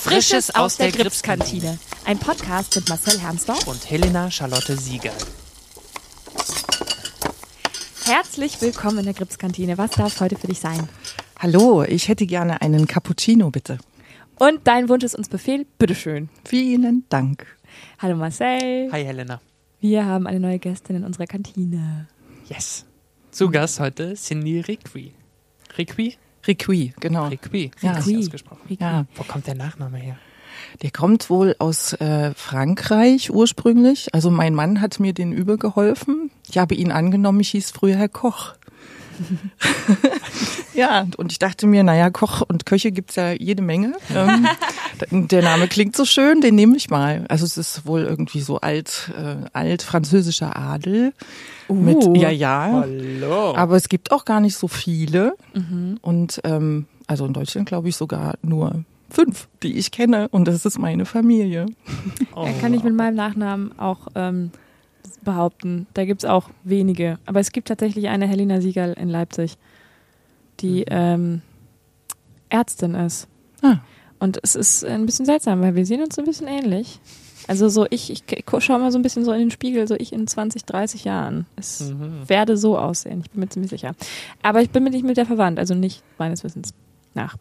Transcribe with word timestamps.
Frisches 0.00 0.54
aus 0.54 0.76
der 0.76 0.92
Gripskantine. 0.92 1.76
Ein 2.04 2.18
Podcast 2.18 2.76
mit 2.76 2.88
Marcel 2.88 3.18
Hermsdorf 3.20 3.66
und 3.66 3.90
Helena 3.90 4.30
Charlotte 4.30 4.76
Sieger. 4.76 5.12
Herzlich 8.04 8.62
willkommen 8.62 8.98
in 8.98 9.04
der 9.06 9.14
Gripskantine. 9.14 9.76
Was 9.76 9.90
darf 9.90 10.14
es 10.14 10.20
heute 10.20 10.36
für 10.36 10.46
dich 10.46 10.60
sein? 10.60 10.88
Hallo, 11.40 11.82
ich 11.82 12.06
hätte 12.06 12.26
gerne 12.26 12.62
einen 12.62 12.86
Cappuccino, 12.86 13.50
bitte. 13.50 13.78
Und 14.36 14.66
dein 14.68 14.88
Wunsch 14.88 15.02
ist 15.04 15.16
uns 15.16 15.28
Befehl. 15.28 15.66
Bitteschön. 15.78 16.28
Vielen 16.44 17.04
Dank. 17.08 17.46
Hallo 17.98 18.14
Marcel. 18.16 18.90
Hi 18.92 19.04
Helena. 19.04 19.40
Wir 19.80 20.06
haben 20.06 20.28
eine 20.28 20.38
neue 20.38 20.60
Gästin 20.60 20.96
in 20.96 21.04
unserer 21.04 21.26
Kantine. 21.26 22.06
Yes. 22.48 22.86
Zu 23.32 23.50
Gast 23.50 23.80
heute 23.80 24.14
Cindy 24.14 24.60
Riqui. 24.60 25.12
Riqui? 25.76 26.16
Riqui, 26.48 26.94
genau. 26.98 27.28
Riqui. 27.28 27.70
Ja. 27.82 27.92
Richtig 27.92 28.18
ausgesprochen. 28.18 28.62
Riqui. 28.68 28.82
Ja, 28.82 29.04
Wo 29.14 29.22
kommt 29.22 29.46
der 29.46 29.54
Nachname 29.54 29.98
her? 29.98 30.16
der 30.82 30.90
kommt 30.90 31.30
wohl 31.30 31.54
aus 31.58 31.92
äh, 31.94 32.32
Frankreich 32.34 33.30
ursprünglich. 33.30 34.14
Also 34.14 34.30
mein 34.30 34.54
Mann 34.54 34.80
hat 34.80 35.00
mir 35.00 35.12
den 35.12 35.32
übergeholfen. 35.32 36.30
Ich 36.48 36.58
habe 36.58 36.74
ihn 36.74 36.92
angenommen, 36.92 37.40
ich 37.40 37.50
hieß 37.50 37.70
früher 37.70 37.96
Herr 37.96 38.08
Koch. 38.08 38.54
ja, 40.78 41.06
und 41.16 41.32
ich 41.32 41.38
dachte 41.38 41.66
mir, 41.66 41.82
naja, 41.82 42.10
Koch 42.10 42.42
und 42.42 42.64
Köche 42.66 42.92
gibt's 42.92 43.16
ja 43.16 43.32
jede 43.32 43.62
Menge. 43.62 43.94
Ähm, 44.14 44.46
der 45.28 45.42
Name 45.42 45.68
klingt 45.68 45.96
so 45.96 46.04
schön, 46.04 46.40
den 46.40 46.54
nehme 46.54 46.76
ich 46.76 46.88
mal. 46.88 47.24
Also 47.28 47.44
es 47.44 47.56
ist 47.58 47.86
wohl 47.86 48.02
irgendwie 48.02 48.40
so 48.40 48.60
alt, 48.60 49.12
äh, 49.16 49.48
alt 49.52 49.82
französischer 49.82 50.56
Adel. 50.56 51.12
Mit, 51.68 51.96
Uh. 51.98 52.14
ja, 52.14 52.30
ja. 52.30 52.70
Hallo. 52.82 53.54
Aber 53.54 53.76
es 53.76 53.88
gibt 53.88 54.12
auch 54.12 54.24
gar 54.24 54.40
nicht 54.40 54.56
so 54.56 54.68
viele. 54.68 55.34
Und 56.00 56.40
ähm, 56.44 56.86
also 57.06 57.26
in 57.26 57.32
Deutschland 57.32 57.68
glaube 57.68 57.88
ich 57.88 57.96
sogar 57.96 58.34
nur 58.42 58.84
fünf, 59.10 59.48
die 59.62 59.76
ich 59.76 59.90
kenne. 59.90 60.28
Und 60.28 60.46
das 60.46 60.64
ist 60.64 60.78
meine 60.78 61.04
Familie. 61.04 61.66
oh. 62.34 62.44
Ja, 62.46 62.52
kann 62.52 62.72
ich 62.72 62.84
mit 62.84 62.94
meinem 62.94 63.16
Nachnamen 63.16 63.78
auch 63.78 64.08
ähm, 64.14 64.50
behaupten. 65.22 65.86
Da 65.94 66.04
gibt 66.04 66.22
es 66.24 66.30
auch 66.30 66.50
wenige. 66.64 67.18
Aber 67.26 67.40
es 67.40 67.52
gibt 67.52 67.68
tatsächlich 67.68 68.08
eine 68.08 68.26
Helena 68.26 68.60
Siegerl 68.60 68.94
in 68.94 69.08
Leipzig, 69.08 69.56
die 70.60 70.84
ähm, 70.88 71.42
Ärztin 72.48 72.94
ist. 72.94 73.28
Ah. 73.62 73.76
Und 74.18 74.38
es 74.42 74.54
ist 74.54 74.84
ein 74.84 75.06
bisschen 75.06 75.26
seltsam, 75.26 75.60
weil 75.60 75.74
wir 75.76 75.86
sehen 75.86 76.02
uns 76.02 76.18
ein 76.18 76.24
bisschen 76.24 76.48
ähnlich. 76.48 76.98
Also 77.46 77.68
so 77.68 77.86
ich, 77.88 78.10
ich 78.10 78.22
schaue 78.58 78.78
mal 78.78 78.92
so 78.92 78.98
ein 78.98 79.02
bisschen 79.02 79.24
so 79.24 79.32
in 79.32 79.38
den 79.40 79.50
Spiegel, 79.50 79.86
so 79.88 79.94
ich 79.96 80.12
in 80.12 80.26
20, 80.26 80.64
30 80.64 81.04
Jahren. 81.04 81.46
Es 81.56 81.80
Mhm. 81.92 82.28
werde 82.28 82.56
so 82.56 82.76
aussehen, 82.78 83.20
ich 83.24 83.30
bin 83.30 83.40
mir 83.40 83.48
ziemlich 83.48 83.70
sicher. 83.70 83.94
Aber 84.42 84.60
ich 84.60 84.70
bin 84.70 84.82
mir 84.84 84.90
nicht 84.90 85.04
mit 85.04 85.16
der 85.16 85.24
verwandt, 85.26 85.58
also 85.58 85.74
nicht 85.74 86.02
meines 86.18 86.44
Wissens 86.44 86.70
nach. 87.14 87.36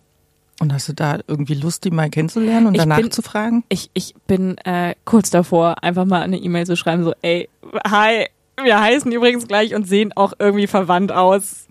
Und 0.59 0.73
hast 0.73 0.87
du 0.89 0.93
da 0.93 1.19
irgendwie 1.27 1.53
Lust, 1.55 1.83
die 1.83 1.91
mal 1.91 2.09
kennenzulernen 2.09 2.67
und 2.67 2.75
Ich 2.75 2.79
danach 2.79 2.97
bin- 2.97 3.11
zu 3.11 3.21
fragen? 3.21 3.63
Ich, 3.69 3.89
ich 3.93 4.15
bin 4.27 4.57
äh, 4.59 4.95
kurz 5.05 5.29
davor, 5.29 5.83
einfach 5.83 6.05
mal 6.05 6.21
eine 6.21 6.37
E-Mail 6.37 6.65
zu 6.65 6.75
schreiben, 6.75 7.03
so, 7.03 7.13
ey, 7.21 7.49
hi, 7.85 8.25
wir 8.63 8.79
heißen 8.79 9.11
übrigens 9.11 9.47
gleich 9.47 9.75
und 9.75 9.87
sehen 9.87 10.13
auch 10.15 10.33
irgendwie 10.39 10.67
verwandt 10.67 11.11
aus. 11.11 11.66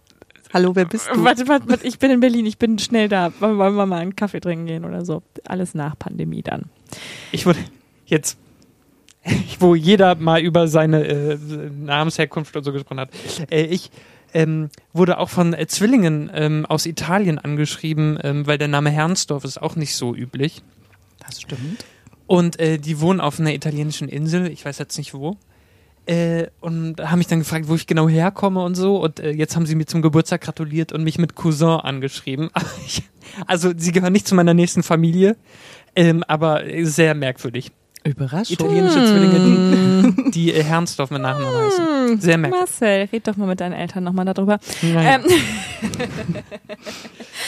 Hallo, 0.52 0.74
wer 0.74 0.84
bist 0.84 1.08
du? 1.12 1.24
Warte, 1.24 1.48
warte, 1.48 1.68
warte, 1.68 1.86
ich 1.86 1.98
bin 1.98 2.10
in 2.10 2.20
Berlin, 2.20 2.46
ich 2.46 2.58
bin 2.58 2.78
schnell 2.78 3.08
da. 3.08 3.32
Wollen 3.40 3.56
wir 3.58 3.86
mal 3.86 3.98
einen 3.98 4.16
Kaffee 4.16 4.40
trinken 4.40 4.66
gehen 4.66 4.84
oder 4.84 5.04
so? 5.04 5.22
Alles 5.44 5.74
nach 5.74 5.98
Pandemie 5.98 6.42
dann. 6.42 6.70
Ich 7.32 7.46
wurde 7.46 7.58
jetzt, 8.06 8.38
wo 9.58 9.74
jeder 9.74 10.14
mal 10.14 10.40
über 10.40 10.68
seine 10.68 11.04
äh, 11.04 11.38
Namensherkunft 11.38 12.56
und 12.56 12.64
so 12.64 12.72
gesprochen 12.72 13.00
hat. 13.00 13.10
Äh, 13.50 13.64
ich 13.64 13.90
ähm, 14.34 14.70
wurde 14.92 15.18
auch 15.18 15.28
von 15.28 15.52
äh, 15.52 15.66
Zwillingen 15.66 16.30
ähm, 16.32 16.66
aus 16.66 16.86
Italien 16.86 17.38
angeschrieben, 17.38 18.18
ähm, 18.22 18.46
weil 18.46 18.58
der 18.58 18.68
Name 18.68 18.90
Hernsdorf 18.90 19.44
ist 19.44 19.60
auch 19.60 19.76
nicht 19.76 19.96
so 19.96 20.14
üblich. 20.14 20.62
Das 21.18 21.40
stimmt. 21.40 21.84
Und 22.26 22.58
äh, 22.60 22.78
die 22.78 23.00
wohnen 23.00 23.20
auf 23.20 23.40
einer 23.40 23.54
italienischen 23.54 24.08
Insel, 24.08 24.50
ich 24.50 24.64
weiß 24.64 24.78
jetzt 24.78 24.98
nicht 24.98 25.14
wo. 25.14 25.36
Äh, 26.06 26.46
und 26.60 27.00
haben 27.00 27.18
mich 27.18 27.26
dann 27.26 27.40
gefragt, 27.40 27.66
wo 27.66 27.74
ich 27.74 27.86
genau 27.86 28.08
herkomme 28.08 28.62
und 28.62 28.76
so. 28.76 29.02
Und 29.02 29.18
äh, 29.18 29.30
jetzt 29.30 29.56
haben 29.56 29.66
sie 29.66 29.74
mir 29.74 29.86
zum 29.86 30.02
Geburtstag 30.02 30.40
gratuliert 30.40 30.92
und 30.92 31.02
mich 31.02 31.18
mit 31.18 31.34
Cousin 31.34 31.80
angeschrieben. 31.80 32.50
Also 33.48 33.72
sie 33.76 33.90
gehören 33.90 34.12
nicht 34.12 34.28
zu 34.28 34.36
meiner 34.36 34.54
nächsten 34.54 34.84
Familie, 34.84 35.36
ähm, 35.96 36.22
aber 36.28 36.62
sehr 36.82 37.12
merkwürdig. 37.12 37.72
Überraschung. 38.04 38.54
Italienische 38.54 39.04
Zwillinge, 39.04 40.14
die, 40.24 40.30
die 40.30 40.52
äh, 40.54 40.62
Hernsdorf 40.62 41.10
mit 41.10 41.22
Nachnamen 41.22 41.54
heißen. 41.54 42.20
Sehr 42.20 42.38
merkwürdig. 42.38 42.70
Marcel, 42.70 43.08
red 43.12 43.26
doch 43.26 43.36
mal 43.36 43.46
mit 43.46 43.60
deinen 43.60 43.72
Eltern 43.72 44.04
nochmal 44.04 44.24
darüber. 44.24 44.58
Naja. 44.82 45.16
Ähm, 45.16 45.24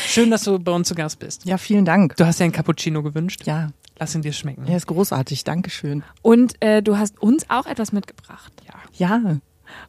Schön, 0.06 0.30
dass 0.30 0.42
du 0.42 0.58
bei 0.58 0.72
uns 0.72 0.88
zu 0.88 0.94
Gast 0.94 1.18
bist. 1.18 1.44
Ja, 1.44 1.58
vielen 1.58 1.84
Dank. 1.84 2.16
Du 2.16 2.26
hast 2.26 2.40
ja 2.40 2.44
einen 2.44 2.52
Cappuccino 2.52 3.02
gewünscht. 3.02 3.42
Ja, 3.46 3.68
Lass 3.98 4.14
ihn 4.14 4.22
dir 4.22 4.32
schmecken. 4.32 4.66
er 4.66 4.76
ist 4.76 4.86
großartig. 4.86 5.44
Dankeschön. 5.44 6.02
und 6.22 6.60
äh, 6.60 6.82
du 6.82 6.98
hast 6.98 7.20
uns 7.20 7.48
auch 7.50 7.66
etwas 7.66 7.92
mitgebracht. 7.92 8.52
Ja, 8.66 8.74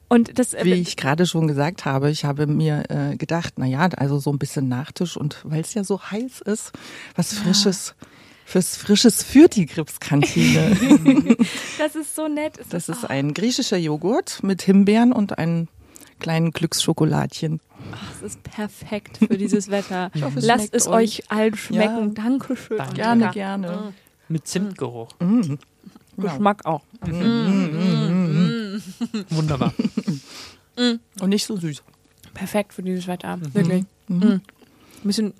Und 0.07 0.37
das, 0.39 0.53
äh, 0.53 0.65
wie 0.65 0.73
ich 0.73 0.97
gerade 0.97 1.25
schon 1.25 1.47
gesagt 1.47 1.85
habe, 1.85 2.09
ich 2.09 2.25
habe 2.25 2.47
mir 2.47 2.83
äh, 2.89 3.15
gedacht, 3.15 3.53
na 3.57 3.65
ja, 3.65 3.87
also 3.97 4.19
so 4.19 4.31
ein 4.31 4.39
bisschen 4.39 4.67
Nachtisch 4.67 5.15
und 5.17 5.41
weil 5.43 5.61
es 5.61 5.73
ja 5.73 5.83
so 5.83 6.01
heiß 6.01 6.41
ist, 6.41 6.71
was 7.15 7.33
Frisches, 7.33 7.95
fürs 8.45 8.75
Frisches 8.75 9.23
für 9.23 9.47
die 9.47 9.65
Gripskantine. 9.65 10.75
das 11.77 11.95
ist 11.95 12.15
so 12.15 12.27
nett. 12.27 12.57
Es 12.57 12.69
Das 12.69 12.89
ist 12.89 13.09
ein 13.09 13.33
griechischer 13.33 13.77
Joghurt 13.77 14.41
mit 14.43 14.61
Himbeeren 14.61 15.13
und 15.13 15.37
einem 15.37 15.67
kleinen 16.19 16.51
Glücksschokoladchen. 17.89 18.19
Das 18.21 18.31
ist 18.31 18.43
perfekt 18.43 19.17
für 19.17 19.37
dieses 19.37 19.69
Wetter. 19.69 20.11
Ich 20.13 20.23
hoffe, 20.23 20.39
es 20.39 20.45
Lasst 20.45 20.73
es 20.73 20.87
euch. 20.87 21.19
euch 21.21 21.31
allen 21.31 21.55
schmecken. 21.55 22.13
Ja. 22.15 22.23
Dankeschön. 22.23 22.77
Danke. 22.77 22.93
Gerne, 22.95 23.23
Ja. 23.25 23.31
gerne. 23.31 23.93
Mit 24.27 24.47
Zimtgeruch. 24.47 25.09
Mm. 25.19 25.55
Geschmack 26.17 26.65
auch. 26.65 26.81
Wunderbar. 29.29 29.73
Und 31.21 31.29
nicht 31.29 31.45
so 31.45 31.55
süß. 31.57 31.81
Perfekt 32.33 32.73
für 32.73 32.83
dieses 32.83 33.07
Wetter. 33.07 33.37
Wirklich. 33.53 33.85
Mhm. 34.07 34.23
Ein 34.31 34.41
bisschen 35.03 35.33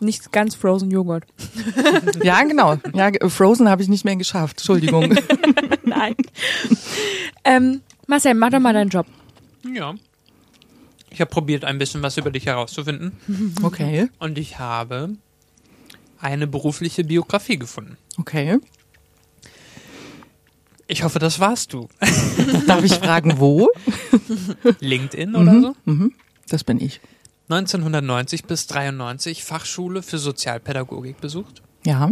nicht 0.00 0.32
ganz 0.32 0.54
frozen 0.54 0.90
Joghurt. 0.90 1.24
Ja, 2.22 2.42
genau. 2.44 2.76
Ja, 2.94 3.10
Frozen 3.28 3.68
habe 3.68 3.82
ich 3.82 3.88
nicht 3.88 4.04
mehr 4.04 4.16
geschafft. 4.16 4.58
Entschuldigung. 4.58 5.14
Nein. 5.84 6.14
ähm, 7.44 7.80
Marcel, 8.06 8.34
mach 8.34 8.50
doch 8.50 8.60
mal 8.60 8.72
deinen 8.72 8.88
Job. 8.90 9.06
Ja. 9.72 9.94
Ich 11.14 11.20
habe 11.20 11.30
probiert, 11.30 11.64
ein 11.64 11.78
bisschen 11.78 12.02
was 12.02 12.16
über 12.16 12.30
dich 12.30 12.46
herauszufinden. 12.46 13.12
Okay, 13.62 14.08
Und 14.18 14.36
ich 14.36 14.58
habe 14.58 15.10
eine 16.20 16.46
berufliche 16.46 17.04
Biografie 17.04 17.56
gefunden. 17.58 17.96
okay. 18.18 18.58
Ich 20.86 21.02
hoffe, 21.02 21.18
das 21.18 21.40
warst 21.40 21.72
du. 21.72 21.88
Darf 22.66 22.84
ich 22.84 22.92
fragen, 22.92 23.38
wo? 23.38 23.70
LinkedIn 24.80 25.34
oder 25.34 25.60
so? 25.60 25.76
Mhm. 25.86 26.12
Das 26.48 26.62
bin 26.62 26.78
ich. 26.78 27.00
1990 27.48 28.44
bis 28.44 28.66
93 28.66 29.44
Fachschule 29.44 30.02
für 30.02 30.18
Sozialpädagogik 30.18 31.20
besucht. 31.22 31.62
Ja. 31.86 32.10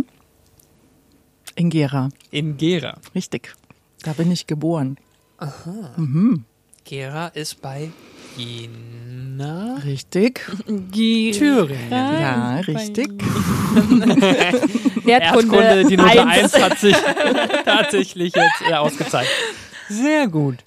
In 1.55 1.69
Gera. 1.69 2.09
In 2.31 2.57
Gera. 2.57 2.99
Richtig. 3.15 3.53
Da 4.05 4.15
bin 4.15 4.33
ich 4.33 4.47
geboren. 4.47 4.97
Gera 6.85 7.29
ist 7.29 7.61
bei 7.61 7.91
Jena. 8.37 9.77
Richtig. 9.85 10.41
Thüringen. 10.67 11.91
Ja, 11.91 12.57
richtig. 12.57 13.11
Erdkunde, 15.07 15.07
Erdkunde, 15.07 15.85
die 15.89 15.97
Note 15.97 16.27
1 16.27 16.55
eins. 16.55 16.63
hat 16.63 16.79
sich 16.79 16.97
tatsächlich 17.65 18.35
jetzt 18.35 18.63
äh, 18.69 18.75
ausgezeigt. 18.75 19.31
Sehr 19.89 20.29
gut. 20.29 20.59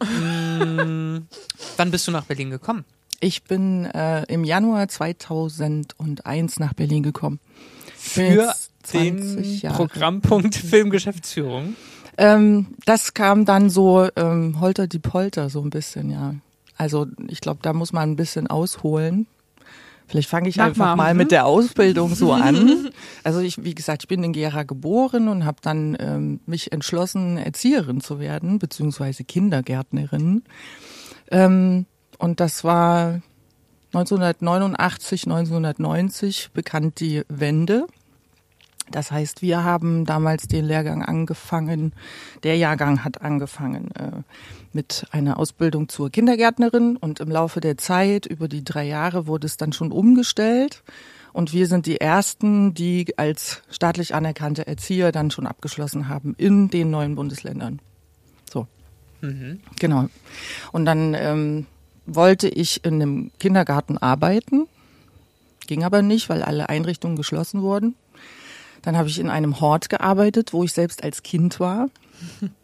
Mm, 0.00 1.18
wann 1.76 1.90
bist 1.90 2.06
du 2.06 2.12
nach 2.12 2.24
Berlin 2.24 2.50
gekommen? 2.50 2.84
Ich 3.20 3.44
bin 3.44 3.86
äh, 3.86 4.24
im 4.24 4.44
Januar 4.44 4.88
2001 4.88 6.58
nach 6.58 6.74
Berlin 6.74 7.02
gekommen. 7.02 7.40
Für 7.96 8.52
den 8.92 9.18
20 9.22 9.62
Jahre. 9.62 9.76
Programmpunkt 9.76 10.54
Filmgeschäftsführung. 10.54 11.76
Ähm, 12.18 12.74
das 12.84 13.14
kam 13.14 13.44
dann 13.44 13.70
so 13.70 14.08
ähm, 14.14 14.60
holter 14.60 14.86
die 14.86 14.98
Polter 14.98 15.48
so 15.48 15.62
ein 15.62 15.70
bisschen, 15.70 16.10
ja. 16.10 16.34
Also 16.76 17.06
ich 17.28 17.40
glaube, 17.40 17.60
da 17.62 17.72
muss 17.72 17.92
man 17.92 18.10
ein 18.10 18.16
bisschen 18.16 18.46
ausholen. 18.46 19.26
Vielleicht 20.06 20.28
fange 20.28 20.48
ich 20.48 20.56
Mach 20.56 20.66
einfach 20.66 20.96
mal. 20.96 20.96
mal. 20.96 21.14
mit 21.14 21.30
der 21.30 21.46
Ausbildung 21.46 22.14
so 22.14 22.32
an. 22.32 22.90
Also 23.22 23.40
ich, 23.40 23.64
wie 23.64 23.74
gesagt, 23.74 24.02
ich 24.04 24.08
bin 24.08 24.22
in 24.22 24.32
Gera 24.32 24.62
geboren 24.64 25.28
und 25.28 25.44
habe 25.44 25.58
dann 25.62 25.96
ähm, 25.98 26.40
mich 26.46 26.72
entschlossen, 26.72 27.38
Erzieherin 27.38 28.00
zu 28.00 28.18
werden, 28.18 28.58
beziehungsweise 28.58 29.24
Kindergärtnerin. 29.24 30.42
Ähm, 31.30 31.86
und 32.18 32.40
das 32.40 32.64
war 32.64 33.22
1989, 33.94 35.24
1990 35.24 36.50
bekannt 36.52 37.00
die 37.00 37.22
Wende. 37.28 37.86
Das 38.90 39.10
heißt, 39.10 39.40
wir 39.40 39.64
haben 39.64 40.04
damals 40.04 40.46
den 40.46 40.64
Lehrgang 40.66 41.02
angefangen, 41.02 41.94
der 42.42 42.56
Jahrgang 42.56 43.02
hat 43.04 43.22
angefangen 43.22 43.90
äh, 43.92 44.22
mit 44.74 45.06
einer 45.10 45.38
Ausbildung 45.38 45.88
zur 45.88 46.10
Kindergärtnerin 46.10 46.96
und 46.96 47.20
im 47.20 47.30
Laufe 47.30 47.60
der 47.60 47.78
Zeit, 47.78 48.26
über 48.26 48.48
die 48.48 48.64
drei 48.64 48.84
Jahre, 48.84 49.26
wurde 49.26 49.46
es 49.46 49.56
dann 49.56 49.72
schon 49.72 49.92
umgestellt 49.92 50.82
Und 51.32 51.52
wir 51.52 51.66
sind 51.66 51.86
die 51.86 52.00
ersten, 52.00 52.74
die 52.74 53.18
als 53.18 53.62
staatlich 53.68 54.14
anerkannte 54.14 54.66
Erzieher 54.66 55.10
dann 55.10 55.30
schon 55.30 55.46
abgeschlossen 55.46 56.08
haben 56.08 56.34
in 56.38 56.68
den 56.68 56.90
neuen 56.90 57.16
Bundesländern. 57.16 57.80
So. 58.52 58.68
Mhm. 59.20 59.60
Genau. 59.80 60.08
Und 60.70 60.84
dann 60.84 61.14
ähm, 61.14 61.66
wollte 62.06 62.48
ich 62.48 62.84
in 62.84 62.94
einem 62.94 63.30
Kindergarten 63.40 63.98
arbeiten. 63.98 64.68
Ging 65.66 65.82
aber 65.82 66.02
nicht, 66.02 66.28
weil 66.28 66.42
alle 66.42 66.68
Einrichtungen 66.68 67.16
geschlossen 67.16 67.62
wurden. 67.62 67.96
Dann 68.82 68.96
habe 68.96 69.08
ich 69.08 69.18
in 69.18 69.30
einem 69.30 69.60
Hort 69.60 69.88
gearbeitet, 69.88 70.52
wo 70.52 70.62
ich 70.62 70.72
selbst 70.72 71.02
als 71.02 71.22
Kind 71.22 71.58
war. 71.58 71.88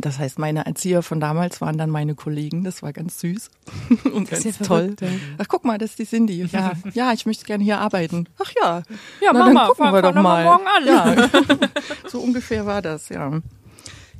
Das 0.00 0.18
heißt, 0.18 0.38
meine 0.38 0.66
Erzieher 0.66 1.02
von 1.02 1.20
damals 1.20 1.60
waren 1.60 1.78
dann 1.78 1.90
meine 1.90 2.14
Kollegen. 2.14 2.64
Das 2.64 2.82
war 2.82 2.92
ganz 2.92 3.20
süß 3.20 3.50
und 4.12 4.30
Das 4.30 4.42
ganz 4.42 4.44
ist 4.46 4.60
ja 4.60 4.66
toll. 4.66 4.94
verrückt, 4.96 5.00
ja. 5.02 5.08
Ach, 5.38 5.46
guck 5.48 5.64
mal, 5.64 5.78
das 5.78 5.90
ist 5.90 5.98
die 6.00 6.06
Cindy. 6.06 6.44
Ja, 6.46 6.72
ja, 6.94 7.12
ich 7.12 7.26
möchte 7.26 7.44
gerne 7.44 7.62
hier 7.62 7.78
arbeiten. 7.78 8.28
Ach 8.42 8.50
ja. 8.60 8.82
Ja, 9.20 9.30
Na, 9.32 9.32
mach 9.32 9.46
dann 9.46 9.68
gucken 9.68 9.92
wir 9.92 10.02
doch 10.02 10.14
mal. 10.14 10.44
morgen 10.44 10.64
an. 10.66 10.86
Ja, 10.86 11.28
so 12.08 12.18
ungefähr 12.20 12.66
war 12.66 12.82
das, 12.82 13.08
ja. 13.08 13.40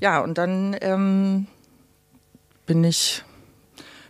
Ja, 0.01 0.21
und 0.21 0.39
dann 0.39 0.77
ähm, 0.81 1.47
bin 2.67 2.85
ich 2.85 3.23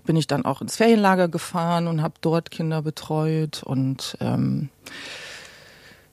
bin 0.07 0.17
ich 0.17 0.27
dann 0.27 0.45
auch 0.45 0.61
ins 0.61 0.77
Ferienlager 0.77 1.29
gefahren 1.29 1.87
und 1.87 2.03
habe 2.03 2.15
dort 2.21 2.51
Kinder 2.51 2.83
betreut 2.83 3.63
und 3.63 4.19
ähm, 4.21 4.69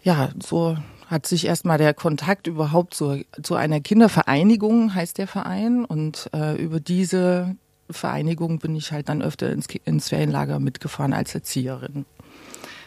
ja, 0.02 0.30
so 0.42 0.78
hat 1.12 1.28
sich 1.28 1.46
erstmal 1.46 1.78
der 1.78 1.94
Kontakt 1.94 2.48
überhaupt 2.48 2.94
zu, 2.94 3.24
zu 3.44 3.56
einer 3.56 3.82
Kindervereinigung, 3.82 4.96
heißt 4.96 5.18
der 5.18 5.28
Verein, 5.28 5.84
und 5.84 6.30
äh, 6.34 6.56
über 6.56 6.80
diese 6.80 7.56
Vereinigung 7.90 8.60
bin 8.60 8.76
ich 8.76 8.94
halt 8.94 9.10
dann 9.10 9.22
öfter 9.22 9.52
ins, 9.52 9.68
ins 9.84 10.10
Ferienlager 10.10 10.60
mitgefahren 10.60 11.14
als 11.14 11.36
Erzieherin. 11.36 12.06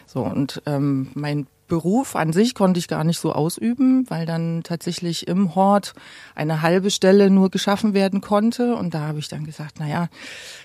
So, 0.07 0.23
und 0.23 0.61
ähm, 0.65 1.11
mein 1.13 1.45
Beruf 1.67 2.15
an 2.15 2.33
sich 2.33 2.55
konnte 2.55 2.79
ich 2.79 2.87
gar 2.87 3.03
nicht 3.03 3.19
so 3.19 3.31
ausüben, 3.31 4.09
weil 4.09 4.25
dann 4.25 4.61
tatsächlich 4.63 5.27
im 5.27 5.55
Hort 5.55 5.93
eine 6.33 6.61
halbe 6.61 6.91
Stelle 6.91 7.29
nur 7.29 7.49
geschaffen 7.49 7.93
werden 7.93 8.21
konnte. 8.21 8.75
Und 8.75 8.93
da 8.93 9.01
habe 9.01 9.19
ich 9.19 9.27
dann 9.27 9.45
gesagt, 9.45 9.75
na 9.79 9.87
ja, 9.87 10.07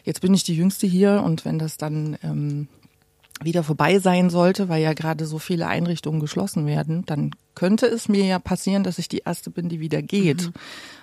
jetzt 0.04 0.20
bin 0.20 0.34
ich 0.34 0.44
die 0.44 0.56
Jüngste 0.56 0.86
hier 0.86 1.22
und 1.24 1.44
wenn 1.44 1.58
das 1.58 1.78
dann 1.78 2.16
ähm, 2.22 2.68
wieder 3.42 3.62
vorbei 3.62 3.98
sein 3.98 4.30
sollte, 4.30 4.68
weil 4.68 4.82
ja 4.82 4.92
gerade 4.92 5.26
so 5.26 5.38
viele 5.38 5.66
Einrichtungen 5.66 6.20
geschlossen 6.20 6.66
werden, 6.66 7.04
dann 7.06 7.30
könnte 7.54 7.86
es 7.86 8.08
mir 8.08 8.24
ja 8.24 8.38
passieren, 8.38 8.84
dass 8.84 8.98
ich 8.98 9.08
die 9.08 9.22
Erste 9.24 9.50
bin, 9.50 9.68
die 9.68 9.80
wieder 9.80 10.02
geht. 10.02 10.50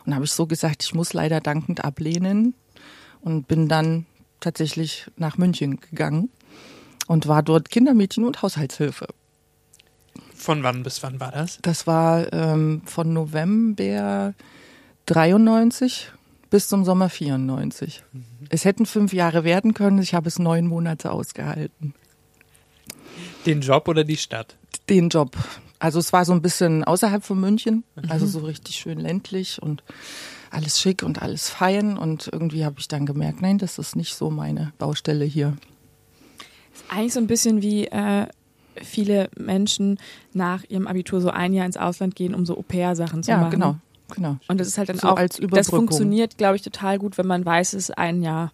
Und 0.06 0.16
habe 0.16 0.26
ich 0.26 0.32
so 0.32 0.46
gesagt, 0.46 0.84
ich 0.84 0.94
muss 0.94 1.14
leider 1.14 1.42
dankend 1.42 1.84
ablehnen 1.84 2.54
und 3.22 3.48
bin 3.48 3.68
dann 3.68 4.06
tatsächlich 4.40 5.08
nach 5.18 5.38
München 5.38 5.80
gegangen 5.80 6.30
und 7.08 7.28
war 7.28 7.42
dort 7.42 7.70
Kindermädchen 7.70 8.24
und 8.24 8.42
Haushaltshilfe. 8.42 9.08
Von 10.36 10.62
wann 10.62 10.84
bis 10.84 11.02
wann 11.02 11.20
war 11.20 11.32
das? 11.32 11.58
Das 11.64 11.88
war 11.88 12.32
ähm, 12.32 12.84
von 12.86 13.12
November 13.12 14.36
93 15.08 16.12
bis 16.50 16.68
zum 16.68 16.86
Sommer 16.86 17.10
94. 17.10 18.04
Es 18.50 18.64
hätten 18.64 18.86
fünf 18.86 19.14
Jahre 19.14 19.44
werden 19.44 19.74
können, 19.74 20.00
ich 20.00 20.14
habe 20.14 20.28
es 20.28 20.40
neun 20.40 20.68
Monate 20.68 21.12
ausgehalten. 21.12 21.94
Den 23.48 23.62
Job 23.62 23.88
oder 23.88 24.04
die 24.04 24.18
Stadt? 24.18 24.56
Den 24.90 25.10
Job. 25.10 25.36
Also 25.80 25.98
es 26.00 26.12
war 26.14 26.26
so 26.26 26.34
ein 26.34 26.42
bisschen 26.42 26.84
außerhalb 26.84 27.24
von 27.24 27.40
München, 27.40 27.84
also 28.10 28.26
so 28.26 28.40
richtig 28.40 28.76
schön 28.76 29.00
ländlich 29.00 29.62
und 29.62 29.84
alles 30.50 30.80
schick 30.82 31.04
und 31.04 31.22
alles 31.22 31.50
fein 31.50 31.98
und 31.98 32.30
irgendwie 32.32 32.66
habe 32.66 32.76
ich 32.80 32.88
dann 32.88 33.06
gemerkt, 33.06 33.42
nein, 33.42 33.58
das 33.58 33.78
ist 33.78 33.96
nicht 33.96 34.16
so 34.16 34.30
meine 34.32 34.74
Baustelle 34.80 35.24
hier. 35.26 35.56
Eigentlich 36.90 37.14
so 37.14 37.20
ein 37.20 37.28
bisschen 37.28 37.62
wie 37.62 37.86
äh, 37.88 38.28
viele 38.82 39.30
Menschen 39.38 40.00
nach 40.34 40.64
ihrem 40.68 40.88
Abitur 40.88 41.22
so 41.22 41.30
ein 41.30 41.54
Jahr 41.54 41.66
ins 41.66 41.78
Ausland 41.78 42.16
gehen, 42.16 42.34
um 42.34 42.46
so 42.46 42.58
Au-pair-Sachen 42.58 43.24
zu 43.24 43.32
Ja, 43.32 43.38
machen. 43.38 43.52
genau, 43.52 43.76
genau. 44.16 44.38
Und 44.48 44.60
das 44.60 44.68
ist 44.68 44.78
halt 44.78 44.90
dann 44.90 44.98
So 44.98 45.10
auch, 45.10 45.18
als 45.18 45.36
das 45.36 45.40
Überbrückung. 45.44 45.80
funktioniert, 45.88 46.38
glaube 46.38 46.56
ich, 46.56 46.62
total 46.64 46.98
gut, 46.98 47.18
wenn 47.18 47.28
man 47.28 47.46
weiß, 47.46 47.74
es 47.74 47.90
ist 47.90 47.98
ein 47.98 48.22
Jahr. 48.24 48.52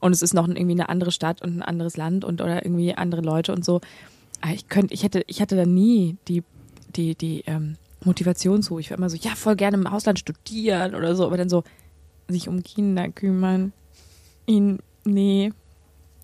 Und 0.00 0.12
es 0.12 0.22
ist 0.22 0.34
noch 0.34 0.46
irgendwie 0.46 0.72
eine 0.72 0.88
andere 0.88 1.10
Stadt 1.10 1.42
und 1.42 1.58
ein 1.58 1.62
anderes 1.62 1.96
Land 1.96 2.24
und 2.24 2.40
oder 2.40 2.64
irgendwie 2.64 2.94
andere 2.94 3.20
Leute 3.20 3.52
und 3.52 3.64
so. 3.64 3.80
Aber 4.40 4.52
ich 4.52 4.68
könnte, 4.68 4.94
ich 4.94 5.02
hätte, 5.02 5.24
ich 5.26 5.40
hatte 5.40 5.56
da 5.56 5.66
nie 5.66 6.16
die, 6.28 6.44
die, 6.94 7.14
die 7.14 7.42
ähm, 7.46 7.76
Motivation 8.04 8.62
zu. 8.62 8.78
Ich 8.78 8.90
war 8.90 8.98
immer 8.98 9.10
so, 9.10 9.16
ja, 9.16 9.34
voll 9.34 9.56
gerne 9.56 9.76
im 9.76 9.86
Ausland 9.86 10.18
studieren 10.18 10.94
oder 10.94 11.16
so, 11.16 11.26
aber 11.26 11.36
dann 11.36 11.48
so, 11.48 11.64
sich 12.28 12.48
um 12.48 12.62
Kinder 12.62 13.08
kümmern. 13.08 13.72
Ihn, 14.46 14.78
nee. 15.04 15.52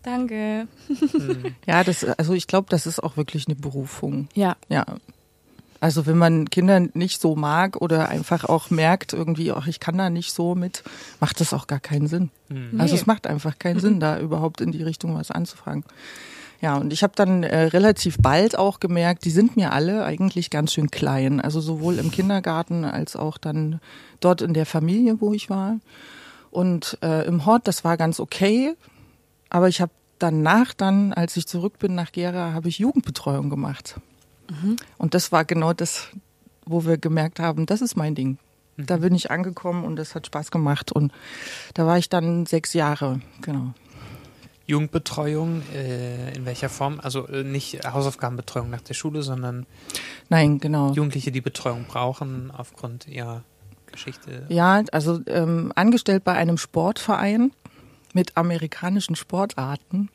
Danke. 0.02 0.68
Ja, 1.66 1.82
das, 1.82 2.04
also 2.04 2.34
ich 2.34 2.46
glaube, 2.46 2.66
das 2.68 2.86
ist 2.86 3.02
auch 3.02 3.16
wirklich 3.16 3.46
eine 3.46 3.56
Berufung. 3.56 4.28
Ja, 4.34 4.56
Ja. 4.68 4.84
Also 5.84 6.06
wenn 6.06 6.16
man 6.16 6.48
Kinder 6.48 6.80
nicht 6.94 7.20
so 7.20 7.36
mag 7.36 7.76
oder 7.76 8.08
einfach 8.08 8.44
auch 8.46 8.70
merkt, 8.70 9.12
irgendwie, 9.12 9.52
ach, 9.52 9.66
ich 9.66 9.80
kann 9.80 9.98
da 9.98 10.08
nicht 10.08 10.32
so 10.32 10.54
mit, 10.54 10.82
macht 11.20 11.40
das 11.40 11.52
auch 11.52 11.66
gar 11.66 11.78
keinen 11.78 12.06
Sinn. 12.06 12.30
Also 12.78 12.94
Nee. 12.94 13.00
es 13.00 13.06
macht 13.06 13.26
einfach 13.26 13.58
keinen 13.58 13.80
Sinn, 13.80 14.00
da 14.00 14.18
überhaupt 14.18 14.62
in 14.62 14.72
die 14.72 14.82
Richtung 14.82 15.14
was 15.14 15.30
anzufangen. 15.30 15.84
Ja, 16.62 16.76
und 16.78 16.90
ich 16.90 17.02
habe 17.02 17.12
dann 17.14 17.42
äh, 17.42 17.64
relativ 17.64 18.16
bald 18.18 18.56
auch 18.56 18.80
gemerkt, 18.80 19.26
die 19.26 19.30
sind 19.30 19.56
mir 19.56 19.74
alle 19.74 20.06
eigentlich 20.06 20.48
ganz 20.48 20.72
schön 20.72 20.90
klein. 20.90 21.42
Also 21.42 21.60
sowohl 21.60 21.98
im 21.98 22.10
Kindergarten 22.10 22.86
als 22.86 23.14
auch 23.14 23.36
dann 23.36 23.78
dort 24.20 24.40
in 24.40 24.54
der 24.54 24.64
Familie, 24.64 25.20
wo 25.20 25.34
ich 25.34 25.50
war. 25.50 25.80
Und 26.50 26.96
äh, 27.02 27.26
im 27.26 27.44
Hort, 27.44 27.68
das 27.68 27.84
war 27.84 27.98
ganz 27.98 28.20
okay. 28.20 28.74
Aber 29.50 29.68
ich 29.68 29.82
habe 29.82 29.92
danach 30.18 30.72
dann, 30.72 31.12
als 31.12 31.36
ich 31.36 31.46
zurück 31.46 31.78
bin 31.78 31.94
nach 31.94 32.10
Gera, 32.12 32.54
habe 32.54 32.70
ich 32.70 32.78
Jugendbetreuung 32.78 33.50
gemacht. 33.50 33.96
Und 34.98 35.14
das 35.14 35.32
war 35.32 35.44
genau 35.44 35.72
das, 35.72 36.08
wo 36.66 36.84
wir 36.84 36.98
gemerkt 36.98 37.40
haben, 37.40 37.66
das 37.66 37.80
ist 37.82 37.96
mein 37.96 38.14
Ding. 38.14 38.38
Da 38.76 38.96
bin 38.96 39.14
ich 39.14 39.30
angekommen 39.30 39.84
und 39.84 39.96
das 39.96 40.14
hat 40.14 40.26
Spaß 40.26 40.50
gemacht. 40.50 40.90
Und 40.90 41.12
da 41.74 41.86
war 41.86 41.98
ich 41.98 42.08
dann 42.08 42.46
sechs 42.46 42.72
Jahre, 42.72 43.20
genau. 43.40 43.74
Jugendbetreuung, 44.66 45.62
äh, 45.74 46.34
in 46.34 46.46
welcher 46.46 46.68
Form? 46.68 46.98
Also 47.00 47.26
äh, 47.28 47.44
nicht 47.44 47.86
Hausaufgabenbetreuung 47.86 48.70
nach 48.70 48.80
der 48.80 48.94
Schule, 48.94 49.22
sondern 49.22 49.66
Nein, 50.30 50.58
genau. 50.58 50.92
Jugendliche, 50.92 51.30
die 51.30 51.42
Betreuung 51.42 51.84
brauchen 51.84 52.50
aufgrund 52.50 53.06
ihrer 53.06 53.44
Geschichte. 53.92 54.46
Ja, 54.48 54.82
also 54.90 55.20
ähm, 55.26 55.70
angestellt 55.74 56.24
bei 56.24 56.32
einem 56.32 56.56
Sportverein 56.56 57.52
mit 58.14 58.36
amerikanischen 58.36 59.16
Sportarten, 59.16 60.08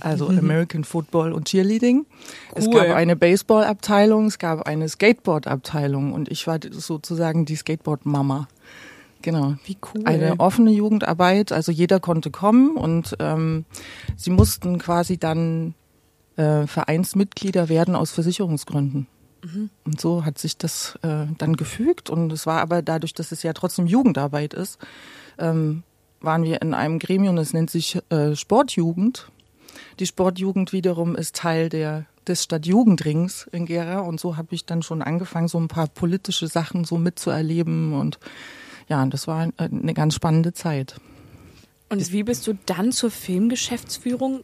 also 0.00 0.28
American 0.28 0.84
Football 0.84 1.32
und 1.32 1.48
Cheerleading. 1.48 2.06
Es 2.54 2.66
Cool. 2.66 2.74
gab 2.74 2.96
eine 2.96 3.16
Baseballabteilung, 3.16 4.26
es 4.26 4.38
gab 4.38 4.66
eine 4.66 4.88
Skateboardabteilung 4.88 6.12
und 6.12 6.30
ich 6.30 6.46
war 6.46 6.58
sozusagen 6.70 7.44
die 7.44 7.56
Skateboard-Mama. 7.56 8.48
Genau. 9.22 9.56
wie 9.64 9.76
cool. 9.94 10.02
Eine 10.06 10.40
offene 10.40 10.70
Jugendarbeit, 10.70 11.52
also 11.52 11.72
jeder 11.72 12.00
konnte 12.00 12.30
kommen 12.30 12.76
und 12.76 13.16
ähm, 13.20 13.66
sie 14.16 14.30
mussten 14.30 14.78
quasi 14.78 15.18
dann 15.18 15.74
äh, 16.36 16.66
Vereinsmitglieder 16.66 17.68
werden 17.68 17.96
aus 17.96 18.12
Versicherungsgründen. 18.12 19.06
Und 19.84 20.00
so 20.00 20.24
hat 20.24 20.38
sich 20.38 20.58
das 20.58 20.98
äh, 21.02 21.26
dann 21.38 21.56
gefügt 21.56 22.10
und 22.10 22.30
es 22.30 22.46
war 22.46 22.60
aber 22.60 22.82
dadurch, 22.82 23.14
dass 23.14 23.32
es 23.32 23.42
ja 23.42 23.54
trotzdem 23.54 23.86
Jugendarbeit 23.86 24.52
ist, 24.52 24.78
ähm, 25.38 25.82
waren 26.20 26.42
wir 26.42 26.60
in 26.60 26.74
einem 26.74 26.98
Gremium, 26.98 27.36
das 27.36 27.54
nennt 27.54 27.70
sich 27.70 27.98
äh, 28.10 28.36
Sportjugend. 28.36 29.30
Die 29.98 30.06
Sportjugend 30.06 30.72
wiederum 30.72 31.16
ist 31.16 31.36
Teil 31.36 31.68
der 31.68 32.06
des 32.26 32.44
Stadtjugendrings 32.44 33.48
in 33.52 33.66
Gera 33.66 34.00
und 34.00 34.20
so 34.20 34.36
habe 34.36 34.54
ich 34.54 34.64
dann 34.64 34.82
schon 34.82 35.02
angefangen, 35.02 35.48
so 35.48 35.58
ein 35.58 35.68
paar 35.68 35.88
politische 35.88 36.48
Sachen 36.48 36.84
so 36.84 36.96
mitzuerleben 36.96 37.92
und 37.94 38.18
ja, 38.88 39.04
das 39.06 39.26
war 39.26 39.46
äh, 39.46 39.50
eine 39.58 39.94
ganz 39.94 40.14
spannende 40.14 40.52
Zeit. 40.52 40.96
Und 41.88 42.12
wie 42.12 42.22
bist 42.22 42.46
du 42.46 42.54
dann 42.66 42.92
zur 42.92 43.10
Filmgeschäftsführung 43.10 44.42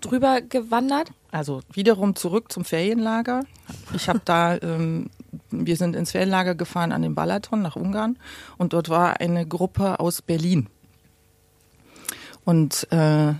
drüber 0.00 0.40
gewandert? 0.40 1.12
Also 1.30 1.60
wiederum 1.72 2.16
zurück 2.16 2.50
zum 2.50 2.64
Ferienlager. 2.64 3.44
Ich 3.94 4.08
habe 4.08 4.20
da, 4.24 4.56
ähm, 4.56 5.10
wir 5.50 5.76
sind 5.76 5.94
ins 5.94 6.12
Ferienlager 6.12 6.54
gefahren 6.54 6.92
an 6.92 7.02
den 7.02 7.14
Balaton 7.14 7.62
nach 7.62 7.76
Ungarn 7.76 8.18
und 8.56 8.72
dort 8.72 8.88
war 8.88 9.20
eine 9.20 9.46
Gruppe 9.46 10.00
aus 10.00 10.22
Berlin. 10.22 10.68
Und 12.44 12.90
äh, 12.90 13.34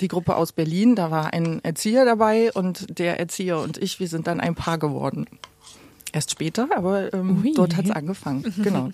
die 0.00 0.08
Gruppe 0.08 0.36
aus 0.36 0.52
Berlin, 0.52 0.94
da 0.96 1.10
war 1.10 1.32
ein 1.32 1.62
Erzieher 1.64 2.04
dabei 2.04 2.52
und 2.52 2.98
der 2.98 3.18
Erzieher 3.18 3.58
und 3.60 3.78
ich, 3.78 4.00
wir 4.00 4.08
sind 4.08 4.26
dann 4.26 4.40
ein 4.40 4.54
Paar 4.54 4.78
geworden. 4.78 5.26
Erst 6.12 6.30
später, 6.30 6.68
aber 6.74 7.12
ähm, 7.12 7.42
Ui. 7.44 7.52
dort 7.54 7.76
hat's 7.76 7.90
angefangen. 7.90 8.44
Genau. 8.62 8.90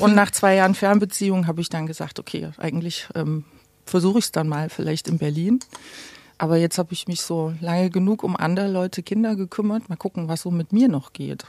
Und 0.00 0.14
nach 0.14 0.30
zwei 0.32 0.54
Jahren 0.56 0.74
Fernbeziehung 0.74 1.46
habe 1.46 1.60
ich 1.60 1.68
dann 1.70 1.86
gesagt, 1.86 2.18
okay, 2.18 2.48
eigentlich 2.58 3.08
ähm, 3.14 3.44
versuche 3.86 4.18
ich 4.18 4.26
es 4.26 4.32
dann 4.32 4.48
mal 4.48 4.68
vielleicht 4.68 5.08
in 5.08 5.18
Berlin. 5.18 5.60
Aber 6.36 6.56
jetzt 6.56 6.78
habe 6.78 6.92
ich 6.92 7.08
mich 7.08 7.22
so 7.22 7.52
lange 7.60 7.90
genug 7.90 8.22
um 8.22 8.36
andere 8.36 8.70
Leute, 8.70 9.02
Kinder 9.02 9.34
gekümmert. 9.34 9.88
Mal 9.88 9.96
gucken, 9.96 10.28
was 10.28 10.42
so 10.42 10.50
mit 10.50 10.72
mir 10.72 10.88
noch 10.88 11.12
geht. 11.12 11.46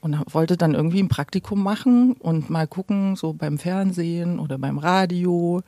Und 0.00 0.18
hab- 0.18 0.34
wollte 0.34 0.56
dann 0.56 0.74
irgendwie 0.74 1.00
ein 1.02 1.08
Praktikum 1.08 1.62
machen 1.62 2.14
und 2.14 2.50
mal 2.50 2.66
gucken, 2.66 3.14
so 3.14 3.32
beim 3.34 3.58
Fernsehen 3.58 4.38
oder 4.40 4.58
beim 4.58 4.78
Radio, 4.78 5.62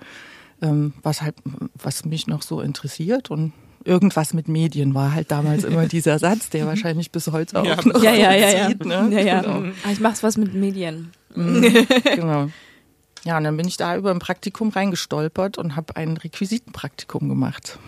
was 0.60 1.22
halt, 1.22 1.34
was 1.74 2.04
mich 2.04 2.26
noch 2.26 2.42
so 2.42 2.60
interessiert. 2.60 3.30
Und 3.30 3.52
irgendwas 3.84 4.32
mit 4.32 4.48
Medien 4.48 4.94
war 4.94 5.12
halt 5.12 5.30
damals 5.30 5.64
immer 5.64 5.86
dieser 5.88 6.18
Satz, 6.18 6.48
der 6.50 6.66
wahrscheinlich 6.66 7.10
bis 7.10 7.28
heute 7.30 7.60
auch 7.60 7.64
Ja. 7.66 7.76
noch 7.76 8.02
Ja, 8.02 8.14
ja, 8.14 8.32
ja, 8.32 8.48
ja. 8.50 8.68
zieht, 8.68 8.84
ne? 8.86 9.08
ja, 9.12 9.20
ja. 9.20 9.40
Genau. 9.42 9.68
Ah, 9.84 9.90
Ich 9.92 10.00
mach's 10.00 10.22
was 10.22 10.36
mit 10.38 10.54
Medien. 10.54 11.10
genau. 11.34 12.48
Ja, 13.24 13.38
und 13.38 13.44
dann 13.44 13.56
bin 13.56 13.66
ich 13.66 13.76
da 13.78 13.96
über 13.96 14.10
ein 14.10 14.18
Praktikum 14.18 14.68
reingestolpert 14.68 15.56
und 15.58 15.76
habe 15.76 15.96
ein 15.96 16.16
Requisitenpraktikum 16.16 17.28
gemacht. 17.28 17.78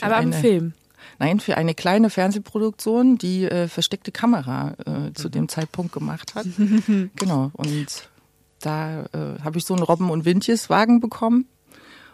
Aber 0.00 0.16
im 0.18 0.32
eine- 0.32 0.36
Film. 0.36 0.72
Nein, 1.20 1.40
für 1.40 1.56
eine 1.56 1.74
kleine 1.74 2.10
Fernsehproduktion, 2.10 3.18
die 3.18 3.44
äh, 3.44 3.66
versteckte 3.66 4.12
Kamera 4.12 4.74
äh, 4.86 5.12
zu 5.14 5.28
dem 5.28 5.48
Zeitpunkt 5.48 5.92
gemacht 5.92 6.34
hat. 6.36 6.46
genau. 7.16 7.50
Und 7.54 8.08
da 8.60 9.02
äh, 9.12 9.40
habe 9.42 9.58
ich 9.58 9.64
so 9.64 9.74
einen 9.74 9.82
Robben 9.82 10.10
und 10.10 10.24
Windjes 10.24 10.70
Wagen 10.70 11.00
bekommen 11.00 11.46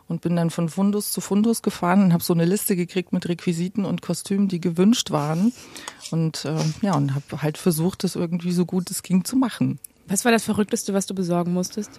und 0.09 0.21
bin 0.21 0.37
dann 0.37 0.51
von 0.51 0.69
Fundus 0.69 1.11
zu 1.11 1.21
Fundus 1.21 1.63
gefahren 1.63 2.03
und 2.03 2.13
habe 2.13 2.23
so 2.23 2.35
eine 2.35 2.45
Liste 2.45 2.77
gekriegt 2.77 3.13
mit 3.13 3.29
Requisiten 3.29 3.85
und 3.85 4.03
Kostümen, 4.03 4.49
die 4.49 4.61
gewünscht 4.61 5.11
waren. 5.11 5.53
Und 6.11 6.45
äh, 6.45 6.57
ja, 6.83 6.95
und 6.95 7.15
habe 7.15 7.43
halt 7.43 7.59
versucht, 7.59 8.05
das 8.05 8.17
irgendwie 8.17 8.53
so 8.53 8.67
gut 8.67 8.91
es 8.91 9.03
ging 9.03 9.25
zu 9.25 9.37
machen. 9.37 9.79
Was 10.07 10.25
war 10.25 10.33
das 10.33 10.45
Verrückteste, 10.45 10.93
was 10.93 11.07
du 11.07 11.15
besorgen 11.15 11.53
musstest? 11.53 11.91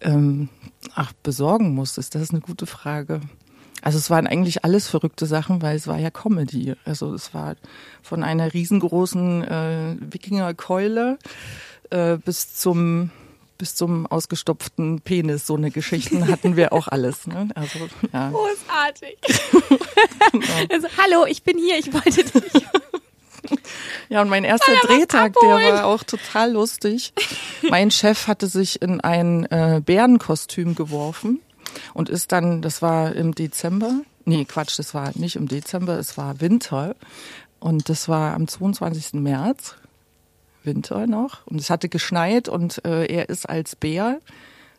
Ähm, 0.00 0.48
ach, 0.94 1.12
besorgen 1.22 1.74
musstest, 1.74 2.14
das 2.14 2.22
ist 2.22 2.30
eine 2.30 2.40
gute 2.40 2.66
Frage. 2.66 3.20
Also 3.82 3.98
es 3.98 4.10
waren 4.10 4.26
eigentlich 4.26 4.64
alles 4.64 4.88
verrückte 4.88 5.26
Sachen, 5.26 5.62
weil 5.62 5.76
es 5.76 5.86
war 5.86 5.98
ja 5.98 6.10
Comedy. 6.10 6.74
Also 6.84 7.14
es 7.14 7.34
war 7.34 7.56
von 8.02 8.22
einer 8.22 8.52
riesengroßen 8.52 9.44
äh, 9.44 9.96
Wikingerkeule 10.00 11.18
äh, 11.90 12.16
bis 12.16 12.54
zum 12.54 13.10
bis 13.58 13.74
zum 13.74 14.06
ausgestopften 14.06 15.00
Penis. 15.00 15.46
So 15.46 15.56
eine 15.56 15.70
Geschichten 15.70 16.28
hatten 16.28 16.56
wir 16.56 16.72
auch 16.72 16.88
alles. 16.88 17.26
Ne? 17.26 17.48
Also 17.54 17.78
ja. 18.12 18.30
Großartig. 18.30 19.18
also, 20.70 20.88
hallo, 20.98 21.26
ich 21.26 21.42
bin 21.42 21.58
hier, 21.58 21.78
ich 21.78 21.92
wollte 21.92 22.24
dich. 22.24 22.62
Ja, 24.08 24.22
und 24.22 24.28
mein 24.28 24.44
erster 24.44 24.72
Drehtag, 24.82 25.34
der 25.40 25.50
war 25.50 25.86
auch 25.86 26.02
total 26.02 26.52
lustig. 26.52 27.12
Mein 27.62 27.90
Chef 27.90 28.26
hatte 28.26 28.46
sich 28.46 28.82
in 28.82 29.00
ein 29.00 29.44
äh, 29.46 29.80
Bärenkostüm 29.84 30.74
geworfen 30.74 31.40
und 31.94 32.08
ist 32.08 32.32
dann, 32.32 32.62
das 32.62 32.82
war 32.82 33.14
im 33.14 33.34
Dezember, 33.34 34.00
nee, 34.24 34.44
Quatsch, 34.44 34.78
das 34.78 34.94
war 34.94 35.12
nicht 35.14 35.36
im 35.36 35.48
Dezember, 35.48 35.98
es 35.98 36.16
war 36.16 36.40
Winter 36.40 36.96
und 37.58 37.88
das 37.88 38.08
war 38.08 38.34
am 38.34 38.48
22. 38.48 39.14
März, 39.14 39.76
Winter 40.66 41.06
noch 41.06 41.46
und 41.46 41.60
es 41.60 41.70
hatte 41.70 41.88
geschneit 41.88 42.48
und 42.48 42.84
äh, 42.84 43.06
er 43.06 43.28
ist 43.28 43.48
als 43.48 43.76
Bär 43.76 44.20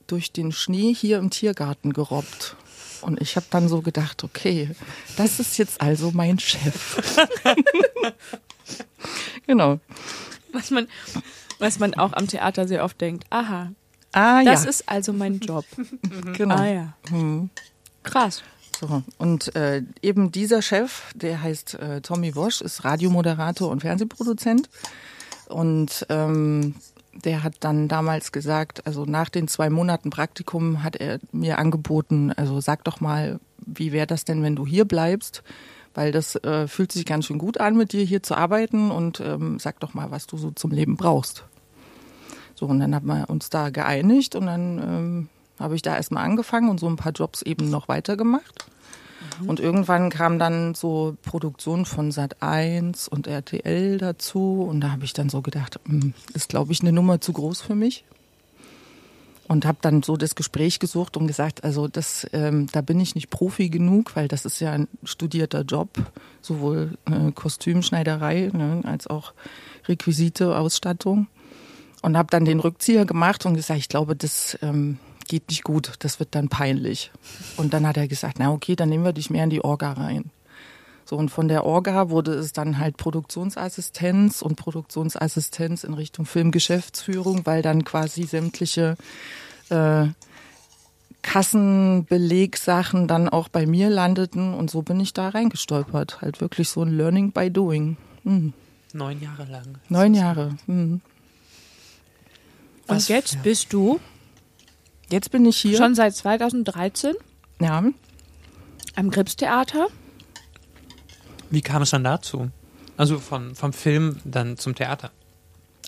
durch 0.05 0.31
den 0.31 0.51
Schnee 0.51 0.93
hier 0.93 1.17
im 1.17 1.29
Tiergarten 1.29 1.93
gerobbt. 1.93 2.55
Und 3.01 3.21
ich 3.21 3.35
habe 3.35 3.45
dann 3.49 3.67
so 3.67 3.81
gedacht, 3.81 4.23
okay, 4.23 4.71
das 5.17 5.39
ist 5.39 5.57
jetzt 5.57 5.81
also 5.81 6.11
mein 6.11 6.39
Chef. 6.39 7.19
genau. 9.47 9.79
Was 10.51 10.71
man, 10.71 10.87
was 11.59 11.79
man 11.79 11.93
auch 11.93 12.13
am 12.13 12.27
Theater 12.27 12.67
sehr 12.67 12.83
oft 12.83 12.99
denkt. 12.99 13.25
Aha, 13.29 13.71
Ah 14.17 14.43
das 14.43 14.63
ja, 14.63 14.69
ist 14.69 14.89
also 14.89 15.13
mein 15.13 15.39
Job. 15.39 15.65
genau. 16.33 16.55
Ah 16.55 16.65
ja. 16.65 16.93
Krass. 18.03 18.41
So. 18.79 19.03
Und 19.17 19.55
äh, 19.55 19.83
eben 20.01 20.31
dieser 20.31 20.61
Chef, 20.61 21.13
der 21.13 21.41
heißt 21.41 21.75
äh, 21.75 22.01
Tommy 22.01 22.35
Wosch, 22.35 22.61
ist 22.61 22.83
Radiomoderator 22.83 23.69
und 23.69 23.81
Fernsehproduzent. 23.81 24.69
Und 25.49 26.05
ähm, 26.09 26.75
der 27.13 27.43
hat 27.43 27.55
dann 27.61 27.87
damals 27.87 28.31
gesagt, 28.31 28.85
also 28.85 29.05
nach 29.05 29.29
den 29.29 29.47
zwei 29.47 29.69
Monaten 29.69 30.09
Praktikum 30.09 30.83
hat 30.83 30.95
er 30.95 31.19
mir 31.31 31.57
angeboten, 31.57 32.31
also 32.31 32.59
sag 32.59 32.83
doch 32.83 32.99
mal, 32.99 33.39
wie 33.65 33.91
wäre 33.91 34.07
das 34.07 34.25
denn, 34.25 34.43
wenn 34.43 34.55
du 34.55 34.65
hier 34.65 34.85
bleibst? 34.85 35.43
Weil 35.93 36.11
das 36.11 36.35
äh, 36.35 36.67
fühlt 36.67 36.91
sich 36.91 37.05
ganz 37.05 37.25
schön 37.25 37.39
gut 37.39 37.59
an, 37.59 37.75
mit 37.75 37.91
dir 37.91 38.03
hier 38.03 38.21
zu 38.21 38.35
arbeiten 38.35 38.91
und 38.91 39.19
ähm, 39.19 39.57
sag 39.57 39.79
doch 39.79 39.93
mal, 39.93 40.11
was 40.11 40.27
du 40.27 40.37
so 40.37 40.51
zum 40.51 40.71
Leben 40.71 40.95
brauchst. 40.95 41.43
So, 42.53 42.67
und 42.67 42.79
dann 42.79 42.93
haben 42.93 43.07
wir 43.07 43.29
uns 43.29 43.49
da 43.49 43.69
geeinigt 43.69 44.35
und 44.35 44.45
dann 44.45 44.77
ähm, 44.79 45.29
habe 45.59 45.75
ich 45.75 45.81
da 45.81 45.95
erstmal 45.95 46.23
angefangen 46.23 46.69
und 46.69 46.79
so 46.79 46.87
ein 46.87 46.97
paar 46.97 47.13
Jobs 47.13 47.41
eben 47.41 47.69
noch 47.69 47.87
weitergemacht. 47.87 48.67
Und 49.45 49.59
irgendwann 49.59 50.09
kam 50.09 50.39
dann 50.39 50.73
so 50.73 51.15
Produktion 51.21 51.85
von 51.85 52.11
Sat 52.11 52.41
1 52.41 53.07
und 53.07 53.27
RTL 53.27 53.97
dazu 53.97 54.65
und 54.67 54.81
da 54.81 54.91
habe 54.91 55.05
ich 55.05 55.13
dann 55.13 55.29
so 55.29 55.41
gedacht, 55.41 55.79
hm, 55.85 56.13
ist 56.33 56.49
glaube 56.49 56.71
ich 56.71 56.81
eine 56.81 56.91
Nummer 56.91 57.21
zu 57.21 57.33
groß 57.33 57.61
für 57.61 57.75
mich. 57.75 58.03
Und 59.47 59.65
habe 59.65 59.77
dann 59.79 60.03
so 60.03 60.17
das 60.17 60.35
Gespräch 60.35 60.79
gesucht 60.79 61.15
und 61.15 61.25
gesagt, 61.25 61.63
also 61.63 61.87
das, 61.87 62.27
ähm, 62.33 62.67
da 62.73 62.81
bin 62.81 62.99
ich 62.99 63.15
nicht 63.15 63.29
Profi 63.29 63.69
genug, 63.69 64.13
weil 64.17 64.27
das 64.27 64.43
ist 64.43 64.59
ja 64.59 64.73
ein 64.73 64.89
studierter 65.05 65.61
Job, 65.61 65.89
sowohl 66.41 66.97
äh, 67.05 67.31
Kostümschneiderei 67.31 68.51
ne, 68.51 68.81
als 68.83 69.07
auch 69.07 69.31
Requisite, 69.87 70.57
Ausstattung. 70.57 71.27
Und 72.01 72.17
habe 72.17 72.27
dann 72.29 72.43
den 72.43 72.59
Rückzieher 72.59 73.05
gemacht 73.05 73.45
und 73.45 73.53
gesagt, 73.53 73.79
ich 73.79 73.89
glaube, 73.89 74.17
das 74.17 74.57
ähm, 74.61 74.99
geht 75.27 75.49
nicht 75.49 75.63
gut, 75.63 75.93
das 75.99 76.19
wird 76.19 76.35
dann 76.35 76.49
peinlich. 76.49 77.11
Und 77.57 77.73
dann 77.73 77.85
hat 77.87 77.97
er 77.97 78.07
gesagt, 78.07 78.37
na 78.39 78.51
okay, 78.51 78.75
dann 78.75 78.89
nehmen 78.89 79.03
wir 79.05 79.13
dich 79.13 79.29
mehr 79.29 79.43
in 79.43 79.49
die 79.49 79.63
Orga 79.63 79.93
rein. 79.93 80.31
So, 81.05 81.15
und 81.15 81.29
von 81.29 81.47
der 81.47 81.65
Orga 81.65 82.09
wurde 82.09 82.33
es 82.33 82.51
dann 82.51 82.79
halt 82.79 82.97
Produktionsassistenz 82.97 84.41
und 84.41 84.57
Produktionsassistenz 84.57 85.85
in 85.85 85.93
Richtung 85.93 86.25
Filmgeschäftsführung, 86.25 87.45
weil 87.45 87.61
dann 87.61 87.85
quasi 87.85 88.23
sämtliche 88.23 88.97
äh, 89.69 90.07
Kassenbelegsachen 91.21 93.07
dann 93.07 93.29
auch 93.29 93.47
bei 93.49 93.65
mir 93.65 93.89
landeten 93.89 94.53
und 94.53 94.69
so 94.69 94.81
bin 94.81 94.99
ich 94.99 95.13
da 95.13 95.29
reingestolpert. 95.29 96.21
Halt 96.21 96.41
wirklich 96.41 96.69
so 96.69 96.81
ein 96.83 96.95
Learning 96.95 97.31
by 97.31 97.49
Doing. 97.51 97.97
Hm. 98.23 98.53
Neun 98.93 99.21
Jahre 99.21 99.45
lang. 99.45 99.77
Neun 99.89 100.13
Jahre. 100.13 100.57
Hm. 100.65 101.01
Und 102.87 102.95
Was 102.95 103.07
jetzt 103.07 103.35
für- 103.35 103.43
bist 103.43 103.73
du 103.73 103.99
Jetzt 105.09 105.31
bin 105.31 105.45
ich 105.45 105.57
hier. 105.57 105.77
schon 105.77 105.95
seit 105.95 106.15
2013 106.15 107.13
Ja. 107.61 107.83
am 108.95 109.11
Gripstheater. 109.11 109.87
Wie 111.49 111.61
kam 111.61 111.81
es 111.81 111.91
dann 111.91 112.03
dazu? 112.03 112.49
Also 112.97 113.19
von, 113.19 113.55
vom 113.55 113.73
Film 113.73 114.17
dann 114.25 114.57
zum 114.57 114.75
Theater. 114.75 115.11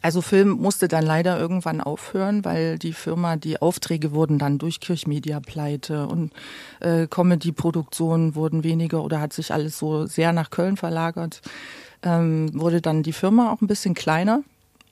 Also 0.01 0.21
Film 0.21 0.51
musste 0.51 0.87
dann 0.87 1.05
leider 1.05 1.37
irgendwann 1.37 1.81
aufhören, 1.81 2.45
weil 2.45 2.79
die 2.79 2.93
Firma, 2.93 3.35
die 3.35 3.61
Aufträge 3.61 4.13
wurden 4.13 4.39
dann 4.39 4.57
durch 4.57 4.79
Kirchmedia 4.79 5.41
pleite 5.41 6.07
und 6.07 6.31
äh, 6.79 7.05
Comedy-Produktionen 7.07 8.33
wurden 8.35 8.63
weniger 8.63 9.03
oder 9.03 9.19
hat 9.19 9.33
sich 9.33 9.51
alles 9.51 9.77
so 9.77 10.05
sehr 10.05 10.31
nach 10.31 10.51
Köln 10.51 10.77
verlagert. 10.77 11.41
Ähm, 12.01 12.49
wurde 12.53 12.79
dann 12.79 13.03
die 13.03 13.11
Firma 13.11 13.51
auch 13.51 13.59
ein 13.59 13.67
bisschen 13.67 13.93
kleiner 13.93 14.41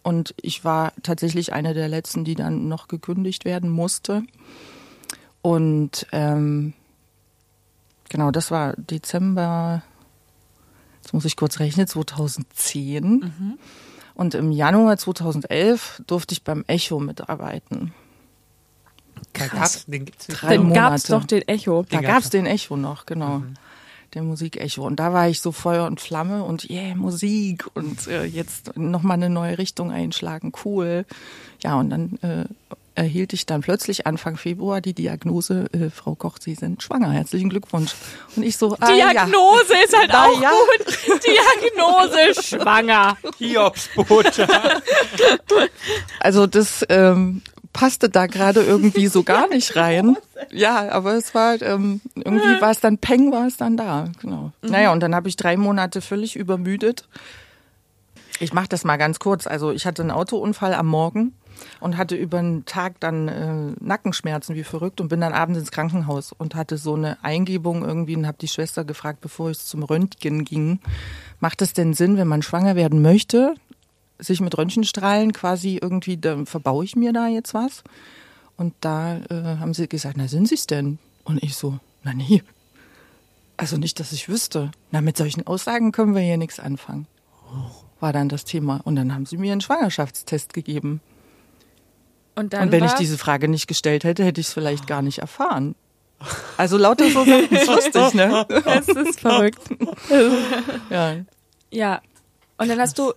und 0.08 0.34
ich 0.42 0.64
war 0.64 0.94
tatsächlich 1.04 1.52
eine 1.52 1.74
der 1.74 1.90
letzten, 1.90 2.24
die 2.24 2.36
dann 2.36 2.70
noch 2.70 2.88
gekündigt 2.88 3.44
werden 3.44 3.70
musste. 3.70 4.24
Und 5.42 6.08
ähm, 6.14 6.72
genau, 8.08 8.32
das 8.32 8.50
war 8.50 8.74
Dezember, 8.78 9.84
jetzt 11.04 11.14
muss 11.14 11.26
ich 11.26 11.36
kurz 11.36 11.60
rechnen, 11.60 11.88
2010. 11.88 13.34
Und 14.14 14.34
im 14.34 14.54
Januar 14.54 14.96
2011 14.96 16.02
durfte 16.08 16.32
ich 16.32 16.46
beim 16.46 16.64
Echo 16.68 17.02
mitarbeiten. 17.02 17.94
Da 19.34 19.48
gab's, 19.48 19.88
den 19.88 20.06
gibt's 20.06 20.30
nicht. 20.30 20.42
Drei 20.42 20.56
Dann 20.56 20.74
gab's 20.74 21.10
Monate. 21.10 21.12
doch 21.12 21.28
den 21.28 21.48
Echo. 21.50 21.84
Da 21.90 21.98
gab's 22.00 22.08
gab's 22.08 22.30
den 22.30 22.46
Echo 22.46 22.78
noch, 22.78 23.06
genau. 23.06 23.44
Der 24.14 24.24
Musik-Echo. 24.24 24.86
Und 24.86 25.00
da 25.00 25.14
war 25.14 25.28
ich 25.28 25.42
so 25.42 25.52
Feuer 25.52 25.86
und 25.86 26.00
Flamme 26.00 26.44
und 26.44 26.70
yeah, 26.70 26.96
Musik 26.96 27.66
und 27.74 28.08
äh, 28.08 28.24
jetzt 28.24 28.78
nochmal 28.78 29.16
eine 29.16 29.30
neue 29.30 29.58
Richtung 29.58 29.92
einschlagen, 29.92 30.54
cool. 30.64 31.06
Ja, 31.60 31.76
und 31.80 31.90
dann 31.90 32.20
äh, 32.22 32.46
erhielt 32.98 33.32
ich 33.34 33.46
dann 33.46 33.62
plötzlich 33.62 34.08
Anfang 34.08 34.38
Februar 34.38 34.82
die 34.82 34.94
Diagnose, 34.94 35.68
äh, 35.72 35.90
Frau 35.90 36.16
Koch, 36.16 36.38
Sie 36.40 36.56
sind 36.56 36.82
schwanger, 36.82 37.12
herzlichen 37.12 37.50
Glückwunsch. 37.50 37.94
Und 38.36 38.44
ich 38.44 38.58
so, 38.58 38.76
ah, 38.80 38.92
ja. 38.92 39.12
Diagnose 39.12 39.74
ist 39.86 39.96
halt 39.96 40.10
Na 40.12 40.26
auch 40.26 40.42
ja. 40.42 40.50
gut. 40.50 41.22
Diagnose 41.24 42.42
schwanger. 42.42 43.18
Hiobsbote. 43.38 44.48
Also 46.20 46.48
das 46.48 46.86
ähm, 46.90 47.42
passte 47.78 48.10
da 48.10 48.26
gerade 48.26 48.64
irgendwie 48.64 49.06
so 49.06 49.22
gar 49.22 49.48
nicht 49.48 49.76
rein. 49.76 50.18
Ja, 50.52 50.90
aber 50.90 51.14
es 51.14 51.36
war 51.36 51.62
ähm, 51.62 52.02
irgendwie 52.16 52.60
war 52.60 52.72
es 52.72 52.80
dann 52.80 52.98
Peng, 52.98 53.32
war 53.32 53.46
es 53.46 53.58
dann 53.58 53.78
da. 53.78 54.10
Genau. 54.20 54.52
Naja, 54.64 54.92
und 54.92 55.00
dann 55.02 55.14
habe 55.14 55.30
ich 55.30 55.36
drei 55.36 55.58
Monate 55.58 56.02
völlig 56.02 56.36
übermüdet. 56.36 57.08
Ich 58.40 58.52
mache 58.52 58.68
das 58.68 58.84
mal 58.84 58.98
ganz 58.98 59.20
kurz. 59.20 59.46
Also 59.46 59.72
ich 59.72 59.86
hatte 59.86 60.02
einen 60.02 60.10
Autounfall 60.10 60.74
am 60.74 60.88
Morgen 60.88 61.34
und 61.80 61.98
hatte 61.98 62.16
über 62.16 62.40
den 62.40 62.66
Tag 62.66 63.00
dann 63.00 63.28
äh, 63.28 63.76
Nackenschmerzen 63.80 64.56
wie 64.56 64.64
verrückt 64.64 65.00
und 65.00 65.10
bin 65.10 65.22
dann 65.22 65.34
abends 65.34 65.60
ins 65.60 65.72
Krankenhaus 65.72 66.32
und 66.32 66.56
hatte 66.56 66.78
so 66.78 66.96
eine 66.96 67.24
Eingebung 67.24 67.86
irgendwie 67.86 68.16
und 68.16 68.26
habe 68.26 68.40
die 68.42 68.48
Schwester 68.48 68.86
gefragt, 68.86 69.22
bevor 69.22 69.52
ich 69.52 69.60
zum 69.60 69.84
Röntgen 69.84 70.46
ging, 70.46 70.80
macht 71.40 71.62
es 71.62 71.74
denn 71.74 71.94
Sinn, 71.94 72.18
wenn 72.18 72.28
man 72.28 72.42
schwanger 72.42 72.76
werden 72.76 73.04
möchte, 73.04 73.54
sich 74.20 74.42
mit 74.42 74.58
Röntgenstrahlen 74.58 75.34
quasi 75.34 75.80
irgendwie, 75.82 76.18
da 76.18 76.46
verbaue 76.46 76.86
ich 76.86 76.96
mir 76.96 77.14
da 77.14 77.28
jetzt 77.28 77.54
was? 77.54 77.84
Und 78.56 78.74
da 78.82 79.18
äh, 79.18 79.58
haben 79.60 79.74
sie 79.74 79.88
gesagt, 79.88 80.18
na 80.18 80.28
sind 80.28 80.48
sie 80.48 80.56
es 80.56 80.68
denn? 80.68 80.98
Und 81.24 81.44
ich 81.44 81.56
so, 81.56 81.80
na 82.04 82.14
nee. 82.14 82.42
Also 83.56 83.78
nicht, 83.78 84.00
dass 84.00 84.12
ich 84.12 84.30
wüsste. 84.30 84.72
Na, 84.92 85.02
mit 85.02 85.18
solchen 85.18 85.46
Aussagen 85.46 85.92
können 85.92 86.14
wir 86.16 86.22
hier 86.22 86.38
nichts 86.38 86.60
anfangen. 86.60 87.08
War 88.00 88.14
dann 88.14 88.30
das 88.30 88.46
Thema. 88.46 88.82
Und 88.84 88.96
dann 88.96 89.14
haben 89.14 89.26
sie 89.26 89.38
mir 89.38 89.52
einen 89.52 89.62
Schwangerschaftstest 89.62 90.54
gegeben. 90.54 91.02
Und, 92.36 92.54
dann 92.54 92.64
Und 92.64 92.72
wenn 92.72 92.86
ich 92.86 92.94
diese 92.94 93.18
Frage 93.18 93.48
nicht 93.48 93.68
gestellt 93.68 94.04
hätte, 94.04 94.24
hätte 94.24 94.40
ich 94.42 94.48
es 94.48 94.54
vielleicht 94.54 94.86
gar 94.86 95.02
nicht 95.02 95.20
erfahren. 95.20 95.76
Also 96.56 96.78
lauter 96.78 97.10
so 97.10 97.26
Sachen 97.26 97.50
ist 97.50 97.68
lustig, 97.68 98.14
ne? 98.14 98.46
Das 98.66 98.88
ist 98.88 99.20
verrückt. 99.20 99.62
Ja, 100.90 101.18
Ja. 101.72 102.02
Und 102.60 102.70
dann 102.70 102.80
hast 102.80 102.98
du 102.98 103.14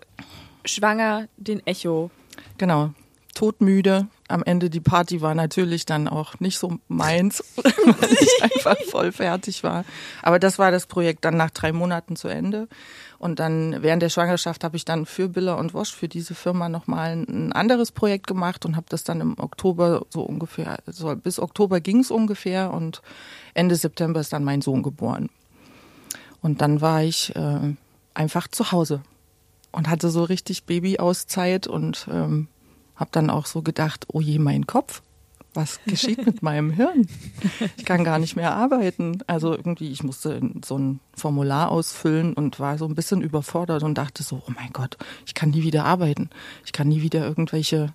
schwanger 0.64 1.29
den 1.37 1.67
Echo. 1.67 2.11
genau. 2.59 2.90
Todmüde. 3.35 4.09
Am 4.29 4.43
Ende 4.43 4.71
die 4.71 4.81
Party 4.81 5.21
war 5.23 5.35
natürlich 5.35 5.87
dann 5.87 6.09
auch 6.09 6.38
nicht 6.40 6.59
so 6.59 6.79
meins, 6.88 7.43
weil 7.57 8.12
ich 8.12 8.43
einfach 8.43 8.76
voll 8.90 9.12
fertig 9.12 9.64
war. 9.64 9.85
Aber 10.23 10.38
das 10.38 10.59
war 10.59 10.71
das 10.71 10.87
Projekt 10.87 11.25
dann 11.25 11.37
nach 11.37 11.50
drei 11.50 11.73
Monaten 11.73 12.17
zu 12.17 12.29
Ende. 12.29 12.69
Und 13.19 13.38
dann 13.38 13.83
während 13.83 14.02
der 14.02 14.09
Schwangerschaft 14.09 14.64
habe 14.64 14.76
ich 14.76 14.85
dann 14.85 15.07
für 15.07 15.29
Biller 15.29 15.59
und 15.59 15.75
Wosch, 15.75 15.95
für 15.95 16.09
diese 16.09 16.35
Firma 16.35 16.69
nochmal 16.69 17.12
ein 17.12 17.52
anderes 17.52 17.93
Projekt 17.93 18.26
gemacht 18.26 18.64
und 18.64 18.76
habe 18.76 18.87
das 18.88 19.05
dann 19.05 19.21
im 19.21 19.38
Oktober 19.38 20.07
so 20.11 20.23
ungefähr, 20.23 20.79
so 20.87 21.14
bis 21.17 21.38
Oktober 21.38 21.81
ging 21.81 22.00
es 22.00 22.11
ungefähr 22.11 22.73
und 22.73 23.02
Ende 23.55 23.76
September 23.76 24.21
ist 24.21 24.33
dann 24.33 24.45
mein 24.45 24.62
Sohn 24.62 24.83
geboren. 24.83 25.29
Und 26.40 26.61
dann 26.62 26.81
war 26.81 27.02
ich 27.02 27.35
äh, 27.37 27.75
einfach 28.14 28.49
zu 28.49 28.73
Hause 28.73 29.02
und 29.72 29.88
hatte 29.88 30.10
so 30.10 30.24
richtig 30.24 30.64
Babyauszeit 30.64 31.66
und 31.66 32.08
ähm, 32.10 32.48
habe 32.96 33.10
dann 33.12 33.30
auch 33.30 33.46
so 33.46 33.62
gedacht, 33.62 34.06
oh 34.12 34.20
je, 34.20 34.38
mein 34.38 34.66
Kopf, 34.66 35.02
was 35.54 35.80
geschieht 35.86 36.24
mit 36.26 36.42
meinem 36.42 36.70
Hirn? 36.70 37.08
Ich 37.76 37.84
kann 37.84 38.04
gar 38.04 38.18
nicht 38.18 38.36
mehr 38.36 38.54
arbeiten. 38.54 39.18
Also 39.26 39.52
irgendwie, 39.52 39.90
ich 39.90 40.02
musste 40.02 40.40
so 40.64 40.78
ein 40.78 41.00
Formular 41.14 41.70
ausfüllen 41.70 42.34
und 42.34 42.60
war 42.60 42.78
so 42.78 42.86
ein 42.86 42.94
bisschen 42.94 43.22
überfordert 43.22 43.82
und 43.82 43.96
dachte 43.96 44.22
so, 44.22 44.42
oh 44.46 44.52
mein 44.54 44.72
Gott, 44.72 44.96
ich 45.26 45.34
kann 45.34 45.50
nie 45.50 45.62
wieder 45.62 45.84
arbeiten. 45.84 46.30
Ich 46.64 46.72
kann 46.72 46.88
nie 46.88 47.02
wieder 47.02 47.26
irgendwelche 47.26 47.94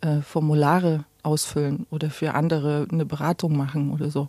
äh, 0.00 0.20
Formulare 0.20 1.04
ausfüllen 1.22 1.86
oder 1.90 2.10
für 2.10 2.34
andere 2.34 2.86
eine 2.90 3.04
Beratung 3.04 3.56
machen 3.56 3.90
oder 3.90 4.10
so. 4.10 4.28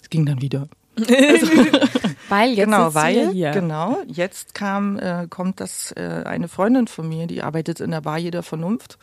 Es 0.00 0.10
ging 0.10 0.24
dann 0.26 0.40
wieder. 0.40 0.68
Weil 2.28 2.50
jetzt 2.50 2.64
genau, 2.64 2.94
weil 2.94 3.32
hier. 3.32 3.50
genau 3.50 3.98
jetzt 4.06 4.54
kam 4.54 4.98
äh, 4.98 5.26
kommt 5.28 5.60
das 5.60 5.92
äh, 5.92 6.22
eine 6.24 6.48
Freundin 6.48 6.86
von 6.86 7.08
mir, 7.08 7.26
die 7.26 7.42
arbeitet 7.42 7.80
in 7.80 7.90
der 7.90 8.00
Bar 8.00 8.18
jeder 8.18 8.42
Vernunft 8.42 8.98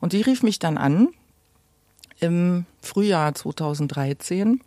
und 0.00 0.12
die 0.12 0.22
rief 0.22 0.42
mich 0.42 0.58
dann 0.58 0.76
an 0.78 1.08
im 2.18 2.64
Frühjahr 2.80 3.34
2013. 3.34 4.60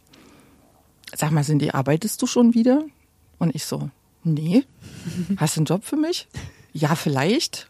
Sag 1.15 1.31
mal, 1.31 1.43
Cindy, 1.43 1.71
arbeitest 1.71 2.21
du 2.21 2.27
schon 2.27 2.53
wieder? 2.53 2.83
Und 3.39 3.55
ich 3.55 3.65
so, 3.65 3.89
nee. 4.23 4.63
Hast 5.37 5.55
du 5.55 5.61
einen 5.61 5.65
Job 5.65 5.83
für 5.83 5.97
mich? 5.97 6.27
Ja, 6.73 6.95
vielleicht. 6.95 7.67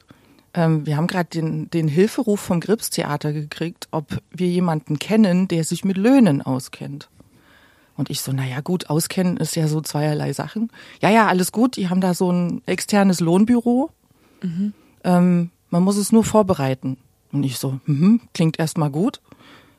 Ähm, 0.53 0.85
wir 0.85 0.97
haben 0.97 1.07
gerade 1.07 1.29
den, 1.29 1.69
den 1.69 1.87
Hilferuf 1.87 2.39
vom 2.39 2.59
Gripstheater 2.59 3.31
gekriegt, 3.33 3.87
ob 3.91 4.21
wir 4.31 4.47
jemanden 4.47 4.99
kennen, 4.99 5.47
der 5.47 5.63
sich 5.63 5.85
mit 5.85 5.97
Löhnen 5.97 6.41
auskennt. 6.41 7.09
Und 7.99 8.09
ich 8.09 8.21
so, 8.21 8.31
naja 8.31 8.61
gut, 8.61 8.89
auskennen 8.89 9.35
ist 9.35 9.57
ja 9.57 9.67
so 9.67 9.81
zweierlei 9.81 10.31
Sachen. 10.31 10.71
Ja, 11.01 11.09
ja, 11.09 11.27
alles 11.27 11.51
gut, 11.51 11.75
die 11.75 11.89
haben 11.89 11.99
da 11.99 12.13
so 12.13 12.31
ein 12.31 12.61
externes 12.65 13.19
Lohnbüro. 13.19 13.91
Ähm, 15.03 15.49
man 15.69 15.83
muss 15.83 15.97
es 15.97 16.13
nur 16.13 16.23
vorbereiten. 16.23 16.95
Und 17.33 17.43
ich 17.43 17.57
so, 17.57 17.81
mhm, 17.87 18.21
klingt 18.33 18.57
erstmal 18.57 18.89
gut. 18.89 19.19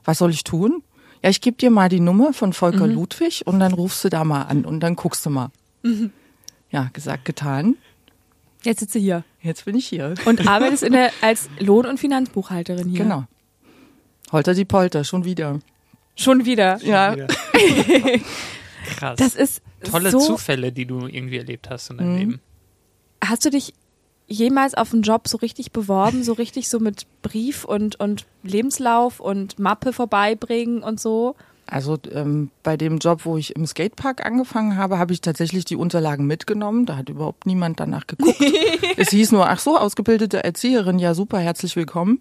Was 0.04 0.18
soll 0.18 0.28
ich 0.32 0.44
tun? 0.44 0.82
Ja, 1.22 1.30
ich 1.30 1.40
gebe 1.40 1.56
dir 1.56 1.70
mal 1.70 1.88
die 1.88 2.00
Nummer 2.00 2.34
von 2.34 2.52
Volker 2.52 2.86
Ludwig 2.86 3.46
und 3.46 3.58
dann 3.58 3.72
rufst 3.72 4.04
du 4.04 4.10
da 4.10 4.22
mal 4.22 4.42
an 4.42 4.66
und 4.66 4.80
dann 4.80 4.96
guckst 4.96 5.24
du 5.24 5.30
mal. 5.30 5.50
Ja, 6.70 6.90
gesagt, 6.92 7.24
getan. 7.24 7.76
Jetzt 8.64 8.80
sitzt 8.80 8.94
du 8.94 8.98
hier. 8.98 9.24
Jetzt 9.40 9.64
bin 9.64 9.74
ich 9.76 9.86
hier. 9.86 10.14
Und 10.26 10.46
arbeitest 10.46 10.82
in 10.82 10.92
der, 10.92 11.10
als 11.22 11.48
Lohn- 11.58 11.86
und 11.86 11.98
Finanzbuchhalterin 11.98 12.90
hier. 12.90 13.04
Genau. 13.04 13.24
Holter 14.30 14.52
die 14.52 14.66
Polter, 14.66 15.04
schon 15.04 15.24
wieder. 15.24 15.58
Schon 16.20 16.44
wieder. 16.44 16.78
Ja, 16.84 17.16
Krass. 18.96 19.16
Das 19.18 19.34
ist 19.34 19.62
Tolle 19.90 20.10
so, 20.10 20.18
Zufälle, 20.18 20.72
die 20.72 20.84
du 20.86 21.06
irgendwie 21.06 21.38
erlebt 21.38 21.70
hast 21.70 21.90
in 21.90 21.98
deinem 21.98 22.12
Mhm. 22.12 22.18
Leben. 22.18 22.40
Hast 23.24 23.44
du 23.44 23.50
dich 23.50 23.72
jemals 24.26 24.74
auf 24.74 24.92
einen 24.92 25.02
Job 25.02 25.28
so 25.28 25.38
richtig 25.38 25.72
beworben, 25.72 26.22
so 26.22 26.34
richtig 26.34 26.68
so 26.68 26.78
mit 26.78 27.06
Brief 27.22 27.64
und, 27.64 27.98
und 27.98 28.26
Lebenslauf 28.42 29.20
und 29.20 29.58
Mappe 29.58 29.92
vorbeibringen 29.92 30.82
und 30.82 31.00
so? 31.00 31.36
Also 31.66 31.98
ähm, 32.12 32.50
bei 32.62 32.76
dem 32.76 32.98
Job, 32.98 33.24
wo 33.24 33.36
ich 33.36 33.54
im 33.54 33.64
Skatepark 33.66 34.24
angefangen 34.26 34.76
habe, 34.76 34.98
habe 34.98 35.12
ich 35.12 35.20
tatsächlich 35.20 35.64
die 35.64 35.76
Unterlagen 35.76 36.26
mitgenommen. 36.26 36.84
Da 36.84 36.96
hat 36.96 37.08
überhaupt 37.08 37.46
niemand 37.46 37.78
danach 37.80 38.06
geguckt. 38.06 38.40
es 38.96 39.10
hieß 39.10 39.32
nur, 39.32 39.48
ach 39.48 39.60
so, 39.60 39.78
ausgebildete 39.78 40.42
Erzieherin, 40.42 40.98
ja 40.98 41.14
super, 41.14 41.38
herzlich 41.38 41.76
willkommen. 41.76 42.20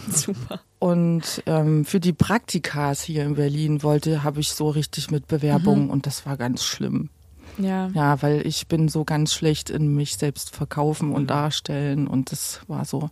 Super. 0.10 0.60
Und 0.78 1.42
ähm, 1.46 1.84
für 1.84 2.00
die 2.00 2.12
Praktikas 2.12 3.02
hier 3.02 3.24
in 3.24 3.34
Berlin 3.34 3.82
wollte, 3.82 4.22
habe 4.22 4.40
ich 4.40 4.52
so 4.52 4.68
richtig 4.68 5.10
mit 5.10 5.28
Bewerbungen 5.28 5.90
und 5.90 6.06
das 6.06 6.26
war 6.26 6.36
ganz 6.36 6.64
schlimm. 6.64 7.10
Ja. 7.58 7.88
Ja, 7.88 8.22
weil 8.22 8.46
ich 8.46 8.66
bin 8.66 8.88
so 8.88 9.04
ganz 9.04 9.34
schlecht 9.34 9.70
in 9.70 9.94
mich 9.94 10.16
selbst 10.16 10.54
verkaufen 10.54 11.12
und 11.12 11.28
darstellen 11.28 12.06
und 12.06 12.32
das 12.32 12.60
war 12.66 12.84
so, 12.84 13.10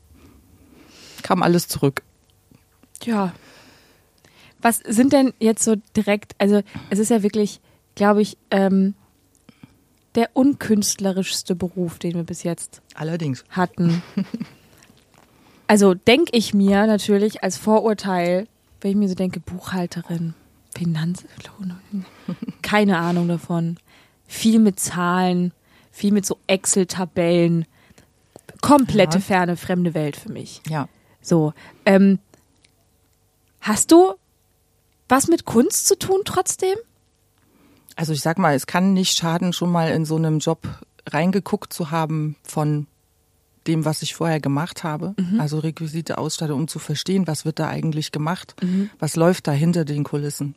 kam 1.23 1.43
alles 1.43 1.69
zurück. 1.69 2.03
Ja. 3.05 3.33
Was 4.63 4.79
sind 4.79 5.13
denn 5.13 5.33
jetzt 5.39 5.63
so 5.63 5.77
direkt, 5.97 6.35
also 6.39 6.63
es 6.91 6.99
ist 6.99 7.11
ja 7.11 7.23
wirklich, 7.23 7.61
glaube 7.95 8.23
ich, 8.23 8.37
ähm, 8.51 8.95
der 10.15 10.31
unkünstlerischste 10.35 11.55
Beruf, 11.55 11.99
den 11.99 12.15
wir 12.15 12.25
bis 12.25 12.43
jetzt 12.43 12.83
Allerdings. 12.95 13.45
hatten. 13.51 14.03
Also 15.71 15.95
denke 15.95 16.37
ich 16.37 16.53
mir 16.53 16.89
natürlich 16.89 17.45
als 17.45 17.57
Vorurteil, 17.57 18.49
wenn 18.81 18.91
ich 18.91 18.97
mir 18.97 19.09
so 19.09 19.15
denke, 19.15 19.39
Buchhalterin, 19.39 20.35
Finanz, 20.77 21.25
keine 22.63 22.99
Ahnung 22.99 23.29
davon. 23.29 23.77
Viel 24.27 24.59
mit 24.59 24.81
Zahlen, 24.81 25.55
viel 25.93 26.11
mit 26.11 26.27
so 26.27 26.39
Excel-Tabellen. 26.49 27.67
Komplette 28.61 29.19
Ja. 29.19 29.23
ferne, 29.23 29.57
fremde 29.57 29.95
Welt 29.95 30.17
für 30.17 30.33
mich. 30.33 30.61
Ja. 30.69 30.89
So, 31.23 31.53
ähm, 31.87 32.19
hast 33.61 33.93
du 33.93 34.15
was 35.09 35.29
mit 35.29 35.45
Kunst 35.45 35.87
zu 35.87 35.97
tun 35.97 36.23
trotzdem? 36.25 36.79
Also 37.95 38.13
ich 38.13 38.23
sag 38.23 38.41
mal, 38.41 38.57
es 38.57 38.67
kann 38.67 38.93
nicht 38.93 39.17
schaden, 39.17 39.53
schon 39.53 39.71
mal 39.71 39.93
in 39.93 40.05
so 40.05 40.17
einem 40.17 40.41
Job 40.41 40.67
reingeguckt 41.07 41.73
zu 41.73 41.93
haben 41.93 42.35
von 42.43 42.89
dem, 43.67 43.85
was 43.85 44.03
ich 44.03 44.15
vorher 44.15 44.41
gemacht 44.41 44.85
habe. 44.85 45.15
Also 45.39 45.59
Requisite, 45.59 46.19
Ausstattung, 46.19 46.61
um 46.61 46.69
zu 46.69 46.79
verstehen, 46.79 47.27
was 47.27 47.45
wird 47.45 47.59
da 47.59 47.69
eigentlich 47.69 48.11
gemacht, 48.13 48.55
was 48.99 49.17
läuft 49.17 49.47
da 49.47 49.53
hinter 49.53 49.85
den 49.85 50.05
Kulissen. 50.05 50.55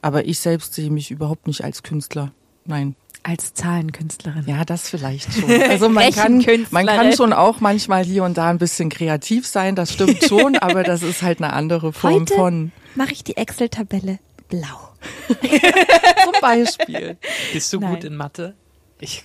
Aber 0.00 0.26
ich 0.26 0.40
selbst 0.40 0.74
sehe 0.74 0.90
mich 0.90 1.10
überhaupt 1.10 1.46
nicht 1.46 1.62
als 1.62 1.82
Künstler. 1.82 2.32
Nein. 2.64 2.96
Als 3.24 3.54
Zahlenkünstlerin. 3.54 4.44
Ja, 4.46 4.64
das 4.64 4.88
vielleicht 4.88 5.32
schon. 5.40 5.48
Also 5.62 5.88
man 5.88 6.10
kann, 6.12 6.44
man 6.70 6.86
kann 6.86 7.12
schon 7.12 7.32
auch 7.32 7.60
manchmal 7.60 8.04
hier 8.04 8.24
und 8.24 8.36
da 8.36 8.50
ein 8.50 8.58
bisschen 8.58 8.88
kreativ 8.88 9.46
sein, 9.46 9.76
das 9.76 9.92
stimmt 9.92 10.24
schon, 10.28 10.56
aber 10.56 10.82
das 10.82 11.02
ist 11.02 11.22
halt 11.22 11.40
eine 11.40 11.52
andere 11.52 11.92
Form 11.92 12.22
Heute? 12.22 12.34
von 12.34 12.72
Mache 12.96 13.12
ich 13.12 13.22
die 13.22 13.36
Excel-Tabelle 13.36 14.18
blau. 14.48 14.90
zum 15.28 16.40
Beispiel. 16.40 17.16
Bist 17.52 17.72
du 17.72 17.80
Nein. 17.80 17.94
gut 17.94 18.04
in 18.04 18.16
Mathe? 18.16 18.54
Ich, 18.98 19.24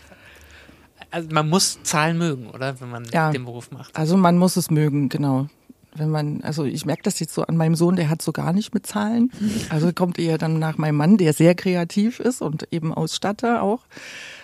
also 1.12 1.30
man 1.32 1.50
muss 1.50 1.80
Zahlen 1.84 2.17
mögen, 2.17 2.50
oder? 2.50 2.80
Wenn 2.80 2.89
man 2.89 3.06
Ja. 3.12 3.32
den 3.32 3.46
Beruf 3.46 3.72
macht. 3.72 3.96
Also 3.96 4.17
man 4.17 4.38
muss 4.38 4.56
es 4.58 4.70
mögen, 4.70 5.10
genau. 5.10 5.48
Wenn 5.96 6.10
man, 6.10 6.41
also 6.41 6.63
ich 6.65 6.86
merke 6.86 7.02
das 7.04 7.20
jetzt 7.20 7.34
so 7.34 7.43
an 7.43 7.58
meinem 7.58 7.76
Sohn, 7.76 7.96
der 7.96 8.10
hat 8.10 8.22
so 8.22 8.32
gar 8.32 8.54
nicht 8.54 8.74
mit 8.74 8.86
Zahlen. 8.86 9.32
Also 9.70 9.91
kommt 9.93 10.20
eher 10.20 10.38
dann 10.38 10.60
nach 10.60 10.78
meinem 10.78 10.96
Mann, 10.98 11.17
der 11.17 11.34
sehr 11.34 11.56
kreativ 11.56 12.20
ist 12.20 12.41
und 12.41 12.67
eben 12.72 12.93
Ausstatter 12.93 13.62
auch. 13.63 13.82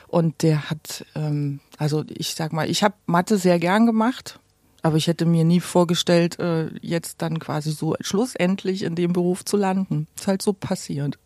Und 0.07 0.41
der 0.43 0.69
hat, 0.69 1.05
ähm, 1.15 1.59
also 1.77 2.03
ich 2.07 2.35
sag 2.35 2.53
mal, 2.53 2.69
ich 2.69 2.83
habe 2.83 2.95
Mathe 3.05 3.37
sehr 3.37 3.59
gern 3.59 3.85
gemacht, 3.85 4.39
aber 4.83 4.97
ich 4.97 5.07
hätte 5.07 5.25
mir 5.25 5.43
nie 5.43 5.59
vorgestellt, 5.59 6.39
äh, 6.39 6.69
jetzt 6.81 7.21
dann 7.21 7.39
quasi 7.39 7.71
so 7.71 7.95
schlussendlich 8.01 8.83
in 8.83 8.95
dem 8.95 9.13
Beruf 9.13 9.45
zu 9.45 9.57
landen. 9.57 10.07
Ist 10.15 10.27
halt 10.27 10.41
so 10.41 10.53
passiert. 10.53 11.17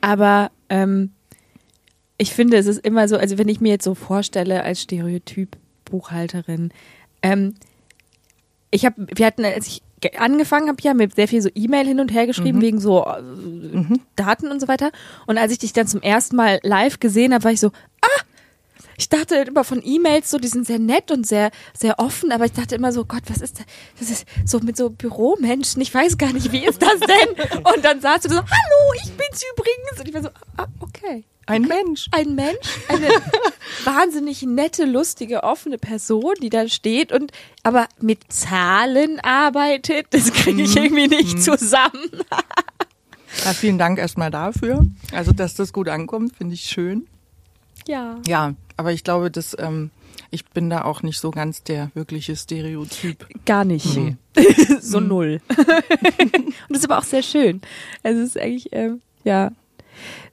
Aber 0.00 0.50
ähm, 0.68 1.12
ich 2.18 2.32
finde, 2.32 2.56
es 2.56 2.66
ist 2.66 2.84
immer 2.84 3.08
so, 3.08 3.16
also 3.16 3.38
wenn 3.38 3.48
ich 3.48 3.60
mir 3.60 3.70
jetzt 3.70 3.84
so 3.84 3.94
vorstelle 3.94 4.62
als 4.62 4.82
Stereotyp 4.82 5.56
Buchhalterin, 5.84 6.72
ähm, 7.22 7.54
ich 8.70 8.84
habe, 8.84 9.06
wir 9.14 9.26
hatten, 9.26 9.44
als 9.44 9.66
ich 9.66 9.82
ge- 10.00 10.16
angefangen 10.16 10.68
habe, 10.68 10.82
ja, 10.82 10.94
mit 10.94 11.14
sehr 11.14 11.28
viel 11.28 11.40
so 11.42 11.48
E-Mail 11.54 11.86
hin 11.86 12.00
und 12.00 12.12
her 12.12 12.26
geschrieben 12.26 12.60
wegen 12.60 12.80
so 12.80 13.04
äh, 13.06 13.22
Daten 14.16 14.50
und 14.50 14.60
so 14.60 14.68
weiter. 14.68 14.90
Und 15.26 15.38
als 15.38 15.52
ich 15.52 15.58
dich 15.58 15.72
dann 15.72 15.86
zum 15.86 16.02
ersten 16.02 16.36
Mal 16.36 16.58
live 16.62 16.98
gesehen 17.00 17.32
habe, 17.32 17.44
war 17.44 17.52
ich 17.52 17.60
so, 17.60 17.68
ah, 18.00 18.22
ich 18.98 19.08
dachte 19.10 19.36
immer 19.36 19.62
von 19.62 19.82
E-Mails 19.84 20.30
so, 20.30 20.38
die 20.38 20.48
sind 20.48 20.66
sehr 20.66 20.78
nett 20.78 21.10
und 21.10 21.26
sehr, 21.26 21.50
sehr 21.78 21.98
offen, 21.98 22.32
aber 22.32 22.46
ich 22.46 22.52
dachte 22.52 22.74
immer 22.74 22.92
so, 22.92 23.04
Gott, 23.04 23.22
was 23.28 23.42
ist 23.42 23.58
das? 23.58 23.66
Das 24.00 24.10
ist 24.10 24.26
so 24.46 24.58
mit 24.60 24.76
so 24.76 24.88
Büromenschen, 24.90 25.80
ich 25.82 25.92
weiß 25.94 26.16
gar 26.18 26.32
nicht, 26.32 26.50
wie 26.50 26.64
ist 26.64 26.80
das 26.82 26.98
denn? 27.00 27.58
Und 27.74 27.84
dann 27.84 28.00
sagst 28.00 28.24
du 28.24 28.30
so, 28.30 28.36
hallo, 28.36 28.92
ich 29.04 29.12
bin's 29.12 29.42
übrigens. 29.54 30.00
Und 30.00 30.08
ich 30.08 30.14
war 30.14 30.22
so, 30.22 30.30
ah, 30.56 30.66
okay. 30.80 31.24
Ein 31.46 31.62
Mensch. 31.62 32.08
ein 32.12 32.34
Mensch, 32.34 32.78
eine 32.88 33.08
wahnsinnig 33.84 34.42
nette, 34.42 34.84
lustige, 34.84 35.44
offene 35.44 35.78
Person, 35.78 36.34
die 36.42 36.50
da 36.50 36.68
steht 36.68 37.12
und 37.12 37.32
aber 37.62 37.86
mit 38.00 38.32
Zahlen 38.32 39.20
arbeitet. 39.20 40.08
Das 40.10 40.32
kriege 40.32 40.62
ich 40.62 40.76
irgendwie 40.76 41.08
nicht 41.08 41.42
zusammen. 41.42 42.10
Ja, 43.44 43.52
vielen 43.52 43.76
Dank 43.76 43.98
erstmal 43.98 44.30
dafür. 44.30 44.86
Also, 45.12 45.30
dass 45.30 45.54
das 45.54 45.74
gut 45.74 45.90
ankommt, 45.90 46.34
finde 46.34 46.54
ich 46.54 46.62
schön. 46.62 47.06
Ja. 47.86 48.18
Ja, 48.26 48.54
aber 48.78 48.92
ich 48.92 49.04
glaube, 49.04 49.30
dass 49.30 49.54
ähm, 49.58 49.90
ich 50.30 50.46
bin 50.46 50.70
da 50.70 50.84
auch 50.84 51.02
nicht 51.02 51.20
so 51.20 51.32
ganz 51.32 51.62
der 51.62 51.90
wirkliche 51.92 52.34
Stereotyp. 52.34 53.26
Gar 53.44 53.66
nicht. 53.66 53.94
Nee. 53.94 54.16
so 54.80 55.00
null. 55.00 55.42
und 55.50 56.54
das 56.70 56.78
ist 56.78 56.84
aber 56.86 56.96
auch 56.96 57.04
sehr 57.04 57.22
schön. 57.22 57.60
Also 58.02 58.22
es 58.22 58.28
ist 58.30 58.38
eigentlich, 58.38 58.68
ähm, 58.72 59.02
ja, 59.24 59.52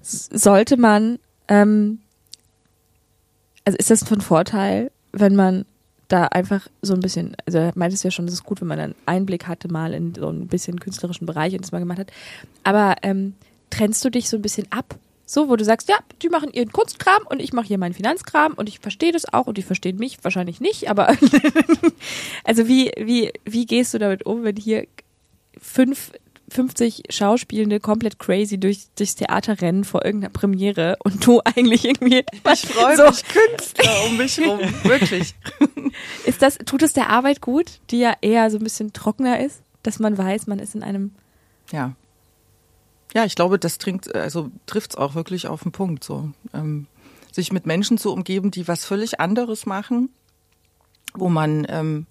sollte 0.04 0.78
man, 0.78 1.20
ähm, 1.48 2.00
also 3.66 3.78
ist 3.78 3.90
das 3.90 4.04
von 4.04 4.22
Vorteil, 4.22 4.92
wenn 5.12 5.36
man 5.36 5.66
da 6.08 6.26
einfach 6.26 6.68
so 6.82 6.94
ein 6.94 7.00
bisschen, 7.00 7.36
also 7.46 7.58
er 7.58 7.72
meint 7.76 7.94
es 7.94 8.04
ja 8.04 8.12
schon, 8.12 8.28
es 8.28 8.34
ist 8.34 8.44
gut, 8.44 8.62
wenn 8.62 8.68
man 8.68 8.80
einen 8.80 8.96
Einblick 9.06 9.48
hatte 9.48 9.72
mal 9.72 9.94
in 9.94 10.14
so 10.14 10.30
ein 10.30 10.48
bisschen 10.48 10.80
künstlerischen 10.80 11.26
Bereich 11.26 11.54
und 11.54 11.62
das 11.62 11.72
mal 11.72 11.80
gemacht 11.80 12.00
hat. 12.00 12.12
Aber 12.64 12.96
ähm, 13.02 13.34
trennst 13.70 14.04
du 14.06 14.10
dich 14.10 14.30
so 14.30 14.38
ein 14.38 14.42
bisschen 14.42 14.68
ab? 14.72 14.96
So, 15.26 15.50
wo 15.50 15.56
du 15.56 15.64
sagst, 15.64 15.90
ja, 15.90 15.96
die 16.22 16.30
machen 16.30 16.52
ihren 16.52 16.72
Kunstkram 16.72 17.26
und 17.28 17.42
ich 17.42 17.54
mache 17.54 17.68
hier 17.68 17.78
meinen 17.78 17.94
Finanzkram 17.94 18.54
und 18.54 18.68
ich 18.68 18.80
verstehe 18.80 19.14
das 19.14 19.32
auch 19.34 19.48
und 19.48 19.58
die 19.58 19.64
verstehen 19.64 19.98
mich 19.98 20.22
wahrscheinlich 20.24 20.60
nicht, 20.60 20.90
aber 20.90 21.08
also 22.44 22.68
wie, 22.68 22.92
wie, 22.98 23.32
wie 23.46 23.66
gehst 23.66 23.94
du 23.94 24.00
damit 24.00 24.26
um, 24.26 24.44
wenn 24.44 24.58
hier 24.58 24.86
fünf, 25.58 26.12
50 26.54 27.04
Schauspielende 27.10 27.80
komplett 27.80 28.20
crazy 28.20 28.60
durch, 28.60 28.88
durchs 28.96 29.16
Theater 29.16 29.62
rennen 29.62 29.84
vor 29.84 30.06
irgendeiner 30.06 30.32
Premiere 30.32 30.98
und 31.04 31.26
du 31.26 31.42
eigentlich 31.46 31.86
irgendwie. 31.86 32.24
Ich 32.54 32.62
freue 32.68 32.96
so, 32.96 33.06
mich 33.06 33.24
Künstler 33.26 34.06
um 34.06 34.18
mich 34.18 34.40
rum, 34.40 34.60
wirklich. 34.84 35.36
Ist 36.26 36.42
das, 36.42 36.58
tut 36.66 36.84
es 36.84 36.94
der 36.94 37.10
Arbeit 37.10 37.42
gut, 37.42 37.80
die 37.90 38.00
ja 38.00 38.14
eher 38.22 38.50
so 38.50 38.58
ein 38.58 38.64
bisschen 38.64 38.94
trockener 38.94 39.40
ist, 39.40 39.62
dass 39.84 40.00
man 40.00 40.18
weiß, 40.18 40.48
man 40.48 40.60
ist 40.60 40.76
in 40.76 40.84
einem. 40.84 41.12
Ja. 41.72 41.96
Ja, 43.14 43.26
ich 43.26 43.36
glaube, 43.36 43.60
das 43.60 43.78
trinkt, 43.78 44.14
also 44.16 44.50
trifft's 44.66 44.96
auch 44.96 45.14
wirklich 45.14 45.48
auf 45.48 45.64
den 45.64 45.72
Punkt. 45.72 46.04
So, 46.04 46.32
ähm, 46.54 46.88
sich 47.32 47.52
mit 47.52 47.66
Menschen 47.66 47.98
zu 47.98 48.12
umgeben, 48.12 48.50
die 48.50 48.68
was 48.68 48.86
völlig 48.86 49.20
anderes 49.20 49.66
machen, 49.66 50.10
wo 51.14 51.30
man 51.30 51.66
ähm, 51.70 52.08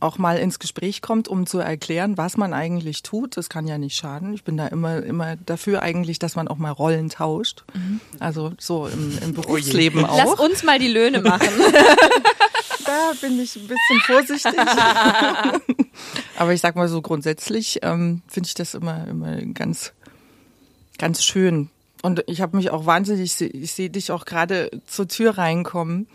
auch 0.00 0.18
mal 0.18 0.38
ins 0.38 0.58
Gespräch 0.58 1.00
kommt, 1.00 1.28
um 1.28 1.46
zu 1.46 1.58
erklären, 1.58 2.18
was 2.18 2.36
man 2.36 2.52
eigentlich 2.52 3.02
tut. 3.02 3.36
Das 3.36 3.48
kann 3.48 3.66
ja 3.66 3.78
nicht 3.78 3.96
schaden. 3.96 4.34
Ich 4.34 4.44
bin 4.44 4.56
da 4.56 4.66
immer, 4.66 5.02
immer 5.02 5.36
dafür 5.36 5.82
eigentlich, 5.82 6.18
dass 6.18 6.36
man 6.36 6.48
auch 6.48 6.58
mal 6.58 6.70
Rollen 6.70 7.08
tauscht. 7.08 7.64
Also 8.18 8.52
so 8.58 8.86
im, 8.86 9.18
im 9.22 9.34
Berufsleben 9.34 10.04
auch. 10.04 10.16
Lass 10.16 10.38
uns 10.38 10.62
mal 10.62 10.78
die 10.78 10.88
Löhne 10.88 11.22
machen. 11.22 11.48
da 12.84 13.12
bin 13.20 13.40
ich 13.40 13.56
ein 13.56 13.66
bisschen 13.66 14.00
vorsichtig. 14.04 14.54
Aber 16.38 16.52
ich 16.52 16.60
sag 16.60 16.76
mal 16.76 16.88
so 16.88 17.00
grundsätzlich 17.00 17.80
ähm, 17.82 18.22
finde 18.28 18.48
ich 18.48 18.54
das 18.54 18.74
immer 18.74 19.06
immer 19.08 19.36
ganz 19.42 19.92
ganz 20.98 21.24
schön. 21.24 21.70
Und 22.02 22.22
ich 22.26 22.40
habe 22.40 22.56
mich 22.56 22.70
auch 22.70 22.86
wahnsinnig, 22.86 23.22
ich 23.22 23.32
sehe 23.32 23.66
seh 23.66 23.88
dich 23.88 24.12
auch 24.12 24.24
gerade 24.24 24.70
zur 24.86 25.08
Tür 25.08 25.38
reinkommen 25.38 26.06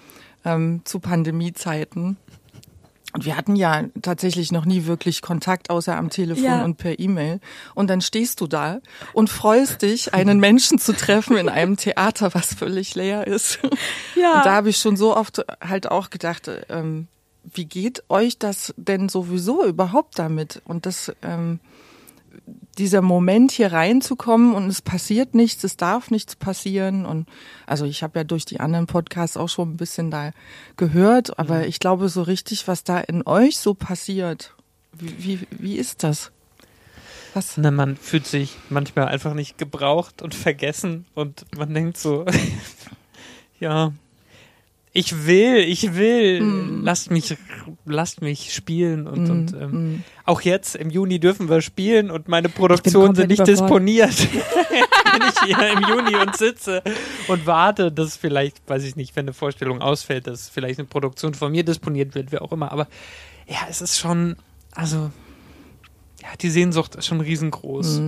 ähm, 0.45 0.81
zu 0.85 0.99
Pandemiezeiten. 0.99 2.17
Und 3.13 3.25
wir 3.25 3.35
hatten 3.35 3.55
ja 3.55 3.83
tatsächlich 4.01 4.51
noch 4.51 4.65
nie 4.65 4.85
wirklich 4.85 5.21
Kontakt, 5.21 5.69
außer 5.69 5.97
am 5.97 6.09
Telefon 6.09 6.43
Ja. 6.43 6.63
und 6.63 6.77
per 6.77 6.97
E-Mail. 6.99 7.39
Und 7.75 7.89
dann 7.89 8.01
stehst 8.01 8.39
du 8.41 8.47
da 8.47 8.79
und 9.13 9.29
freust 9.29 9.81
dich, 9.81 10.13
einen 10.13 10.39
Menschen 10.39 10.79
zu 10.79 10.93
treffen 10.93 11.35
in 11.37 11.49
einem 11.49 11.75
Theater, 11.77 12.33
was 12.33 12.53
völlig 12.53 12.95
leer 12.95 13.27
ist. 13.27 13.59
Ja. 14.15 14.37
Und 14.37 14.45
da 14.45 14.53
habe 14.53 14.69
ich 14.69 14.77
schon 14.77 14.95
so 14.97 15.15
oft 15.15 15.43
halt 15.61 15.89
auch 15.91 16.09
gedacht, 16.09 16.49
ähm, 16.69 17.07
wie 17.53 17.65
geht 17.65 18.03
euch 18.07 18.37
das 18.37 18.73
denn 18.77 19.09
sowieso 19.09 19.65
überhaupt 19.65 20.19
damit? 20.19 20.61
Und 20.65 20.85
das, 20.85 21.11
ähm, 21.23 21.59
dieser 22.77 23.01
Moment 23.01 23.51
hier 23.51 23.71
reinzukommen 23.71 24.53
und 24.53 24.67
es 24.67 24.81
passiert 24.81 25.35
nichts, 25.35 25.63
es 25.63 25.77
darf 25.77 26.11
nichts 26.11 26.35
passieren. 26.35 27.05
Und 27.05 27.27
also 27.65 27.85
ich 27.85 28.03
habe 28.03 28.19
ja 28.19 28.23
durch 28.23 28.45
die 28.45 28.59
anderen 28.59 28.87
Podcasts 28.87 29.37
auch 29.37 29.49
schon 29.49 29.73
ein 29.73 29.77
bisschen 29.77 30.11
da 30.11 30.31
gehört, 30.77 31.37
aber 31.37 31.67
ich 31.67 31.79
glaube 31.79 32.09
so 32.09 32.21
richtig, 32.21 32.67
was 32.67 32.83
da 32.83 32.99
in 32.99 33.25
euch 33.25 33.57
so 33.57 33.73
passiert, 33.73 34.55
wie, 34.93 35.23
wie, 35.23 35.47
wie 35.51 35.75
ist 35.77 36.03
das? 36.03 36.31
Was? 37.33 37.55
Na, 37.57 37.71
man 37.71 37.95
fühlt 37.95 38.27
sich 38.27 38.57
manchmal 38.69 39.07
einfach 39.07 39.33
nicht 39.33 39.57
gebraucht 39.57 40.21
und 40.21 40.35
vergessen 40.35 41.05
und 41.13 41.45
man 41.57 41.73
denkt 41.73 41.97
so, 41.97 42.25
ja, 43.59 43.93
ich 44.93 45.25
will, 45.25 45.57
ich 45.59 45.95
will, 45.95 46.41
Mm. 46.41 46.83
lasst 46.83 47.11
mich, 47.11 47.37
lasst 47.85 48.21
mich 48.21 48.53
spielen 48.53 49.07
und, 49.07 49.27
Mm, 49.27 49.31
und 49.31 49.53
ähm, 49.53 49.71
mm. 49.95 50.03
auch 50.25 50.41
jetzt 50.41 50.75
im 50.75 50.89
Juni 50.89 51.19
dürfen 51.19 51.47
wir 51.49 51.61
spielen 51.61 52.11
und 52.11 52.27
meine 52.27 52.49
Produktionen 52.49 53.15
sind 53.15 53.29
nicht 53.29 53.39
überfordert. 53.39 53.69
disponiert. 53.69 54.17
Bin 55.11 55.21
ich 55.29 55.39
hier 55.57 55.71
im 55.71 55.83
Juni 55.89 56.15
und 56.15 56.35
sitze 56.35 56.81
und 57.27 57.45
warte, 57.45 57.91
dass 57.91 58.15
vielleicht, 58.17 58.57
weiß 58.69 58.83
ich 58.83 58.95
nicht, 58.95 59.15
wenn 59.15 59.25
eine 59.25 59.33
Vorstellung 59.33 59.81
ausfällt, 59.81 60.27
dass 60.27 60.49
vielleicht 60.49 60.79
eine 60.79 60.87
Produktion 60.87 61.33
von 61.33 61.51
mir 61.51 61.63
disponiert 61.63 62.15
wird, 62.15 62.31
wer 62.31 62.41
auch 62.41 62.51
immer. 62.51 62.71
Aber 62.71 62.87
ja, 63.47 63.57
es 63.69 63.81
ist 63.81 63.97
schon, 63.99 64.35
also 64.73 65.11
ja, 66.21 66.29
die 66.41 66.49
Sehnsucht 66.49 66.95
ist 66.95 67.07
schon 67.07 67.19
riesengroß. 67.21 68.01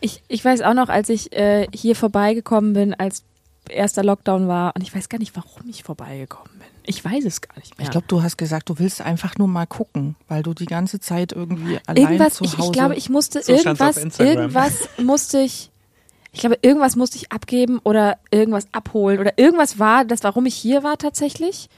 Ich, 0.00 0.22
ich 0.28 0.44
weiß 0.44 0.62
auch 0.62 0.72
noch, 0.74 0.88
als 0.88 1.08
ich 1.10 1.32
äh, 1.32 1.66
hier 1.74 1.94
vorbeigekommen 1.96 2.72
bin, 2.72 2.94
als 2.94 3.24
erster 3.70 4.02
Lockdown 4.04 4.48
war, 4.48 4.72
und 4.76 4.82
ich 4.82 4.94
weiß 4.94 5.08
gar 5.08 5.18
nicht, 5.18 5.34
warum 5.36 5.68
ich 5.68 5.82
vorbeigekommen 5.82 6.50
bin. 6.58 6.68
Ich 6.84 7.04
weiß 7.04 7.24
es 7.24 7.40
gar 7.40 7.56
nicht 7.56 7.76
mehr. 7.78 7.84
Ich 7.84 7.90
glaube, 7.90 8.06
du 8.08 8.22
hast 8.22 8.36
gesagt, 8.36 8.68
du 8.68 8.78
willst 8.78 9.00
einfach 9.00 9.36
nur 9.38 9.48
mal 9.48 9.66
gucken, 9.66 10.16
weil 10.28 10.42
du 10.42 10.54
die 10.54 10.66
ganze 10.66 11.00
Zeit 11.00 11.32
irgendwie 11.32 11.78
allein 11.86 12.02
irgendwas, 12.04 12.34
zu 12.34 12.44
ich, 12.44 12.58
Hause. 12.58 12.66
ich 12.66 12.72
glaube, 12.72 12.94
ich 12.96 13.08
musste 13.10 13.42
So 13.42 13.52
irgendwas, 13.52 13.96
irgendwas 14.18 14.72
musste 14.98 15.38
ich, 15.40 15.70
ich 16.32 16.40
glaube, 16.40 16.58
irgendwas 16.62 16.96
musste 16.96 17.16
ich 17.16 17.32
abgeben 17.32 17.80
oder 17.84 18.18
irgendwas 18.30 18.66
abholen 18.72 19.18
oder 19.20 19.36
irgendwas 19.38 19.78
war 19.78 20.04
das, 20.04 20.22
warum 20.24 20.46
ich 20.46 20.54
hier 20.54 20.82
war 20.82 20.96
tatsächlich. 20.98 21.68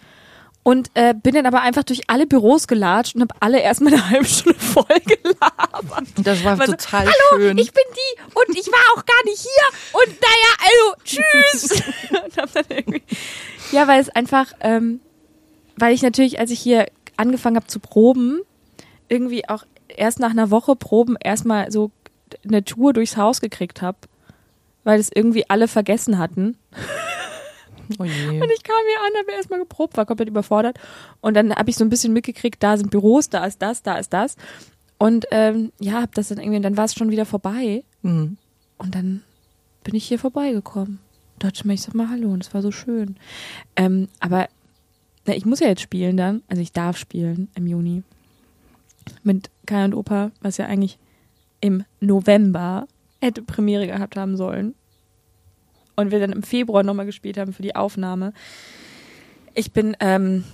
Und 0.64 0.92
äh, 0.94 1.12
bin 1.12 1.35
dann 1.35 1.46
aber 1.46 1.62
einfach 1.62 1.83
durch 1.83 2.09
alle 2.09 2.24
Büros 2.24 2.68
gelatscht 2.68 3.16
und 3.16 3.22
habe 3.22 3.35
alle 3.40 3.61
erstmal 3.61 3.94
eine 3.94 4.11
halbe 4.11 4.24
Stunde 4.26 4.61
voll 4.61 4.85
gelabert. 5.05 6.07
das 6.18 6.44
war 6.44 6.57
War 6.57 6.66
so, 6.66 6.72
total 6.74 7.00
Hallo, 7.07 7.42
schön. 7.42 7.59
ich 7.59 7.72
bin 7.72 7.83
die 7.90 8.22
und 8.33 8.57
ich 8.57 8.66
war 8.68 8.78
auch 8.96 9.05
gar 9.05 9.24
nicht 9.24 9.40
hier 9.40 9.98
und 10.00 10.07
naja, 10.09 10.52
also 10.52 10.52
tschüss. 11.16 11.70
und 12.25 12.37
hab 12.37 12.53
dann 12.53 12.64
irgendwie, 12.68 13.03
ja, 13.72 13.87
weil 13.88 14.01
es 14.01 14.09
einfach, 14.09 14.53
ähm, 14.61 15.01
weil 15.77 15.94
ich 15.94 16.03
natürlich, 16.03 16.38
als 16.38 16.51
ich 16.51 16.61
hier 16.61 16.87
angefangen 17.16 17.57
habe 17.57 17.66
zu 17.66 17.81
proben, 17.81 18.40
irgendwie 19.09 19.48
auch 19.48 19.64
erst 19.88 20.20
nach 20.20 20.31
einer 20.31 20.51
Woche 20.51 20.77
Proben 20.77 21.16
erstmal 21.22 21.70
so 21.70 21.90
eine 22.44 22.64
Tour 22.64 22.92
durchs 22.92 23.16
Haus 23.16 23.40
gekriegt 23.40 23.83
habe, 23.83 23.98
weil 24.85 24.98
es 24.98 25.11
irgendwie 25.14 25.48
alle 25.48 25.68
vergessen 25.68 26.18
hatten. 26.18 26.57
oh. 27.98 28.03
Und 28.03 28.07
ich 28.07 28.62
kam 28.62 28.77
hier 28.87 29.01
an, 29.07 29.20
habe 29.20 29.33
erstmal 29.33 29.61
geprobt, 29.61 29.96
war 29.96 30.07
komplett 30.07 30.29
überfordert. 30.29 30.79
Und 31.20 31.35
dann 31.35 31.55
habe 31.55 31.70
ich 31.70 31.77
so 31.77 31.85
ein 31.85 31.90
bisschen 31.90 32.12
mitgekriegt, 32.12 32.62
da 32.62 32.77
sind 32.77 32.90
Büros, 32.90 33.29
da 33.29 33.44
ist 33.44 33.61
das, 33.61 33.83
da 33.83 33.98
ist 33.98 34.12
das. 34.12 34.37
Und 34.98 35.27
ähm, 35.31 35.72
ja, 35.81 36.03
hab 36.03 36.14
das 36.14 36.29
dann 36.29 36.38
irgendwie, 36.38 36.57
und 36.57 36.62
dann 36.62 36.77
war 36.77 36.85
es 36.85 36.94
schon 36.94 37.11
wieder 37.11 37.27
vorbei. 37.27 37.85
Mhm. 38.03 38.38
Und 38.79 38.94
dann 38.94 39.22
bin 39.85 39.95
ich 39.95 40.05
hier 40.07 40.18
vorbeigekommen. 40.18 40.99
Dachte 41.38 41.66
mir, 41.66 41.75
ich 41.75 41.83
sag 41.83 41.95
mal 41.95 42.09
Hallo 42.09 42.31
und 42.33 42.45
es 42.45 42.55
war 42.55 42.62
so 42.62 42.71
schön. 42.71 43.16
Ähm, 43.77 44.09
aber 44.21 44.49
na, 45.27 45.35
ich 45.35 45.45
muss 45.45 45.61
ja 45.61 45.68
jetzt 45.68 45.83
spielen 45.83 46.16
dann. 46.16 46.42
Also 46.49 46.62
ich 46.62 46.73
darf 46.73 46.97
spielen 46.97 47.49
im 47.55 47.66
Juni. 47.66 48.03
Mit 49.23 49.51
Kai 49.66 49.85
und 49.85 49.95
Opa, 49.95 50.31
was 50.40 50.57
ja 50.59 50.66
eigentlich 50.66 50.99
im 51.61 51.85
November 52.01 52.87
hätte 53.21 53.42
Premiere 53.42 53.87
gehabt 53.87 54.16
haben 54.16 54.37
sollen. 54.37 54.75
Und 55.97 56.11
wir 56.11 56.21
dann 56.21 56.33
im 56.33 56.42
Februar 56.42 56.83
nochmal 56.83 57.07
gespielt 57.07 57.37
haben 57.38 57.53
für 57.53 57.62
die 57.62 57.77
Aufnahme. 57.77 58.33
Ich 59.55 59.73
bin, 59.73 59.97
ähm, 60.01 60.45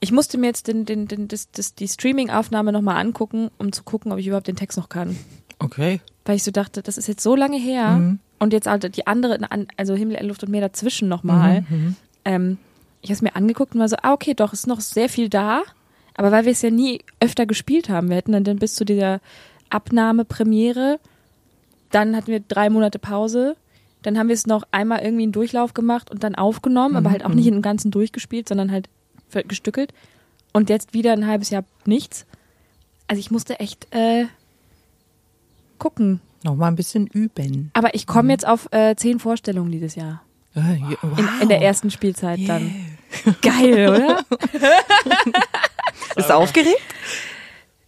ich 0.00 0.12
musste 0.12 0.36
mir 0.38 0.46
jetzt 0.46 0.68
den, 0.68 0.84
den, 0.84 1.08
den, 1.08 1.28
das, 1.28 1.50
das, 1.50 1.74
die 1.74 1.88
Streaming-Aufnahme 1.88 2.70
nochmal 2.72 2.96
angucken, 2.96 3.50
um 3.58 3.72
zu 3.72 3.82
gucken, 3.84 4.12
ob 4.12 4.18
ich 4.18 4.26
überhaupt 4.26 4.48
den 4.48 4.56
Text 4.56 4.76
noch 4.76 4.88
kann 4.88 5.16
Okay. 5.58 6.00
weil 6.26 6.36
ich 6.36 6.42
so 6.42 6.50
dachte, 6.50 6.82
das 6.82 6.98
ist 6.98 7.06
jetzt 7.08 7.22
so 7.22 7.34
lange 7.34 7.56
her 7.58 7.96
Mhm. 7.98 8.18
Und 8.38 8.52
jetzt 8.52 8.66
halt 8.66 8.96
die 8.96 9.06
andere, 9.06 9.38
also 9.76 9.94
Himmel, 9.94 10.24
Luft 10.26 10.42
und 10.42 10.50
Meer 10.50 10.60
dazwischen 10.60 11.08
nochmal. 11.08 11.62
Mhm. 11.62 11.96
Ähm, 12.24 12.58
ich 13.00 13.10
habe 13.10 13.14
es 13.14 13.22
mir 13.22 13.36
angeguckt 13.36 13.74
und 13.74 13.80
war 13.80 13.88
so, 13.88 13.96
ah 14.02 14.12
okay, 14.12 14.34
doch, 14.34 14.52
ist 14.52 14.66
noch 14.66 14.80
sehr 14.80 15.08
viel 15.08 15.28
da, 15.28 15.62
aber 16.14 16.32
weil 16.32 16.44
wir 16.44 16.52
es 16.52 16.62
ja 16.62 16.70
nie 16.70 17.00
öfter 17.20 17.46
gespielt 17.46 17.88
haben, 17.88 18.08
wir 18.08 18.16
hätten 18.16 18.32
dann, 18.32 18.44
dann 18.44 18.58
bis 18.58 18.74
zu 18.74 18.84
dieser 18.84 19.20
Abnahmepremiere, 19.70 20.98
dann 21.90 22.16
hatten 22.16 22.28
wir 22.28 22.40
drei 22.40 22.70
Monate 22.70 22.98
Pause, 22.98 23.56
dann 24.02 24.18
haben 24.18 24.28
wir 24.28 24.34
es 24.34 24.46
noch 24.46 24.64
einmal 24.70 25.00
irgendwie 25.00 25.24
einen 25.24 25.32
Durchlauf 25.32 25.74
gemacht 25.74 26.10
und 26.10 26.24
dann 26.24 26.34
aufgenommen, 26.34 26.96
aber 26.96 27.10
halt 27.10 27.24
auch 27.24 27.34
nicht 27.34 27.46
im 27.46 27.62
Ganzen 27.62 27.90
durchgespielt, 27.90 28.48
sondern 28.48 28.70
halt 28.70 28.88
gestückelt 29.48 29.92
und 30.52 30.70
jetzt 30.70 30.94
wieder 30.94 31.12
ein 31.12 31.26
halbes 31.26 31.50
Jahr 31.50 31.64
nichts. 31.84 32.26
Also 33.08 33.20
ich 33.20 33.30
musste 33.30 33.60
echt 33.60 33.88
äh, 33.94 34.26
gucken. 35.78 36.20
Noch 36.44 36.54
mal 36.56 36.68
ein 36.68 36.76
bisschen 36.76 37.06
üben. 37.06 37.70
Aber 37.72 37.94
ich 37.94 38.06
komme 38.06 38.30
jetzt 38.30 38.46
auf 38.46 38.68
äh, 38.70 38.94
zehn 38.96 39.18
Vorstellungen 39.18 39.72
dieses 39.72 39.94
Jahr. 39.96 40.22
Ja, 40.54 40.62
ja, 40.72 40.96
wow. 41.02 41.18
In, 41.18 41.28
in 41.42 41.48
der 41.48 41.60
ersten 41.62 41.90
Spielzeit 41.90 42.38
dann. 42.46 42.70
Geil, 43.42 43.88
oder? 43.88 44.24
Bist 46.14 46.28
du 46.28 46.34
aufgeregt? 46.36 46.78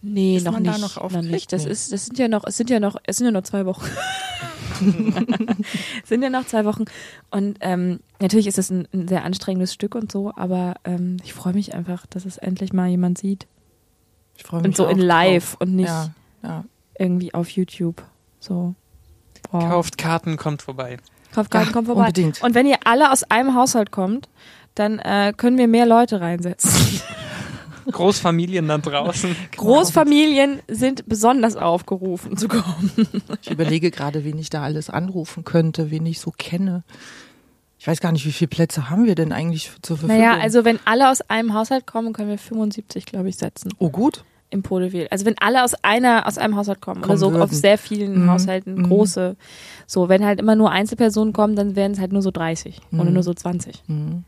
Nee, 0.01 0.37
Ist 0.37 0.45
noch 0.45 0.53
man 0.53 0.63
da 0.63 0.71
nicht. 0.71 0.81
noch 0.81 1.09
noch 1.11 1.21
nicht. 1.21 1.53
Das 1.53 1.65
ist, 1.65 1.91
das 1.93 2.05
sind 2.07 2.17
ja 2.19 2.27
noch, 2.27 2.43
es 2.45 2.57
sind 2.57 2.69
ja 2.69 2.79
noch, 2.79 2.95
es 3.05 3.17
sind 3.17 3.25
ja 3.25 3.31
noch 3.31 3.43
zwei 3.43 3.65
Wochen. 3.65 3.85
es 6.03 6.09
sind 6.09 6.21
ja 6.23 6.29
noch 6.29 6.45
zwei 6.45 6.65
Wochen. 6.65 6.85
Und 7.31 7.57
ähm, 7.61 7.99
natürlich 8.19 8.47
ist 8.47 8.57
es 8.57 8.69
ein, 8.69 8.87
ein 8.93 9.07
sehr 9.07 9.23
anstrengendes 9.23 9.73
Stück 9.73 9.95
und 9.95 10.11
so, 10.11 10.31
aber 10.35 10.75
ähm, 10.83 11.17
ich 11.23 11.33
freue 11.33 11.53
mich 11.53 11.73
einfach, 11.73 12.05
dass 12.07 12.25
es 12.25 12.37
endlich 12.37 12.73
mal 12.73 12.87
jemand 12.87 13.17
sieht. 13.17 13.47
Ich 14.35 14.43
freue 14.43 14.61
Und 14.61 14.75
so 14.75 14.85
auch 14.87 14.91
in 14.91 14.99
live 14.99 15.51
drauf. 15.51 15.61
und 15.61 15.75
nicht 15.75 15.87
Ja, 15.87 16.11
ja. 16.43 16.63
irgendwie 16.97 17.33
auf 17.33 17.49
YouTube. 17.49 18.03
So. 18.39 18.75
Boah. 19.51 19.69
Kauft 19.69 19.97
Karten, 19.97 20.37
kommt 20.37 20.61
vorbei. 20.61 20.97
Kaufgarten 21.33 21.67
Ja, 21.69 21.73
kommt 21.73 21.87
vorbei. 21.87 22.01
unbedingt. 22.01 22.41
Und 22.41 22.55
wenn 22.55 22.65
ihr 22.65 22.77
alle 22.85 23.11
aus 23.11 23.23
einem 23.23 23.55
Haushalt 23.55 23.91
kommt, 23.91 24.29
dann 24.75 24.99
äh, 24.99 25.33
können 25.35 25.57
wir 25.57 25.67
mehr 25.67 25.85
Leute 25.85 26.21
reinsetzen. 26.21 26.71
Großfamilien 27.91 28.67
da 28.67 28.77
draußen. 28.77 29.35
Großfamilien 29.55 30.59
sind 30.67 31.07
besonders 31.07 31.55
aufgerufen 31.55 32.37
zu 32.37 32.47
kommen. 32.47 32.91
Ich 33.41 33.51
überlege 33.51 33.91
gerade, 33.91 34.25
wen 34.25 34.37
ich 34.37 34.49
da 34.49 34.61
alles 34.63 34.89
anrufen 34.89 35.45
könnte, 35.45 35.89
wen 35.89 36.05
ich 36.05 36.19
so 36.19 36.31
kenne. 36.31 36.83
Ich 37.79 37.87
weiß 37.87 38.01
gar 38.01 38.11
nicht, 38.11 38.25
wie 38.25 38.31
viele 38.31 38.49
Plätze 38.49 38.89
haben 38.89 39.05
wir 39.05 39.15
denn 39.15 39.31
eigentlich 39.31 39.71
zur 39.81 39.97
Verfügung? 39.97 40.17
Naja, 40.21 40.37
also 40.41 40.65
wenn 40.65 40.79
alle 40.85 41.09
aus 41.09 41.21
einem 41.21 41.53
Haushalt 41.53 41.85
kommen, 41.87 42.11
können 42.13 42.29
wir 42.29 42.37
75, 42.37 43.05
glaube 43.05 43.29
ich, 43.29 43.37
setzen 43.37 43.71
Oh 43.77 43.89
gut. 43.89 44.25
Im 44.49 44.63
Podewil. 44.63 45.07
Also 45.11 45.25
wenn 45.25 45.37
alle 45.39 45.63
aus 45.63 45.73
einer, 45.83 46.25
aus 46.27 46.37
einem 46.37 46.55
Haushalt 46.55 46.79
kommen, 46.81 46.99
oder 46.99 47.07
Kommen 47.07 47.19
so 47.19 47.31
würden. 47.31 47.41
auf 47.41 47.51
sehr 47.51 47.77
vielen 47.77 48.23
Mhm. 48.23 48.31
Haushalten, 48.31 48.75
Mhm. 48.75 48.83
große. 48.87 49.35
So, 49.85 50.07
wenn 50.09 50.23
halt 50.25 50.39
immer 50.39 50.55
nur 50.55 50.71
Einzelpersonen 50.71 51.33
kommen, 51.33 51.55
dann 51.55 51.75
wären 51.75 51.91
es 51.91 51.99
halt 51.99 52.13
nur 52.13 52.21
so 52.21 52.31
30 52.31 52.79
oder 52.93 53.05
Mhm. 53.05 53.13
nur 53.13 53.23
so 53.23 53.33
20. 53.33 53.83
Mhm. 53.87 54.23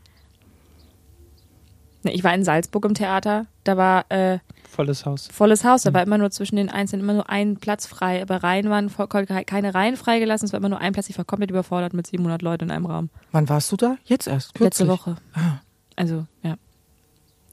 Ne, 2.02 2.12
Ich 2.12 2.24
war 2.24 2.34
in 2.34 2.44
Salzburg 2.44 2.84
im 2.86 2.94
Theater, 2.94 3.46
da 3.64 3.76
war 3.76 4.06
äh, 4.10 4.38
Volles 4.68 5.04
Haus. 5.04 5.28
volles 5.30 5.64
Haus, 5.64 5.84
Mhm. 5.84 5.88
da 5.88 5.94
war 5.94 6.02
immer 6.02 6.18
nur 6.18 6.30
zwischen 6.30 6.56
den 6.56 6.70
Einzelnen 6.70 7.02
immer 7.04 7.12
nur 7.14 7.28
ein 7.28 7.56
Platz 7.56 7.86
frei. 7.86 8.22
Aber 8.22 8.42
Reihen 8.42 8.70
waren 8.70 8.88
voll, 8.88 9.06
keine 9.08 9.74
Reihen 9.74 9.96
freigelassen, 9.96 10.46
es 10.46 10.52
war 10.52 10.58
immer 10.58 10.68
nur 10.70 10.80
ein 10.80 10.92
Platz. 10.92 11.10
Ich 11.10 11.18
war 11.18 11.24
komplett 11.24 11.50
überfordert 11.50 11.92
mit 11.92 12.06
700 12.06 12.40
Leuten 12.42 12.64
in 12.64 12.70
einem 12.70 12.86
Raum. 12.86 13.10
Wann 13.32 13.48
warst 13.48 13.70
du 13.72 13.76
da? 13.76 13.96
Jetzt 14.04 14.26
erst. 14.28 14.54
Kürzlich. 14.54 14.66
Letzte 14.66 14.88
Woche. 14.88 15.16
Ah, 15.34 15.60
Also, 15.96 16.26
ja. 16.42 16.54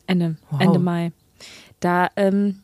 Ende, 0.05 0.37
Wow. 0.51 0.61
Ende 0.61 0.79
Mai. 0.79 1.11
Da 1.79 2.09
ähm, 2.15 2.59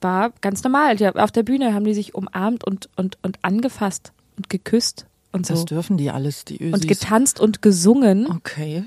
war 0.00 0.30
ganz 0.40 0.62
normal. 0.64 0.96
Die, 0.96 1.06
auf 1.08 1.32
der 1.32 1.42
Bühne 1.42 1.74
haben 1.74 1.84
die 1.84 1.94
sich 1.94 2.14
umarmt 2.14 2.64
und, 2.64 2.88
und, 2.96 3.18
und 3.22 3.38
angefasst 3.42 4.12
und 4.36 4.48
geküsst 4.48 5.06
und 5.32 5.50
das 5.50 5.60
so. 5.60 5.64
dürfen 5.66 5.96
die 5.96 6.10
alles, 6.10 6.44
die 6.44 6.62
Ösis. 6.62 6.74
Und 6.82 6.88
getanzt 6.88 7.40
und 7.40 7.60
gesungen. 7.62 8.30
Okay. 8.30 8.84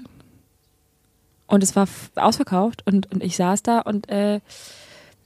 Und 1.47 1.63
es 1.63 1.75
war 1.75 1.87
ausverkauft. 2.15 2.83
Und, 2.87 3.11
und 3.11 3.21
ich 3.23 3.35
saß 3.35 3.61
da 3.63 3.79
und 3.79 4.09
äh, 4.09 4.39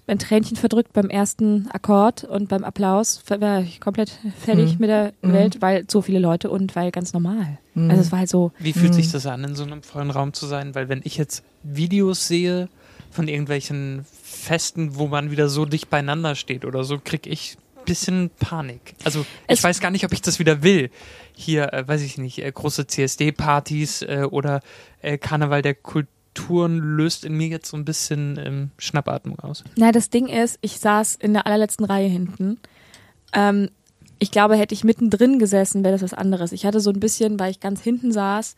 ein 0.08 0.20
Tränchen 0.20 0.58
verdrückt 0.58 0.94
beim 0.94 1.10
ersten 1.10 1.68
Akkord 1.72 2.24
und 2.26 2.50
beim 2.50 2.64
Applaus 2.64 3.24
war 3.28 3.62
ich 3.62 3.80
komplett 3.82 4.20
fertig 4.40 4.74
Mhm. 4.74 4.78
mit 4.80 4.90
der 4.90 5.14
Mhm. 5.22 5.34
Welt, 5.34 5.62
weil 5.62 5.86
so 5.90 6.02
viele 6.02 6.20
Leute 6.20 6.50
und 6.50 6.76
weil 6.76 6.92
ganz 6.92 7.14
normal. 7.14 7.58
Mhm. 7.74 7.90
Also 7.90 8.02
es 8.02 8.12
war 8.12 8.20
halt 8.20 8.30
so, 8.30 8.52
Wie 8.60 8.74
fühlt 8.74 8.92
Mhm. 8.92 8.96
sich 8.96 9.12
das 9.12 9.26
an, 9.26 9.44
in 9.44 9.56
so 9.56 9.64
einem 9.64 9.82
vollen 9.84 10.12
Raum 10.12 10.34
zu 10.34 10.46
sein? 10.48 10.76
Weil 10.76 10.90
wenn 10.90 11.02
ich 11.04 11.18
jetzt 11.18 11.44
Videos 11.64 12.28
sehe 12.28 12.70
von 13.12 13.28
irgendwelchen 13.28 14.06
Festen, 14.46 14.96
wo 14.96 15.08
man 15.08 15.32
wieder 15.32 15.50
so 15.50 15.66
dicht 15.66 15.90
beieinander 15.90 16.36
steht 16.36 16.66
oder 16.66 16.84
so, 16.84 17.00
krieg 17.04 17.26
ich 17.28 17.58
ein 17.78 17.86
bisschen 17.86 18.30
Panik. 18.40 18.96
Also 19.04 19.22
ich 19.22 19.28
Es- 19.60 19.64
weiß 19.64 19.80
gar 19.80 19.92
nicht, 19.92 20.06
ob 20.06 20.14
ich 20.14 20.22
das 20.22 20.40
wieder 20.40 20.64
will. 20.64 20.90
Hier, 21.34 21.74
äh, 21.74 21.88
weiß 21.88 22.02
ich 22.02 22.18
nicht, 22.18 22.40
äh, 22.40 22.52
große 22.52 22.88
CSD-Partys 22.88 24.04
äh, 24.04 24.28
oder 24.30 24.62
äh, 25.02 25.18
Karneval 25.18 25.62
der 25.62 25.76
Kulturen 25.76 26.78
löst 26.80 27.26
in 27.26 27.36
mir 27.38 27.48
jetzt 27.48 27.70
so 27.70 27.78
ein 27.78 27.86
bisschen 27.86 28.40
ähm, 28.44 28.70
Schnappatmung 28.78 29.40
aus. 29.40 29.64
Na, 29.78 29.92
das 29.92 30.10
Ding 30.10 30.28
ist, 30.28 30.58
ich 30.62 30.80
saß 30.80 31.16
in 31.16 31.34
der 31.34 31.46
allerletzten 31.46 31.86
Reihe 31.86 32.08
hinten. 32.10 32.60
Ähm, 33.34 33.70
ich 34.20 34.32
glaube, 34.32 34.56
hätte 34.56 34.74
ich 34.74 34.84
mittendrin 34.86 35.40
gesessen, 35.40 35.84
wäre 35.84 35.94
das 35.94 36.02
was 36.02 36.14
anderes. 36.14 36.52
Ich 36.54 36.66
hatte 36.66 36.80
so 36.80 36.90
ein 36.90 37.00
bisschen, 37.00 37.38
weil 37.40 37.52
ich 37.52 37.60
ganz 37.60 37.82
hinten 37.82 38.12
saß, 38.14 38.56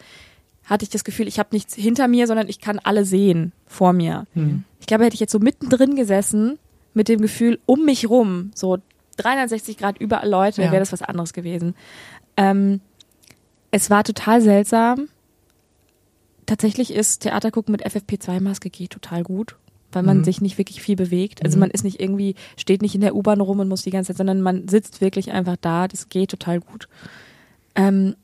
hatte 0.68 0.84
ich 0.84 0.90
das 0.90 1.04
Gefühl, 1.04 1.28
ich 1.28 1.40
habe 1.40 1.50
nichts 1.54 1.74
hinter 1.74 2.08
mir, 2.08 2.28
sondern 2.28 2.48
ich 2.48 2.60
kann 2.60 2.78
alle 2.84 3.04
sehen 3.06 3.54
vor 3.66 3.94
mir. 3.94 4.26
Ich 4.80 4.86
glaube, 4.86 5.04
hätte 5.06 5.16
ich 5.16 5.20
jetzt 5.20 5.32
so 5.32 5.40
mittendrin 5.40 5.96
gesessen, 5.96 6.60
mit 6.94 7.08
dem 7.10 7.22
Gefühl 7.22 7.60
um 7.66 7.84
mich 7.86 8.10
rum, 8.10 8.52
so 8.54 8.78
360 9.18 9.78
Grad 9.78 9.98
überall 9.98 10.30
Leute, 10.30 10.62
Ja. 10.62 10.72
wäre 10.72 10.80
das 10.82 10.92
was 10.92 11.02
anderes 11.02 11.34
gewesen. 11.34 11.74
Ähm, 12.36 12.82
es 13.72 13.90
war 13.90 14.04
total 14.04 14.42
seltsam. 14.42 15.08
Tatsächlich 16.46 16.94
ist 16.94 17.20
Theater 17.24 17.52
gucken 17.52 17.72
mit 17.74 17.86
FFP2-Maske 17.86 18.70
geht 18.70 18.92
total 18.92 19.24
gut, 19.24 19.56
weil 19.92 20.04
man 20.04 20.20
Mhm. 20.20 20.24
sich 20.24 20.40
nicht 20.42 20.58
wirklich 20.58 20.82
viel 20.82 20.96
bewegt. 20.96 21.44
Also 21.44 21.58
Mhm. 21.58 21.62
man 21.62 21.72
ist 21.72 21.84
nicht 21.84 22.00
irgendwie, 22.00 22.36
steht 22.56 22.82
nicht 22.82 22.96
in 22.96 23.02
der 23.02 23.16
U-Bahn 23.16 23.42
rum 23.42 23.60
und 23.60 23.68
muss 23.68 23.84
die 23.84 23.90
ganze 23.90 24.08
Zeit, 24.14 24.18
sondern 24.18 24.42
man 24.42 24.68
sitzt 24.68 25.02
wirklich 25.02 25.32
einfach 25.32 25.58
da. 25.60 25.88
Das 25.88 26.10
geht 26.10 26.30
total 26.32 26.60
gut. 26.62 26.88
Ähm, 27.76 28.16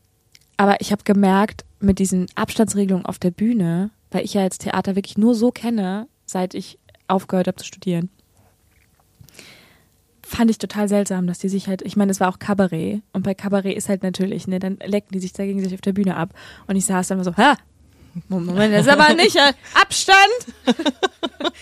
aber 0.58 0.82
ich 0.82 0.92
habe 0.92 1.04
gemerkt, 1.04 1.66
mit 1.80 2.00
diesen 2.00 2.28
Abstandsregelungen 2.36 3.06
auf 3.06 3.20
der 3.20 3.32
Bühne, 3.32 3.92
weil 4.12 4.24
ich 4.24 4.34
ja 4.34 4.42
jetzt 4.42 4.60
Theater 4.60 4.96
wirklich 4.96 5.18
nur 5.18 5.36
so 5.36 5.52
kenne, 5.52 6.08
seit 6.26 6.54
ich 6.54 6.80
aufgehört 7.08 7.48
habe 7.48 7.58
zu 7.58 7.66
studieren, 7.66 8.10
fand 10.22 10.50
ich 10.50 10.58
total 10.58 10.88
seltsam, 10.88 11.28
dass 11.28 11.40
die 11.40 11.50
sich 11.50 11.68
halt, 11.68 11.82
ich 11.82 11.96
meine, 11.96 12.12
es 12.12 12.20
war 12.20 12.30
auch 12.30 12.40
Kabarett 12.40 13.02
und 13.12 13.24
bei 13.24 13.34
Kabarett 13.34 13.76
ist 13.76 13.90
halt 13.90 14.04
natürlich, 14.04 14.48
ne, 14.48 14.60
dann 14.60 14.78
lecken 14.84 15.12
die 15.12 15.20
sich 15.20 15.34
da 15.34 15.46
gegenseitig 15.46 15.76
auf 15.76 15.82
der 15.82 15.94
Bühne 15.94 16.16
ab 16.16 16.34
und 16.68 16.76
ich 16.76 16.86
saß 16.86 17.08
dann 17.08 17.18
immer 17.18 17.26
so, 17.26 17.36
ha, 17.36 17.58
Moment, 18.30 18.74
das 18.74 18.86
ist 18.86 18.92
aber 18.92 19.14
nicht 19.16 19.36
äh, 19.36 19.54
Abstand. 19.74 20.22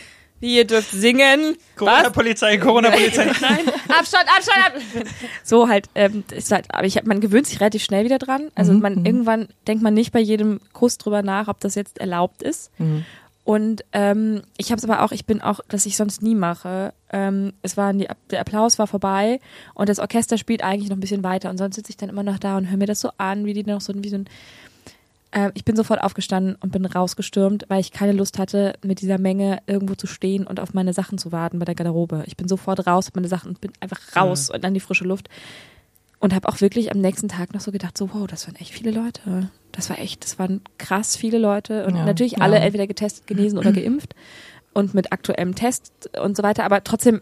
Wie 0.42 0.58
ihr 0.58 0.68
dürft 0.68 0.92
singen. 0.92 1.56
Corona-Polizei, 1.78 2.58
Corona-Polizei. 2.58 3.26
Nein, 3.42 3.60
Abstand, 3.88 4.26
Abstand, 4.36 4.58
Abstand. 4.66 5.08
So 5.44 5.70
halt, 5.70 5.88
ähm, 5.96 6.24
ist 6.32 6.52
halt, 6.52 6.66
aber 6.74 6.86
ich 6.86 6.98
hab, 6.98 7.06
man 7.06 7.22
gewöhnt 7.22 7.48
sich 7.48 7.62
relativ 7.62 7.84
schnell 7.84 8.04
wieder 8.04 8.18
dran. 8.20 8.50
Also 8.56 8.74
Mhm, 8.74 8.80
man 8.82 8.96
mhm. 8.96 9.06
irgendwann 9.06 9.48
denkt 9.68 9.84
man 9.84 9.94
nicht 9.94 10.12
bei 10.12 10.20
jedem 10.20 10.60
Kuss 10.74 10.98
drüber 10.98 11.22
nach, 11.22 11.48
ob 11.48 11.60
das 11.62 11.76
jetzt 11.76 12.00
erlaubt 12.00 12.44
ist. 12.44 12.72
Mhm. 12.80 13.06
Und 13.44 13.84
ähm, 13.92 14.44
ich 14.58 14.72
habe 14.72 14.78
es 14.78 14.84
aber 14.84 15.02
auch, 15.04 15.12
ich 15.12 15.26
bin 15.26 15.42
auch, 15.42 15.62
dass 15.68 15.86
ich 15.86 15.98
sonst 15.98 16.22
nie 16.22 16.36
mache. 16.36 16.94
Ähm, 17.12 17.54
es 17.64 17.76
war 17.76 17.92
die, 17.94 18.08
der 18.30 18.42
Applaus 18.42 18.78
war 18.78 18.88
vorbei 18.88 19.40
und 19.74 19.90
das 19.90 20.00
Orchester 20.00 20.38
spielt 20.38 20.64
eigentlich 20.64 20.90
noch 20.90 20.98
ein 20.98 21.02
bisschen 21.02 21.24
weiter 21.24 21.50
und 21.50 21.58
sonst 21.58 21.76
sitze 21.76 21.90
ich 21.90 21.98
dann 21.98 22.10
immer 22.10 22.24
noch 22.24 22.38
da 22.38 22.58
und 22.58 22.70
höre 22.70 22.78
mir 22.78 22.86
das 22.86 23.00
so 23.00 23.10
an, 23.18 23.46
wie 23.46 23.54
die 23.54 23.64
noch 23.64 23.82
so 23.82 23.94
wie 23.96 24.10
so 24.10 24.18
ein 24.18 24.26
äh, 25.32 25.52
ich 25.54 25.66
bin 25.66 25.76
sofort 25.76 26.02
aufgestanden 26.02 26.56
und 26.60 26.72
bin 26.72 26.86
rausgestürmt, 26.86 27.66
weil 27.70 27.80
ich 27.80 27.92
keine 27.92 28.12
Lust 28.12 28.38
hatte, 28.38 28.74
mit 28.84 29.02
dieser 29.02 29.18
Menge 29.18 29.60
irgendwo 29.68 29.96
zu 29.96 30.08
stehen 30.08 30.46
und 30.46 30.60
auf 30.60 30.74
meine 30.74 30.94
Sachen 30.94 31.18
zu 31.18 31.32
warten 31.32 31.60
bei 31.60 31.66
der 31.66 31.76
Garderobe. 31.76 32.24
Ich 32.28 32.38
bin 32.38 32.48
sofort 32.48 32.86
raus, 32.88 33.10
meine 33.14 33.28
Sachen 33.28 33.50
und 33.50 33.62
bin 33.62 33.72
einfach 33.80 34.00
raus 34.16 34.50
und 34.50 34.64
an 34.64 34.74
die 34.74 34.80
frische 34.80 35.06
Luft. 35.06 35.30
Und 36.20 36.36
habe 36.36 36.48
auch 36.50 36.62
wirklich 36.62 36.92
am 36.92 37.02
nächsten 37.02 37.30
Tag 37.30 37.52
noch 37.52 37.62
so 37.62 37.72
gedacht, 37.72 37.98
so 37.98 38.14
wow, 38.14 38.28
das 38.28 38.46
waren 38.46 38.56
echt 38.58 38.72
viele 38.72 38.92
Leute. 38.92 39.50
Das 39.72 39.90
war 39.90 39.98
echt, 39.98 40.24
das 40.24 40.38
waren 40.38 40.62
krass 40.78 41.16
viele 41.16 41.40
Leute. 41.40 41.88
Und 41.88 41.96
Ja, 41.96 42.06
natürlich 42.06 42.34
ja. 42.34 42.40
alle 42.40 42.60
entweder 42.60 42.86
getestet, 42.86 43.26
genesen 43.26 43.58
oder 43.58 43.72
geimpft 43.72 44.14
und 44.74 44.94
mit 44.94 45.12
aktuellem 45.12 45.56
Test 45.56 46.12
und 46.22 46.38
so 46.38 46.44
weiter. 46.44 46.64
Aber 46.64 46.84
trotzdem 46.84 47.22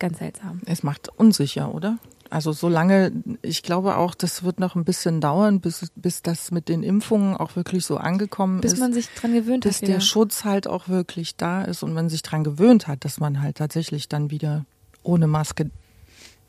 ganz 0.00 0.18
seltsam. 0.18 0.60
Es 0.66 0.82
macht 0.82 1.08
unsicher, 1.16 1.72
oder? 1.72 1.98
Also 2.34 2.52
solange, 2.52 3.12
ich 3.42 3.62
glaube 3.62 3.96
auch, 3.96 4.14
das 4.16 4.42
wird 4.42 4.58
noch 4.58 4.74
ein 4.74 4.84
bisschen 4.84 5.20
dauern, 5.20 5.60
bis, 5.60 5.86
bis 5.94 6.20
das 6.20 6.50
mit 6.50 6.68
den 6.68 6.82
Impfungen 6.82 7.36
auch 7.36 7.54
wirklich 7.54 7.84
so 7.86 7.96
angekommen 7.96 8.60
Bis 8.60 8.72
ist. 8.72 8.80
man 8.80 8.92
sich 8.92 9.08
dran 9.14 9.32
gewöhnt 9.34 9.62
bis 9.62 9.76
hat. 9.76 9.82
Wieder. 9.82 9.92
der 9.94 10.00
Schutz 10.00 10.44
halt 10.44 10.66
auch 10.66 10.88
wirklich 10.88 11.36
da 11.36 11.62
ist 11.62 11.84
und 11.84 11.92
man 11.94 12.08
sich 12.08 12.22
dran 12.22 12.42
gewöhnt 12.42 12.88
hat, 12.88 13.04
dass 13.04 13.20
man 13.20 13.40
halt 13.40 13.58
tatsächlich 13.58 14.08
dann 14.08 14.32
wieder 14.32 14.64
ohne 15.04 15.28
Maske 15.28 15.70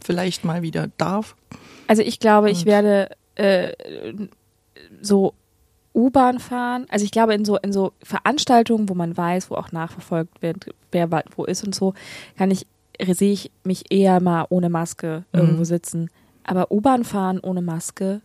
vielleicht 0.04 0.43
mal 0.43 0.63
wieder 0.63 0.88
darf. 0.98 1.36
Also 1.88 2.02
ich 2.02 2.19
glaube, 2.19 2.50
ich 2.50 2.62
Und- 2.62 2.65
werde 2.65 3.12
äh, 3.36 3.71
so 5.02 5.34
U-Bahn 5.93 6.39
fahren. 6.39 6.88
Also 6.89 7.06
ich 7.06 7.12
glaube 7.12 7.34
in 7.36 7.45
so 7.45 7.58
in 7.58 7.71
so 7.71 7.93
Veranstaltungen, 8.04 8.89
wo 8.89 8.95
man 8.95 9.15
weiß, 9.15 9.50
wo 9.52 9.56
auch 9.56 9.71
nachverfolgt 9.71 10.41
wird, 10.41 10.65
wer 10.91 11.10
wo 11.36 11.45
ist 11.45 11.63
und 11.63 11.76
so, 11.76 11.93
kann 12.38 12.50
ich 12.52 12.65
sehe 13.14 13.34
ich 13.34 13.52
mich 13.64 13.92
eher 13.92 14.22
mal 14.22 14.46
ohne 14.50 14.70
Maske 14.70 15.24
irgendwo 15.34 15.60
Mhm. 15.60 15.66
sitzen. 15.66 16.10
Aber 16.44 16.72
U-Bahn 16.72 17.04
fahren 17.04 17.40
ohne 17.40 17.62
Maske 17.62 18.22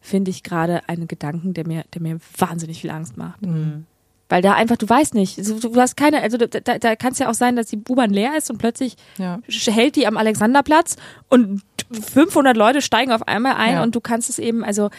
finde 0.00 0.30
ich 0.30 0.42
gerade 0.42 0.86
einen 0.88 1.08
Gedanken, 1.08 1.54
der 1.54 1.66
mir 1.66 1.84
der 1.94 2.02
mir 2.02 2.18
wahnsinnig 2.38 2.80
viel 2.80 2.90
Angst 2.90 3.16
macht. 3.16 3.40
Mhm. 3.42 3.86
Weil 4.28 4.40
da 4.42 4.54
einfach, 4.54 4.76
du 4.76 4.88
weißt 4.88 5.14
nicht, 5.14 5.38
also 5.38 5.58
du, 5.60 5.74
hast 5.80 5.96
keine, 5.96 6.22
also 6.22 6.38
da, 6.38 6.46
da, 6.78 6.96
kann 6.96 7.12
es 7.12 7.18
ja 7.18 7.28
auch 7.28 7.34
sein, 7.34 7.56
dass 7.56 7.66
die 7.66 7.78
U-Bahn 7.88 8.10
leer 8.10 8.36
ist 8.36 8.50
und 8.50 8.58
plötzlich 8.58 8.96
Ja. 9.18 9.38
hält 9.48 9.96
die 9.96 10.06
am 10.06 10.16
Alexanderplatz 10.16 10.96
und 11.28 11.62
500 11.92 12.56
Leute 12.56 12.80
steigen 12.82 13.12
auf 13.12 13.26
einmal 13.28 13.54
ein 13.56 13.74
Ja. 13.74 13.82
und 13.82 13.94
du 13.94 14.00
kannst 14.00 14.30
es 14.30 14.38
eben, 14.38 14.64
also 14.64 14.90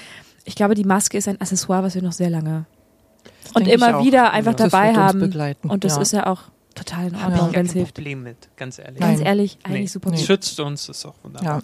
ich 0.43 0.55
glaube, 0.55 0.75
die 0.75 0.83
Maske 0.83 1.17
ist 1.17 1.27
ein 1.27 1.41
Accessoire, 1.41 1.83
was 1.83 1.95
wir 1.95 2.03
noch 2.03 2.11
sehr 2.11 2.29
lange 2.29 2.65
und 3.55 3.65
denke 3.67 3.69
ich 3.69 3.75
immer 3.75 4.03
wieder 4.03 4.31
einfach 4.31 4.53
Das 4.53 4.71
dabei 4.71 4.87
wird 4.89 4.97
uns 4.97 5.05
haben. 5.07 5.19
begleiten, 5.19 5.69
Und 5.69 5.83
das 5.83 5.95
ja. 5.95 6.01
ist 6.01 6.13
ja 6.13 6.27
auch 6.27 6.43
total 6.75 7.07
in 7.07 7.15
Ordnung, 7.15 7.33
ich 7.33 7.41
wenn 7.45 7.51
kein 7.53 7.65
es 7.65 7.71
hilft. 7.73 7.93
Problem 7.95 8.23
mit, 8.23 8.49
ganz 8.57 8.77
ehrlich. 8.79 8.99
Nein. 8.99 9.15
Ganz 9.15 9.25
ehrlich, 9.25 9.57
eigentlich 9.63 9.81
Nee. 9.81 9.87
super 9.87 10.09
Nee. 10.11 10.17
gut. 10.17 10.25
Schützt 10.25 10.59
uns, 10.59 10.89
ist 10.89 11.05
auch 11.05 11.15
wunderbar. 11.23 11.57
Ja. 11.59 11.63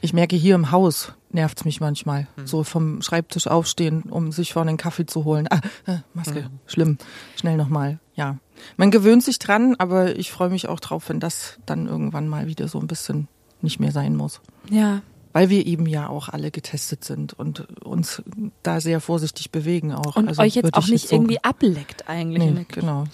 Ich 0.00 0.12
merke 0.12 0.36
hier 0.36 0.54
im 0.54 0.70
Haus 0.70 1.12
nervt's 1.30 1.64
mich 1.64 1.80
manchmal. 1.80 2.28
So 2.44 2.62
vom 2.62 3.02
Schreibtisch 3.02 3.48
aufstehen, 3.48 4.04
um 4.04 4.30
sich 4.30 4.52
vorne 4.52 4.68
einen 4.68 4.78
Kaffee 4.78 5.04
zu 5.04 5.24
holen. 5.24 5.48
Ah, 5.50 5.60
äh, 5.86 5.96
Maske, 6.14 6.48
schlimm. 6.66 6.96
Schnell 7.34 7.56
nochmal. 7.56 7.98
Ja. 8.14 8.38
Man 8.76 8.92
gewöhnt 8.92 9.24
sich 9.24 9.40
dran, 9.40 9.74
aber 9.78 10.14
ich 10.16 10.30
freue 10.30 10.50
mich 10.50 10.68
auch 10.68 10.78
drauf, 10.78 11.08
wenn 11.08 11.18
das 11.18 11.58
dann 11.66 11.86
irgendwann 11.88 12.28
mal 12.28 12.46
wieder 12.46 12.68
so 12.68 12.78
ein 12.78 12.86
bisschen 12.86 13.26
nicht 13.62 13.80
mehr 13.80 13.90
sein 13.90 14.14
muss. 14.14 14.40
Ja. 14.70 15.02
Weil 15.34 15.50
wir 15.50 15.66
eben 15.66 15.84
ja 15.86 16.08
auch 16.08 16.28
alle 16.30 16.50
getestet 16.52 17.02
sind 17.04 17.32
und 17.34 17.66
uns 17.84 18.22
da 18.62 18.80
sehr 18.80 19.00
vorsichtig 19.00 19.50
bewegen 19.50 19.92
auch. 19.92 20.14
Und 20.16 20.28
Also 20.28 20.40
euch 20.40 20.54
jetzt 20.54 20.72
auch 20.74 20.84
ich 20.84 20.90
nicht 20.92 21.08
so- 21.08 21.16
irgendwie 21.16 21.42
ableckt 21.42 22.08
eigentlich. 22.08 22.42
Nee, 22.44 22.64
Küche. 22.64 22.80
genau. 22.80 23.04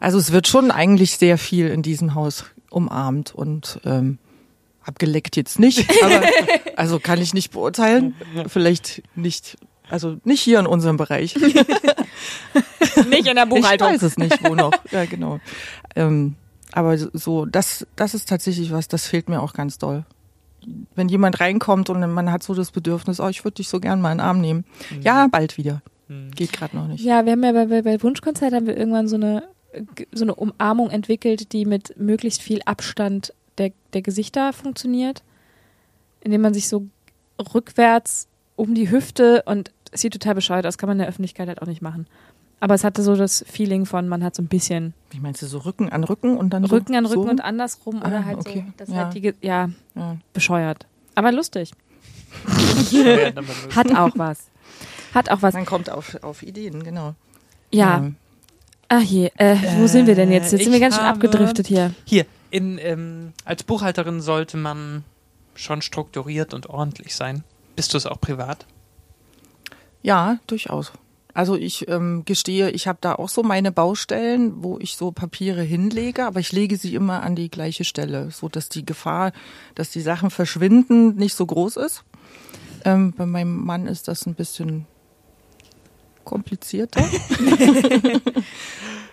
Also 0.00 0.18
es 0.18 0.30
wird 0.32 0.46
schon 0.46 0.70
eigentlich 0.70 1.16
sehr 1.18 1.36
viel 1.36 1.66
in 1.68 1.82
diesem 1.82 2.14
Haus 2.14 2.44
umarmt 2.70 3.34
und 3.34 3.80
ähm, 3.84 4.18
abgeleckt 4.84 5.36
jetzt 5.36 5.58
nicht, 5.58 5.90
aber 6.04 6.22
also 6.76 7.00
kann 7.00 7.20
ich 7.20 7.34
nicht 7.34 7.50
beurteilen. 7.50 8.14
Vielleicht 8.46 9.02
nicht, 9.16 9.58
also 9.90 10.16
nicht 10.24 10.40
hier 10.40 10.60
in 10.60 10.66
unserem 10.66 10.96
Bereich. 10.96 11.34
Nicht 13.08 13.26
in 13.26 13.36
der 13.36 13.46
Ich 13.46 13.62
weiß 13.80 14.02
es 14.02 14.16
nicht, 14.16 14.42
wo 14.44 14.54
noch. 14.54 14.72
Ja, 14.90 15.04
genau. 15.04 15.40
Ähm, 15.94 16.34
aber 16.72 16.96
so, 16.98 17.46
das, 17.46 17.86
das 17.96 18.14
ist 18.14 18.28
tatsächlich 18.28 18.72
was, 18.72 18.88
das 18.88 19.06
fehlt 19.06 19.28
mir 19.28 19.40
auch 19.40 19.52
ganz 19.52 19.78
doll. 19.78 20.04
Wenn 20.94 21.08
jemand 21.08 21.40
reinkommt 21.40 21.90
und 21.90 22.00
man 22.00 22.32
hat 22.32 22.42
so 22.42 22.54
das 22.54 22.70
Bedürfnis, 22.70 23.20
oh, 23.20 23.28
ich 23.28 23.44
würde 23.44 23.56
dich 23.56 23.68
so 23.68 23.80
gern 23.80 24.00
mal 24.00 24.12
in 24.12 24.18
den 24.18 24.26
Arm 24.26 24.40
nehmen. 24.40 24.64
Ja, 25.00 25.26
bald 25.28 25.56
wieder. 25.56 25.82
Geht 26.34 26.52
gerade 26.52 26.76
noch 26.76 26.86
nicht. 26.86 27.04
Ja, 27.04 27.24
wir 27.24 27.32
haben 27.32 27.44
ja 27.44 27.52
bei, 27.52 27.66
bei, 27.66 27.82
bei 27.82 28.02
Wunschkonzert 28.02 28.54
haben 28.54 28.66
wir 28.66 28.76
irgendwann 28.76 29.08
so 29.08 29.16
eine 29.16 29.42
so 30.12 30.24
eine 30.24 30.34
Umarmung 30.34 30.90
entwickelt, 30.90 31.52
die 31.52 31.64
mit 31.64 31.94
möglichst 31.98 32.42
viel 32.42 32.60
Abstand 32.64 33.34
der, 33.58 33.72
der 33.92 34.02
Gesichter 34.02 34.52
funktioniert, 34.52 35.22
indem 36.20 36.40
man 36.40 36.54
sich 36.54 36.68
so 36.68 36.86
rückwärts 37.54 38.28
um 38.56 38.74
die 38.74 38.90
Hüfte 38.90 39.42
und 39.46 39.70
es 39.90 40.00
sieht 40.00 40.12
total 40.12 40.34
bescheuert 40.34 40.66
aus, 40.66 40.78
kann 40.78 40.88
man 40.88 40.96
in 40.96 41.00
der 41.00 41.08
Öffentlichkeit 41.08 41.48
halt 41.48 41.62
auch 41.62 41.66
nicht 41.66 41.82
machen. 41.82 42.06
Aber 42.60 42.74
es 42.74 42.82
hatte 42.82 43.02
so 43.02 43.14
das 43.14 43.44
Feeling 43.48 43.86
von, 43.86 44.08
man 44.08 44.24
hat 44.24 44.34
so 44.34 44.42
ein 44.42 44.48
bisschen 44.48 44.92
Wie 45.10 45.20
meinst 45.20 45.40
du, 45.42 45.46
so 45.46 45.58
Rücken 45.58 45.88
an 45.90 46.02
Rücken 46.04 46.36
und 46.36 46.50
dann 46.50 46.64
Rücken 46.64 46.92
so, 46.92 46.98
an 46.98 47.06
Rücken 47.06 47.22
so? 47.24 47.30
und 47.30 47.40
andersrum 47.40 47.98
oder 48.00 48.18
Ah, 48.20 48.24
halt 48.24 48.38
okay. 48.38 48.64
so, 48.66 48.72
dass 48.76 48.88
Ja. 48.88 48.94
halt 49.04 49.14
die, 49.14 49.32
ja, 49.42 49.70
Ja. 49.94 50.16
bescheuert. 50.32 50.86
Aber 51.14 51.30
lustig. 51.32 51.72
Ja, 52.90 53.30
Hat 53.76 53.94
auch 53.96 54.12
was. 54.16 54.48
Hat 55.14 55.30
auch 55.30 55.40
was. 55.42 55.54
Man 55.54 55.66
kommt 55.66 55.88
auf, 55.90 56.22
auf 56.22 56.42
Ideen, 56.42 56.82
genau. 56.82 57.14
Ja. 57.72 58.10
Ach 58.88 59.02
je, 59.02 59.30
äh, 59.36 59.56
wo 59.78 59.86
sind 59.86 60.06
wir 60.06 60.14
denn 60.14 60.32
jetzt? 60.32 60.52
Jetzt 60.52 60.64
sind 60.64 60.72
wir 60.72 60.80
ganz 60.80 60.96
schön 60.96 61.04
abgedriftet 61.04 61.66
hier. 61.66 61.92
Hier, 62.04 62.26
in, 62.50 62.78
ähm, 62.78 63.32
als 63.44 63.62
Buchhalterin 63.62 64.20
sollte 64.20 64.56
man 64.56 65.04
schon 65.54 65.82
strukturiert 65.82 66.54
und 66.54 66.68
ordentlich 66.68 67.14
sein. 67.14 67.44
Bist 67.76 67.92
du 67.92 67.98
es 67.98 68.06
auch 68.06 68.20
privat? 68.20 68.66
Ja, 70.02 70.38
durchaus. 70.46 70.92
Also 71.38 71.54
ich 71.54 71.86
ähm, 71.86 72.24
gestehe, 72.24 72.70
ich 72.70 72.88
habe 72.88 72.98
da 73.00 73.14
auch 73.14 73.28
so 73.28 73.44
meine 73.44 73.70
Baustellen, 73.70 74.64
wo 74.64 74.76
ich 74.80 74.96
so 74.96 75.12
Papiere 75.12 75.62
hinlege, 75.62 76.26
aber 76.26 76.40
ich 76.40 76.50
lege 76.50 76.76
sie 76.76 76.96
immer 76.96 77.22
an 77.22 77.36
die 77.36 77.48
gleiche 77.48 77.84
Stelle, 77.84 78.32
so 78.32 78.48
dass 78.48 78.68
die 78.68 78.84
Gefahr, 78.84 79.30
dass 79.76 79.90
die 79.90 80.00
Sachen 80.00 80.30
verschwinden, 80.30 81.14
nicht 81.14 81.36
so 81.36 81.46
groß 81.46 81.76
ist. 81.76 82.02
Ähm, 82.84 83.12
bei 83.16 83.24
meinem 83.24 83.64
Mann 83.64 83.86
ist 83.86 84.08
das 84.08 84.26
ein 84.26 84.34
bisschen 84.34 84.86
komplizierter. 86.24 87.04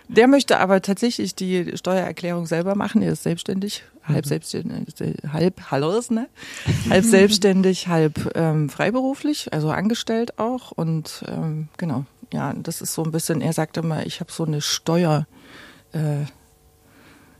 Der 0.07 0.27
möchte 0.27 0.59
aber 0.59 0.81
tatsächlich 0.81 1.35
die 1.35 1.75
Steuererklärung 1.75 2.45
selber 2.45 2.75
machen. 2.75 3.01
Er 3.01 3.13
ist 3.13 3.23
selbstständig, 3.23 3.83
halb 4.03 4.25
selbstständig, 4.25 4.95
halb 5.31 5.71
hallos, 5.71 6.11
ne? 6.11 6.27
halb 6.89 7.03
selbstständig, 7.05 7.87
halb 7.87 8.31
ähm, 8.35 8.69
freiberuflich, 8.69 9.51
also 9.53 9.69
angestellt 9.69 10.37
auch. 10.37 10.71
Und 10.71 11.23
ähm, 11.27 11.69
genau, 11.77 12.05
ja, 12.33 12.53
das 12.53 12.81
ist 12.81 12.93
so 12.93 13.03
ein 13.03 13.11
bisschen. 13.11 13.41
Er 13.41 13.53
sagt 13.53 13.77
immer, 13.77 14.05
ich 14.05 14.19
habe 14.19 14.31
so 14.31 14.45
eine 14.45 14.61
Steuer. 14.61 15.27
Äh, 15.91 16.25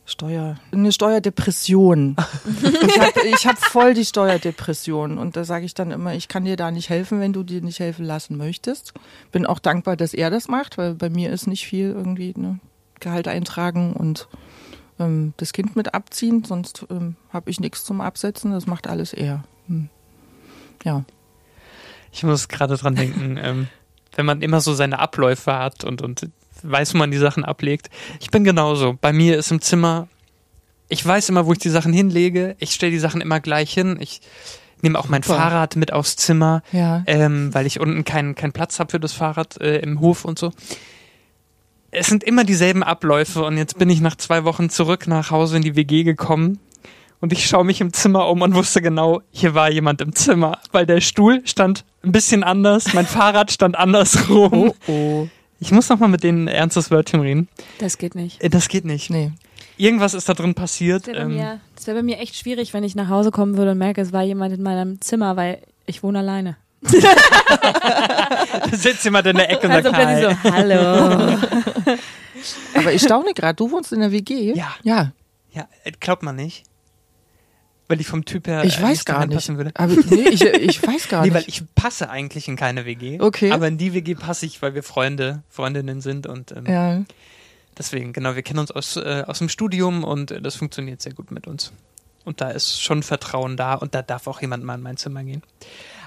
Steuer, 0.07 0.57
eine 0.71 0.91
Steuerdepression. 0.91 2.15
ich 2.61 2.99
habe 2.99 3.27
ich 3.27 3.47
hab 3.47 3.57
voll 3.57 3.95
die 3.95 4.05
Steuerdepression 4.05 5.17
und 5.17 5.35
da 5.35 5.43
sage 5.43 5.65
ich 5.65 5.73
dann 5.73 5.89
immer, 5.89 6.13
ich 6.13 6.27
kann 6.27 6.45
dir 6.45 6.55
da 6.57 6.69
nicht 6.69 6.89
helfen, 6.89 7.19
wenn 7.19 7.33
du 7.33 7.41
dir 7.41 7.61
nicht 7.61 7.79
helfen 7.79 8.05
lassen 8.05 8.37
möchtest. 8.37 8.93
Bin 9.31 9.47
auch 9.47 9.57
dankbar, 9.57 9.97
dass 9.97 10.13
er 10.13 10.29
das 10.29 10.47
macht, 10.47 10.77
weil 10.77 10.93
bei 10.93 11.09
mir 11.09 11.31
ist 11.31 11.47
nicht 11.47 11.65
viel 11.65 11.89
irgendwie 11.89 12.35
ne, 12.37 12.59
Gehalt 12.99 13.27
eintragen 13.27 13.93
und 13.93 14.27
ähm, 14.99 15.33
das 15.37 15.53
Kind 15.53 15.75
mit 15.75 15.95
abziehen, 15.95 16.43
sonst 16.43 16.85
ähm, 16.91 17.15
habe 17.29 17.49
ich 17.49 17.59
nichts 17.59 17.83
zum 17.83 17.99
Absetzen. 17.99 18.51
Das 18.51 18.67
macht 18.67 18.87
alles 18.87 19.11
er. 19.11 19.43
Hm. 19.67 19.89
Ja. 20.83 21.03
Ich 22.11 22.23
muss 22.23 22.47
gerade 22.47 22.77
dran 22.77 22.95
denken, 22.95 23.37
ähm, 23.41 23.67
wenn 24.15 24.25
man 24.25 24.41
immer 24.41 24.61
so 24.61 24.73
seine 24.73 24.99
Abläufe 24.99 25.53
hat 25.53 25.83
und, 25.83 26.01
und 26.01 26.27
weiß, 26.63 26.93
wo 26.93 26.97
man 26.97 27.11
die 27.11 27.17
Sachen 27.17 27.45
ablegt. 27.45 27.89
Ich 28.19 28.31
bin 28.31 28.43
genauso. 28.43 28.97
Bei 28.99 29.13
mir 29.13 29.37
ist 29.37 29.51
im 29.51 29.61
Zimmer, 29.61 30.07
ich 30.89 31.05
weiß 31.05 31.29
immer, 31.29 31.45
wo 31.45 31.53
ich 31.53 31.59
die 31.59 31.69
Sachen 31.69 31.93
hinlege. 31.93 32.55
Ich 32.59 32.71
stelle 32.71 32.91
die 32.91 32.99
Sachen 32.99 33.21
immer 33.21 33.39
gleich 33.39 33.73
hin. 33.73 33.97
Ich 33.99 34.21
nehme 34.81 34.97
auch 34.99 35.07
mein 35.09 35.23
Super. 35.23 35.37
Fahrrad 35.37 35.75
mit 35.75 35.93
aufs 35.93 36.15
Zimmer, 36.15 36.61
Ja. 36.71 37.03
ähm, 37.07 37.53
weil 37.53 37.65
ich 37.65 37.79
unten 37.79 38.03
keinen 38.03 38.35
keinen 38.35 38.51
Platz 38.53 38.79
habe 38.79 38.91
für 38.91 38.99
das 38.99 39.13
Fahrrad 39.13 39.59
äh, 39.61 39.77
im 39.79 39.99
Hof 39.99 40.25
und 40.25 40.37
so. 40.39 40.51
Es 41.91 42.07
sind 42.07 42.23
immer 42.23 42.43
dieselben 42.43 42.83
Abläufe 42.83 43.43
und 43.43 43.57
jetzt 43.57 43.77
bin 43.77 43.89
ich 43.89 44.01
nach 44.01 44.15
zwei 44.17 44.43
Wochen 44.43 44.69
zurück 44.69 45.07
nach 45.07 45.31
Hause 45.31 45.57
in 45.57 45.61
die 45.63 45.75
WG 45.75 46.03
gekommen 46.03 46.59
und 47.21 47.33
ich 47.33 47.45
schaue 47.47 47.63
mich 47.65 47.81
im 47.81 47.91
Zimmer 47.93 48.27
um 48.27 48.41
und 48.41 48.53
wusste 48.55 48.81
genau, 48.81 49.21
hier 49.31 49.53
war 49.55 49.69
jemand 49.71 50.01
im 50.01 50.13
Zimmer, 50.13 50.59
weil 50.71 50.85
der 50.85 51.01
Stuhl 51.01 51.41
stand 51.45 51.83
ein 52.03 52.11
bisschen 52.11 52.43
anders, 52.43 52.93
mein 52.93 53.05
Fahrrad 53.07 53.51
stand 53.51 53.75
andersrum. 53.77 54.73
oh. 54.87 55.27
Ich 55.59 55.71
muss 55.71 55.87
noch 55.89 55.99
mal 55.99 56.09
mit 56.09 56.23
denen 56.23 56.45
ein 56.45 56.47
ernstes 56.49 56.91
Wörtchen 56.91 57.21
reden. 57.21 57.47
Das 57.79 57.97
geht 57.97 58.13
nicht. 58.13 58.43
Äh, 58.43 58.49
Das 58.49 58.67
geht 58.67 58.83
nicht. 58.85 59.09
Nee. 59.09 59.31
Irgendwas 59.77 60.13
ist 60.13 60.27
da 60.29 60.33
drin 60.33 60.53
passiert. 60.53 61.07
Das 61.07 61.15
wäre 61.15 61.25
bei, 61.27 61.31
Ähm, 61.33 61.59
wär 61.85 61.93
bei 61.95 62.03
mir 62.03 62.19
echt 62.19 62.35
schwierig, 62.35 62.73
wenn 62.73 62.83
ich 62.83 62.93
nach 62.95 63.07
Hause 63.09 63.31
kommen 63.31 63.57
würde 63.57 63.71
und 63.71 63.77
merke, 63.77 64.01
es 64.01 64.11
war 64.13 64.21
jemand 64.23 64.53
in 64.53 64.61
meinem 64.61 64.99
Zimmer, 65.01 65.35
weil 65.37 65.61
ich 65.85 66.03
wohne 66.03 66.19
alleine. 66.19 66.57
da 68.69 68.77
sitzt 68.77 69.03
jemand 69.05 69.25
in 69.27 69.37
der 69.37 69.49
Ecke 69.49 69.67
und 69.67 69.73
Also 69.73 69.89
sagt, 69.91 70.05
hi. 70.05 70.21
so, 70.21 70.51
hallo. 70.51 71.37
Aber 72.75 72.93
ich 72.93 73.01
staune 73.01 73.33
gerade, 73.33 73.55
du 73.55 73.71
wohnst 73.71 73.91
in 73.93 74.01
der 74.01 74.11
WG? 74.11 74.53
Ja. 74.53 74.75
Ja, 74.83 75.11
Ja, 75.51 75.67
äh, 75.83 75.91
glaubt 75.99 76.23
man 76.23 76.35
nicht. 76.35 76.63
Weil 77.87 78.01
ich 78.01 78.07
vom 78.07 78.25
Typ 78.25 78.47
her 78.47 78.63
ich 78.63 78.79
äh, 78.79 78.81
weiß 78.83 79.05
gar 79.05 79.25
nicht. 79.27 79.47
würde. 79.49 79.71
Aber 79.75 79.93
nee, 79.93 80.29
ich, 80.29 80.43
ich 80.43 80.81
weiß 80.85 81.07
gar 81.09 81.21
Nee, 81.21 81.27
nicht. 81.27 81.35
weil 81.35 81.43
ich 81.47 81.63
passe 81.75 82.09
eigentlich 82.09 82.47
in 82.47 82.55
keine 82.55 82.85
WG. 82.85 83.19
Okay. 83.19 83.51
Aber 83.51 83.67
in 83.67 83.77
die 83.77 83.93
WG 83.93 84.15
passe 84.15 84.45
ich, 84.47 84.61
weil 84.61 84.73
wir 84.73 84.81
Freunde, 84.83 85.43
Freundinnen 85.49 86.01
sind 86.01 86.25
und 86.25 86.51
ähm, 86.51 86.65
ja. 86.65 87.03
deswegen, 87.77 88.11
genau, 88.11 88.35
wir 88.35 88.41
kennen 88.41 88.59
uns 88.59 88.71
aus, 88.71 88.95
äh, 88.97 89.23
aus 89.27 89.37
dem 89.37 89.49
Studium 89.49 90.03
und 90.03 90.31
äh, 90.31 90.41
das 90.41 90.55
funktioniert 90.55 91.01
sehr 91.01 91.13
gut 91.13 91.29
mit 91.31 91.45
uns. 91.47 91.73
Und 92.23 92.41
da 92.41 92.49
ist 92.49 92.81
schon 92.81 93.03
Vertrauen 93.03 93.55
da 93.55 93.75
und 93.75 93.93
da 93.93 94.01
darf 94.01 94.25
auch 94.25 94.41
jemand 94.41 94.63
mal 94.63 94.73
in 94.75 94.81
mein 94.81 94.97
Zimmer 94.97 95.23
gehen. 95.23 95.43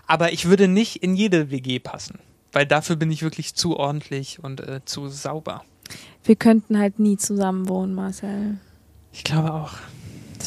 Aber 0.09 0.33
ich 0.33 0.47
würde 0.47 0.67
nicht 0.67 0.97
in 1.05 1.15
jede 1.15 1.53
WG 1.53 1.79
passen, 1.79 2.19
weil 2.51 2.67
dafür 2.67 2.97
bin 2.97 3.13
ich 3.13 3.23
wirklich 3.23 3.55
zu 3.55 3.77
ordentlich 3.77 4.43
und 4.43 4.61
äh, 4.61 4.81
zu 4.85 5.09
sauber. 5.09 5.63
Wir 6.25 6.35
könnten 6.35 6.77
halt 6.77 6.99
nie 6.99 7.17
zusammen 7.19 7.69
wohnen, 7.69 7.95
Marcel. 7.95 8.59
Ich 9.13 9.23
glaube 9.23 9.53
auch. 9.55 9.75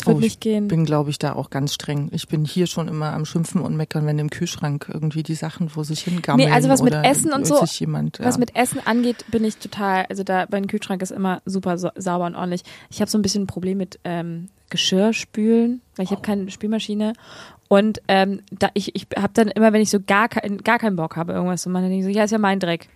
Das 0.02 0.08
wird 0.08 0.16
Oh, 0.18 0.20
ich 0.20 0.24
nicht 0.26 0.42
gehen. 0.42 0.68
bin, 0.68 0.86
glaube 0.86 1.10
ich, 1.10 1.18
da 1.20 1.34
auch 1.34 1.50
ganz 1.50 1.74
streng. 1.74 2.10
Ich 2.12 2.28
bin 2.28 2.46
hier 2.46 2.68
schon 2.68 2.88
immer 2.88 3.14
am 3.14 3.26
Schimpfen 3.26 3.62
und 3.62 3.76
Meckern, 3.76 4.06
wenn 4.06 4.20
im 4.20 4.30
Kühlschrank 4.30 4.90
irgendwie 4.94 5.24
die 5.24 5.36
Sachen 5.36 5.70
vor 5.70 5.84
sich 5.86 6.02
hingammeln. 6.02 6.48
Nee, 6.50 6.54
also 6.54 6.70
was 6.70 6.82
mit 6.82 6.94
Essen 6.94 7.34
und 7.34 7.48
so, 7.48 7.64
Jemand, 7.66 8.20
ja. 8.20 8.26
Was 8.26 8.38
mit 8.38 8.56
Essen 8.56 8.80
angeht, 8.86 9.26
bin 9.32 9.44
ich 9.46 9.58
total, 9.58 10.06
also 10.10 10.24
da 10.24 10.46
mein 10.52 10.68
Kühlschrank 10.68 11.02
ist 11.02 11.12
immer 11.12 11.42
super 11.46 11.78
sau 11.78 11.90
sauber 11.96 12.26
und 12.26 12.36
ordentlich. 12.36 12.64
Ich 12.90 13.00
habe 13.02 13.10
so 13.10 13.18
ein 13.18 13.22
bisschen 13.22 13.44
ein 13.44 13.48
Problem 13.48 13.78
mit 13.78 14.00
ähm, 14.04 14.50
Geschirrspülen, 14.70 15.82
weil 15.96 16.06
ich 16.06 16.12
habe 16.12 16.22
keine 16.22 16.50
Spülmaschine. 16.52 17.14
Und 17.68 18.02
ähm, 18.08 18.42
da 18.52 18.70
ich, 18.74 18.96
ich 18.96 19.08
habe 19.18 19.32
dann 19.34 19.48
immer, 19.48 19.72
wenn 19.74 19.82
ich 19.82 19.90
so 19.90 20.00
gar, 20.06 20.28
kein, 20.28 20.58
gar 20.60 20.78
keinen 20.78 20.96
Bock 20.98 21.16
habe, 21.16 21.34
irgendwas 21.34 21.62
zu 21.62 21.70
machen, 21.70 21.84
dann 21.84 21.92
denke 21.92 22.06
ich 22.08 22.14
so, 22.14 22.18
ja, 22.18 22.26
ist 22.26 22.32
ja 22.32 22.38
mein 22.38 22.60
Dreck. 22.60 22.90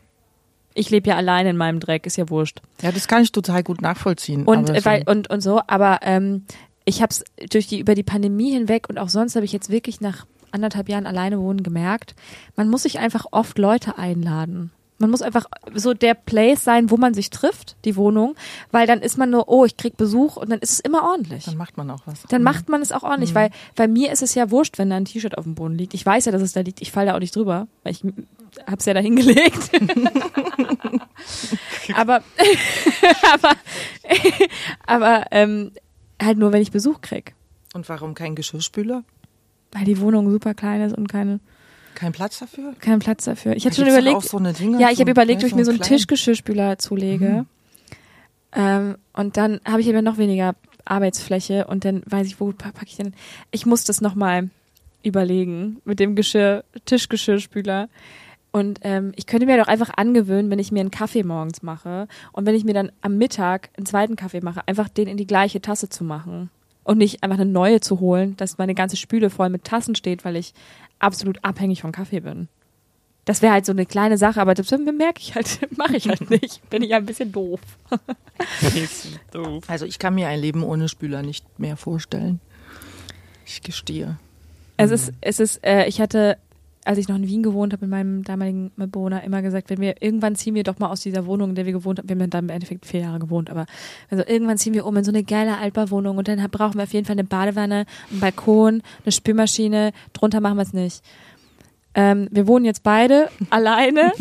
Ich 0.74 0.90
lebe 0.90 1.10
ja 1.10 1.16
alleine 1.16 1.50
in 1.52 1.58
meinem 1.58 1.80
Dreck, 1.80 2.06
ist 2.06 2.18
ja 2.18 2.30
wurscht. 2.30 2.62
ja, 2.82 2.92
das 2.92 3.08
kann 3.08 3.24
ich 3.24 3.32
total 3.32 3.64
gut 3.64 3.82
nachvollziehen. 3.82 4.44
Und, 4.44 4.68
so- 4.68 4.86
weil, 4.86 5.04
und, 5.06 5.30
und 5.30 5.40
so, 5.42 5.62
aber 5.68 6.00
ähm, 6.02 6.44
ich 6.86 7.02
habe 7.02 7.12
es 7.12 7.24
durch 7.52 7.68
die, 7.68 7.80
über 7.80 7.96
die 7.96 8.04
Pandemie 8.04 8.52
hinweg 8.52 8.88
und 8.90 8.98
auch 8.98 9.10
sonst 9.10 9.36
habe 9.36 9.46
ich 9.46 9.52
jetzt 9.52 9.70
wirklich 9.70 10.02
nach 10.02 10.26
anderthalb 10.52 10.88
Jahren 10.88 11.06
alleine 11.08 11.40
wohnen 11.40 11.64
gemerkt, 11.64 12.16
man 12.56 12.70
muss 12.70 12.84
sich 12.84 13.00
einfach 13.00 13.26
oft 13.32 13.58
Leute 13.58 13.98
einladen. 13.98 14.72
Man 14.98 15.10
muss 15.10 15.22
einfach 15.22 15.48
so 15.74 15.94
der 15.94 16.14
Place 16.14 16.64
sein, 16.64 16.90
wo 16.90 16.96
man 16.96 17.14
sich 17.14 17.30
trifft, 17.30 17.76
die 17.84 17.98
Wohnung, 17.98 18.36
weil 18.72 18.88
dann 18.88 19.02
ist 19.02 19.18
man 19.18 19.30
nur, 19.30 19.50
oh, 19.50 19.66
ich 19.66 19.76
krieg 19.76 19.98
Besuch 19.98 20.38
und 20.38 20.50
dann 20.50 20.60
ist 20.60 20.72
es 20.72 20.80
immer 20.80 21.04
ordentlich. 21.04 21.44
dann 21.44 21.58
macht 21.58 21.76
man 21.76 21.92
auch 21.92 22.00
was. 22.06 22.22
Dann 22.30 22.44
macht 22.44 22.70
man 22.70 22.82
es 22.82 22.94
auch 22.94 23.04
ordentlich, 23.04 23.36
weil 23.36 23.50
bei 23.76 23.90
mir 23.90 24.14
ist 24.14 24.22
es 24.22 24.36
ja 24.36 24.52
wurscht, 24.52 24.78
wenn 24.78 24.90
da 24.90 24.96
ein 24.96 25.04
T-Shirt 25.04 25.38
auf 25.38 25.44
dem 25.44 25.56
Boden 25.56 25.78
liegt. 25.78 25.94
Ich 25.96 26.06
weiß 26.06 26.24
ja, 26.26 26.32
dass 26.32 26.42
es 26.42 26.54
da 26.54 26.62
liegt. 26.62 26.82
Ich 26.82 26.94
falle 26.94 27.08
da 27.08 27.16
auch 27.16 27.20
nicht 27.20 27.36
drüber, 27.36 27.68
weil 27.84 27.92
ich 27.92 28.06
hab's 28.68 28.86
ja 28.86 28.94
da 28.94 29.02
hingelegt. 29.02 29.70
aber 31.94 32.24
aber 33.34 33.52
aber 34.86 35.26
ähm, 35.32 35.72
halt 36.22 36.38
nur, 36.38 36.52
wenn 36.52 36.62
ich 36.62 36.72
Besuch 36.72 37.02
krieg. 37.02 37.34
Und 37.74 37.88
warum 37.90 38.14
kein 38.14 38.36
Geschirrspüler? 38.36 39.04
weil 39.72 39.84
die 39.84 40.00
Wohnung 40.00 40.32
super 40.32 40.54
klein 40.54 40.80
ist 40.80 40.96
und 40.98 41.10
keine, 41.10 41.42
Kein 41.96 42.14
Platz 42.14 42.40
dafür? 42.40 42.74
keinen 42.80 43.00
Platz 43.00 43.26
dafür. 43.26 43.58
Ich 43.58 43.66
hatte 43.66 43.76
schon 43.76 43.88
überlegt, 43.88 44.16
Auch 44.16 44.24
so 44.24 44.40
ja, 44.40 44.90
ich 44.90 45.02
habe 45.02 45.12
überlegt, 45.12 45.42
ob 45.44 45.48
ich 45.50 45.56
mir 45.56 45.66
so 45.66 45.72
einen 45.72 45.82
kleinen- 45.82 45.98
Tischgeschirrspüler 45.98 46.78
zulege. 46.80 47.30
Mhm. 47.30 47.46
Ähm, 48.54 48.96
und 49.12 49.36
dann 49.36 49.60
habe 49.66 49.82
ich 49.82 49.90
aber 49.90 50.02
noch 50.02 50.18
weniger 50.18 50.56
Arbeitsfläche 50.86 51.68
und 51.68 51.84
dann 51.84 52.04
weiß 52.06 52.26
ich, 52.28 52.40
wo 52.40 52.54
pa- 52.54 52.72
packe 52.72 52.86
ich 52.88 52.96
denn? 52.96 53.14
Ich 53.52 53.66
muss 53.66 53.84
das 53.84 54.00
nochmal 54.00 54.50
überlegen 55.04 55.82
mit 55.84 56.00
dem 56.00 56.16
Geschirr, 56.16 56.64
Tischgeschirrspüler. 56.86 57.90
Und 58.56 58.80
ähm, 58.84 59.12
ich 59.18 59.26
könnte 59.26 59.48
mir 59.48 59.58
doch 59.58 59.68
einfach 59.68 59.90
angewöhnen, 59.98 60.50
wenn 60.50 60.60
ich 60.60 60.72
mir 60.72 60.80
einen 60.80 60.90
Kaffee 60.90 61.24
morgens 61.24 61.62
mache 61.62 62.08
und 62.32 62.46
wenn 62.46 62.56
ich 62.56 62.64
mir 62.64 62.74
dann 62.74 62.90
am 63.02 63.18
Mittag 63.18 63.68
einen 63.76 63.86
zweiten 63.86 64.16
Kaffee 64.16 64.40
mache, 64.40 64.66
einfach 64.66 64.88
den 64.88 65.10
in 65.10 65.18
die 65.18 65.28
gleiche 65.28 65.60
Tasse 65.60 65.90
zu 65.90 66.06
machen 66.06 66.50
und 66.86 66.98
nicht 66.98 67.22
einfach 67.22 67.38
eine 67.38 67.52
neue 67.52 67.82
zu 67.82 68.00
holen, 68.00 68.38
dass 68.38 68.58
meine 68.58 68.74
ganze 68.74 68.96
Spüle 68.96 69.30
voll 69.30 69.50
mit 69.50 69.66
Tassen 69.66 69.94
steht, 69.94 70.24
weil 70.24 70.38
ich 70.38 70.54
absolut 71.00 71.44
abhängig 71.44 71.82
von 71.82 71.92
Kaffee 71.92 72.22
bin. 72.22 72.48
Das 73.26 73.42
wäre 73.42 73.52
halt 73.52 73.66
so 73.66 73.74
eine 73.74 73.86
kleine 73.86 74.18
Sache, 74.18 74.40
aber 74.40 74.54
das 74.54 74.72
merke 74.72 75.20
ich 75.20 75.36
halt, 75.36 75.60
mache 75.78 75.98
ich 75.98 76.08
halt 76.08 76.30
nicht. 76.30 76.62
Bin 76.70 76.82
ich 76.82 76.96
ein 76.96 77.06
bisschen 77.06 77.34
doof. 77.34 77.60
doof. 79.32 79.66
Also 79.68 79.86
ich 79.86 80.00
kann 80.00 80.16
mir 80.16 80.30
ein 80.30 80.40
Leben 80.40 80.64
ohne 80.64 80.88
Spüler 80.88 81.24
nicht 81.24 81.60
mehr 81.60 81.76
vorstellen. 81.76 82.40
Ich 83.46 83.62
gestehe. 83.64 84.18
Es 84.78 84.92
ist, 84.92 85.12
es 85.20 85.42
ist, 85.42 85.62
äh, 85.66 85.88
ich 85.88 86.00
hatte, 86.00 86.38
als 86.86 86.98
ich 87.00 87.08
noch 87.08 87.16
in 87.16 87.28
Wien 87.28 87.44
gewohnt 87.44 87.74
habe, 87.74 87.86
mit 87.86 87.92
meinem 87.92 88.24
damaligen 88.24 88.72
Mitbewohner 88.76 89.24
immer 89.24 89.42
gesagt, 89.42 89.70
wenn 89.70 89.80
wir 89.82 90.02
irgendwann 90.02 90.36
ziehen 90.36 90.56
wir 90.56 90.64
doch 90.64 90.80
mal 90.80 90.90
aus 90.90 91.02
dieser 91.02 91.26
Wohnung, 91.26 91.50
in 91.50 91.56
der 91.56 91.66
wir 91.66 91.74
gewohnt 91.74 92.00
haben, 92.00 92.08
wir 92.08 92.16
haben 92.16 92.30
dann 92.30 92.46
im 92.46 92.50
Endeffekt 92.50 92.86
vier 92.86 93.02
Jahre 93.02 93.20
gewohnt, 93.20 93.50
aber 93.50 93.66
also 94.10 94.24
irgendwann 94.26 94.58
ziehen 94.58 94.74
wir 94.74 94.86
um 94.86 94.96
in 94.96 95.04
so 95.04 95.12
eine 95.12 95.24
geile 95.24 95.58
Altbauwohnung 95.58 96.18
und 96.18 96.28
dann 96.28 96.40
brauchen 96.52 96.76
wir 96.76 96.84
auf 96.84 96.94
jeden 96.94 97.06
Fall 97.06 97.16
eine 97.16 97.24
Badewanne, 97.24 97.86
einen 98.12 98.20
Balkon, 98.20 98.84
eine 99.04 99.12
Spülmaschine, 99.12 99.92
drunter 100.14 100.40
machen 100.42 100.58
wir 100.58 100.64
es 100.64 100.74
nicht. 100.74 101.04
Ähm, 101.96 102.28
wir 102.32 102.48
wohnen 102.48 102.66
jetzt 102.66 102.84
beide 102.84 103.30
alleine. 103.50 104.14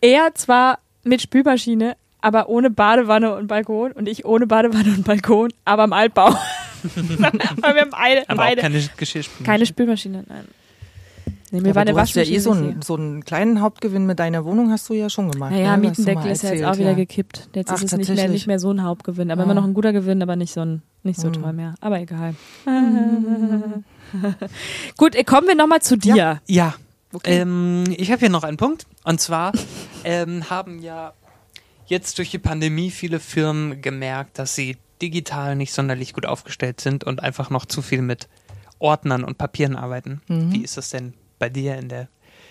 er 0.00 0.34
zwar 0.34 0.78
mit 1.04 1.20
Spülmaschine, 1.20 1.96
aber 2.20 2.48
ohne 2.48 2.70
Badewanne 2.70 3.34
und 3.34 3.48
Balkon 3.48 3.92
und 3.92 4.08
ich 4.08 4.24
ohne 4.24 4.46
Badewanne 4.46 4.90
und 4.90 5.04
Balkon, 5.04 5.52
aber 5.64 5.84
im 5.84 5.92
Altbau. 5.92 6.34
Weil 6.82 7.74
wir 7.74 7.82
haben 7.82 7.90
beide, 7.90 8.28
Aber 8.28 8.38
beide 8.38 8.60
keine 8.60 8.82
Geschirrspüler. 8.96 9.46
keine 9.46 9.66
Spülmaschine, 9.66 10.24
nein. 10.28 10.48
Nee, 11.52 11.60
mir 11.60 11.68
Ja, 11.68 11.74
war 11.74 11.82
eine 11.82 11.90
hast 11.90 12.14
ja 12.14 12.22
Waschmaschine. 12.22 12.36
eh 12.36 12.40
so 12.40 12.50
einen, 12.52 12.82
so 12.82 12.96
einen 12.96 13.24
kleinen 13.24 13.60
Hauptgewinn 13.60 14.06
mit 14.06 14.18
deiner 14.18 14.44
Wohnung 14.46 14.70
hast 14.70 14.88
du 14.88 14.94
ja 14.94 15.10
schon 15.10 15.30
gemacht. 15.30 15.52
naja, 15.52 15.76
ne? 15.76 15.86
Mietendeckel 15.88 16.30
ist 16.32 16.42
ja 16.42 16.52
jetzt 16.54 16.64
auch 16.64 16.78
wieder 16.78 16.90
ja. 16.92 16.96
gekippt. 16.96 17.50
Jetzt 17.54 17.70
Ach, 17.70 17.74
ist 17.74 17.92
es 17.92 17.96
nicht 17.98 18.08
mehr, 18.14 18.28
nicht 18.28 18.46
mehr 18.46 18.58
so 18.58 18.70
ein 18.72 18.82
Hauptgewinn, 18.82 19.30
aber 19.30 19.42
Ah. 19.42 19.44
immer 19.44 19.54
noch 19.54 19.64
ein 19.64 19.74
guter 19.74 19.92
Gewinn, 19.92 20.22
aber 20.22 20.34
nicht 20.34 20.52
so 20.54 20.62
ein, 20.62 20.82
nicht 21.02 21.20
so 21.20 21.26
Hm. 21.26 21.34
toll 21.34 21.52
mehr. 21.52 21.74
Aber 21.82 22.00
egal. 22.00 22.34
Gut, 24.96 25.14
äh, 25.14 25.24
kommen 25.24 25.46
wir 25.48 25.54
nochmal 25.54 25.82
zu 25.82 25.96
dir. 25.96 26.40
Ja. 26.46 26.74
Okay. 27.12 27.40
Ähm, 27.40 27.84
ich 27.96 28.10
habe 28.10 28.20
hier 28.20 28.30
noch 28.30 28.44
einen 28.44 28.56
Punkt. 28.56 28.86
Und 29.04 29.20
zwar 29.20 29.52
ähm, 30.04 30.48
haben 30.48 30.80
ja 30.80 31.12
jetzt 31.86 32.16
durch 32.18 32.30
die 32.30 32.38
Pandemie 32.38 32.90
viele 32.90 33.20
Firmen 33.20 33.82
gemerkt, 33.82 34.38
dass 34.38 34.54
sie 34.54 34.78
digital 35.02 35.56
nicht 35.56 35.72
sonderlich 35.74 36.14
gut 36.14 36.24
aufgestellt 36.26 36.80
sind 36.80 37.04
und 37.04 37.22
einfach 37.22 37.50
noch 37.50 37.66
zu 37.66 37.82
viel 37.82 38.00
mit 38.02 38.28
Ordnern 38.78 39.24
und 39.24 39.36
Papieren 39.36 39.76
arbeiten. 39.76 40.22
Mhm. 40.28 40.52
Wie 40.52 40.62
ist 40.62 40.76
das 40.76 40.88
denn 40.90 41.12
bei 41.42 41.48
dir 41.48 41.76
in 41.76 41.88
der 41.88 42.06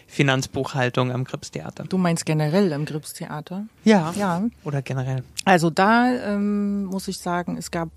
Finanzbuchhaltung 0.05 1.13
am 1.13 1.23
Gripstheater? 1.23 1.85
Du 1.85 1.97
meinst 1.97 2.25
generell 2.25 2.73
im 2.73 2.83
Gripstheater? 2.83 3.67
Ja. 3.85 4.13
Ja. 4.17 4.43
Oder 4.65 4.81
generell? 4.81 5.23
Also 5.45 5.69
da 5.69 6.11
ähm, 6.11 6.83
muss 6.83 7.07
ich 7.07 7.19
sagen, 7.19 7.55
es 7.55 7.71
gab 7.71 7.87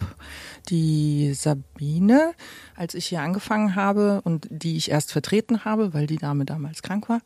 die 0.68 1.34
Sabine, 1.34 2.34
als 2.76 2.94
ich 2.94 3.06
hier 3.06 3.22
angefangen 3.22 3.74
habe 3.74 4.20
und 4.22 4.46
die 4.50 4.76
ich 4.76 4.92
erst 4.92 5.10
vertreten 5.10 5.64
habe, 5.64 5.92
weil 5.94 6.06
die 6.06 6.18
Dame 6.18 6.44
damals 6.44 6.82
krank 6.82 7.08
war. 7.08 7.22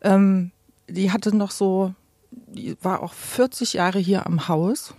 Ähm, 0.00 0.50
die 0.88 1.12
hatte 1.12 1.36
noch 1.36 1.50
so, 1.50 1.92
die 2.30 2.74
war 2.80 3.02
auch 3.02 3.12
40 3.12 3.74
Jahre 3.74 3.98
hier 3.98 4.24
am 4.24 4.48
Haus, 4.48 4.94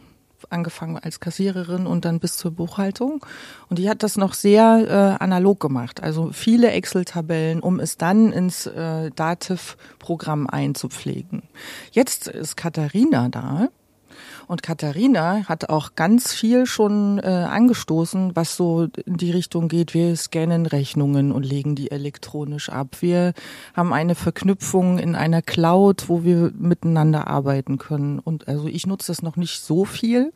angefangen 0.49 0.97
als 0.97 1.19
Kassiererin 1.19 1.87
und 1.87 2.05
dann 2.05 2.19
bis 2.19 2.37
zur 2.37 2.51
Buchhaltung. 2.51 3.25
Und 3.69 3.79
die 3.79 3.89
hat 3.89 4.03
das 4.03 4.17
noch 4.17 4.33
sehr 4.33 5.17
äh, 5.19 5.23
analog 5.23 5.59
gemacht, 5.59 6.01
also 6.01 6.31
viele 6.31 6.71
Excel-Tabellen, 6.71 7.59
um 7.59 7.79
es 7.79 7.97
dann 7.97 8.31
ins 8.31 8.65
äh, 8.65 9.11
Dativ-Programm 9.11 10.47
einzupflegen. 10.47 11.43
Jetzt 11.91 12.27
ist 12.27 12.57
Katharina 12.57 13.29
da. 13.29 13.69
Und 14.51 14.63
Katharina 14.63 15.45
hat 15.47 15.69
auch 15.69 15.95
ganz 15.95 16.33
viel 16.33 16.65
schon 16.65 17.19
äh, 17.19 17.27
angestoßen, 17.27 18.35
was 18.35 18.57
so 18.57 18.89
in 19.05 19.15
die 19.15 19.31
Richtung 19.31 19.69
geht. 19.69 19.93
Wir 19.93 20.13
scannen 20.17 20.65
Rechnungen 20.65 21.31
und 21.31 21.43
legen 21.43 21.73
die 21.73 21.89
elektronisch 21.89 22.67
ab. 22.67 22.97
Wir 22.99 23.31
haben 23.73 23.93
eine 23.93 24.13
Verknüpfung 24.13 24.99
in 24.99 25.15
einer 25.15 25.41
Cloud, 25.41 26.09
wo 26.09 26.25
wir 26.25 26.51
miteinander 26.53 27.27
arbeiten 27.27 27.77
können. 27.77 28.19
Und 28.19 28.49
also 28.49 28.67
ich 28.67 28.85
nutze 28.85 29.07
das 29.07 29.21
noch 29.21 29.37
nicht 29.37 29.61
so 29.61 29.85
viel, 29.85 30.33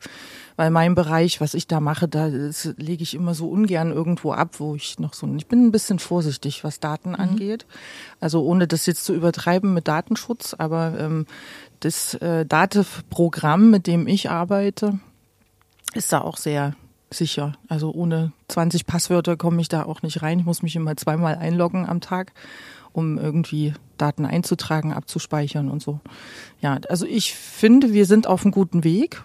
weil 0.56 0.70
mein 0.70 0.94
Bereich, 0.94 1.42
was 1.42 1.52
ich 1.52 1.66
da 1.66 1.80
mache, 1.80 2.08
da 2.08 2.24
lege 2.24 3.02
ich 3.02 3.12
immer 3.12 3.34
so 3.34 3.50
ungern 3.50 3.92
irgendwo 3.92 4.32
ab, 4.32 4.54
wo 4.60 4.74
ich 4.74 4.98
noch 4.98 5.12
so. 5.12 5.30
Ich 5.36 5.46
bin 5.46 5.66
ein 5.66 5.72
bisschen 5.72 5.98
vorsichtig, 5.98 6.64
was 6.64 6.80
Daten 6.80 7.14
angeht. 7.14 7.66
Also 8.18 8.42
ohne 8.42 8.66
das 8.66 8.86
jetzt 8.86 9.04
zu 9.04 9.12
übertreiben 9.12 9.74
mit 9.74 9.86
Datenschutz, 9.86 10.54
aber 10.54 10.94
ähm, 10.98 11.26
das 11.80 12.14
äh, 12.14 12.44
Dativ-Programm, 12.46 13.70
mit 13.70 13.86
dem 13.86 14.06
ich 14.06 14.30
arbeite, 14.30 14.98
ist 15.94 16.12
da 16.12 16.20
auch 16.20 16.36
sehr 16.36 16.74
sicher. 17.10 17.54
Also 17.68 17.92
ohne 17.92 18.32
20 18.48 18.86
Passwörter 18.86 19.36
komme 19.36 19.60
ich 19.60 19.68
da 19.68 19.84
auch 19.84 20.02
nicht 20.02 20.22
rein. 20.22 20.40
Ich 20.40 20.44
muss 20.44 20.62
mich 20.62 20.76
immer 20.76 20.96
zweimal 20.96 21.36
einloggen 21.36 21.86
am 21.88 22.00
Tag, 22.00 22.32
um 22.92 23.18
irgendwie 23.18 23.74
Daten 23.96 24.26
einzutragen, 24.26 24.92
abzuspeichern 24.92 25.70
und 25.70 25.82
so. 25.82 26.00
Ja, 26.60 26.78
also 26.88 27.06
ich 27.06 27.34
finde, 27.34 27.92
wir 27.92 28.06
sind 28.06 28.26
auf 28.26 28.42
einem 28.44 28.52
guten 28.52 28.84
Weg. 28.84 29.22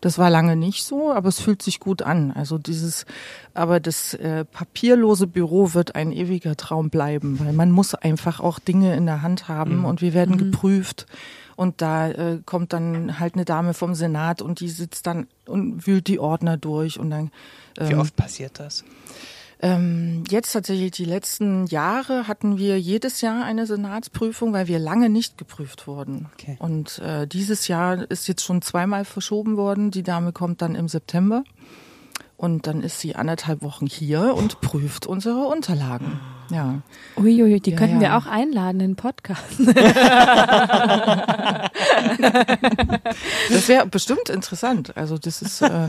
Das 0.00 0.18
war 0.18 0.30
lange 0.30 0.56
nicht 0.56 0.82
so, 0.84 1.12
aber 1.12 1.28
es 1.28 1.38
fühlt 1.40 1.62
sich 1.62 1.78
gut 1.78 2.02
an. 2.02 2.32
Also 2.32 2.58
dieses, 2.58 3.06
aber 3.54 3.78
das 3.78 4.14
äh, 4.14 4.44
papierlose 4.44 5.28
Büro 5.28 5.74
wird 5.74 5.94
ein 5.94 6.10
ewiger 6.10 6.56
Traum 6.56 6.90
bleiben, 6.90 7.38
weil 7.38 7.52
man 7.52 7.70
muss 7.70 7.94
einfach 7.94 8.40
auch 8.40 8.58
Dinge 8.58 8.96
in 8.96 9.06
der 9.06 9.22
Hand 9.22 9.46
haben 9.46 9.78
Mhm. 9.78 9.84
und 9.84 10.02
wir 10.02 10.12
werden 10.12 10.38
geprüft. 10.38 11.06
Und 11.56 11.80
da 11.82 12.10
äh, 12.10 12.38
kommt 12.44 12.72
dann 12.72 13.18
halt 13.18 13.34
eine 13.34 13.44
Dame 13.44 13.74
vom 13.74 13.94
Senat 13.94 14.42
und 14.42 14.60
die 14.60 14.68
sitzt 14.68 15.06
dann 15.06 15.26
und 15.46 15.86
wühlt 15.86 16.06
die 16.06 16.18
Ordner 16.18 16.56
durch 16.56 16.98
und 16.98 17.10
dann 17.10 17.30
Wie 17.78 17.92
ähm, 17.92 17.98
oft 17.98 18.16
passiert 18.16 18.58
das? 18.58 18.84
ähm, 19.62 20.24
jetzt 20.28 20.52
tatsächlich 20.52 20.90
die 20.90 21.04
letzten 21.04 21.66
Jahre 21.66 22.26
hatten 22.26 22.58
wir 22.58 22.80
jedes 22.80 23.20
Jahr 23.20 23.44
eine 23.44 23.64
Senatsprüfung, 23.64 24.52
weil 24.52 24.66
wir 24.66 24.80
lange 24.80 25.08
nicht 25.08 25.38
geprüft 25.38 25.86
wurden. 25.86 26.28
Okay. 26.34 26.56
Und 26.58 26.98
äh, 26.98 27.28
dieses 27.28 27.68
Jahr 27.68 28.10
ist 28.10 28.26
jetzt 28.26 28.42
schon 28.42 28.60
zweimal 28.60 29.04
verschoben 29.04 29.56
worden. 29.56 29.92
Die 29.92 30.02
Dame 30.02 30.32
kommt 30.32 30.62
dann 30.62 30.74
im 30.74 30.88
September. 30.88 31.44
Und 32.36 32.66
dann 32.66 32.82
ist 32.82 32.98
sie 32.98 33.14
anderthalb 33.14 33.62
Wochen 33.62 33.86
hier 33.86 34.34
und 34.34 34.60
prüft 34.60 35.06
unsere 35.06 35.46
Unterlagen. 35.46 36.18
Ja. 36.52 36.82
Uiuiui, 37.16 37.60
die 37.60 37.70
Ja, 37.70 37.76
könnten 37.76 38.00
wir 38.00 38.08
ja. 38.08 38.18
auch 38.18 38.26
einladen 38.26 38.80
in 38.80 38.90
den 38.92 38.96
Podcast. 38.96 39.42
Das 43.50 43.68
wäre 43.68 43.86
bestimmt 43.86 44.28
interessant. 44.28 44.96
Also 44.96 45.18
das 45.18 45.42
ist 45.42 45.62
äh, 45.62 45.68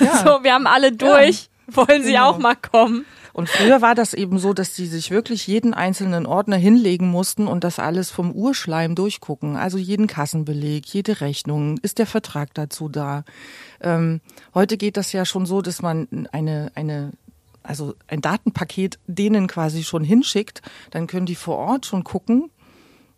ja. 0.00 0.16
So, 0.24 0.42
wir 0.44 0.52
haben 0.54 0.66
alle 0.66 0.92
durch. 0.92 1.48
Wollen 1.68 2.02
Sie 2.02 2.12
Genau. 2.12 2.30
auch 2.30 2.38
mal 2.38 2.56
kommen? 2.56 3.04
Und 3.32 3.48
früher 3.48 3.80
war 3.80 3.94
das 3.94 4.12
eben 4.12 4.40
so, 4.40 4.52
dass 4.52 4.72
die 4.72 4.86
sich 4.86 5.12
wirklich 5.12 5.46
jeden 5.46 5.72
einzelnen 5.72 6.26
Ordner 6.26 6.56
hinlegen 6.56 7.08
mussten 7.08 7.46
und 7.46 7.62
das 7.62 7.78
alles 7.78 8.10
vom 8.10 8.32
Urschleim 8.32 8.96
durchgucken. 8.96 9.54
Also 9.56 9.78
jeden 9.78 10.08
Kassenbeleg, 10.08 10.84
jede 10.92 11.20
Rechnung, 11.20 11.78
ist 11.82 11.98
der 12.00 12.06
Vertrag 12.06 12.52
dazu 12.54 12.88
da. 12.88 13.22
Ähm, 13.80 14.20
heute 14.52 14.76
geht 14.76 14.96
das 14.96 15.12
ja 15.12 15.24
schon 15.24 15.46
so, 15.46 15.62
dass 15.62 15.80
man 15.80 16.08
eine, 16.32 16.72
eine, 16.74 17.12
also 17.62 17.94
ein 18.06 18.20
Datenpaket 18.20 18.98
denen 19.06 19.46
quasi 19.46 19.84
schon 19.84 20.04
hinschickt. 20.04 20.62
Dann 20.90 21.06
können 21.06 21.26
die 21.26 21.34
vor 21.34 21.56
Ort 21.56 21.86
schon 21.86 22.04
gucken 22.04 22.50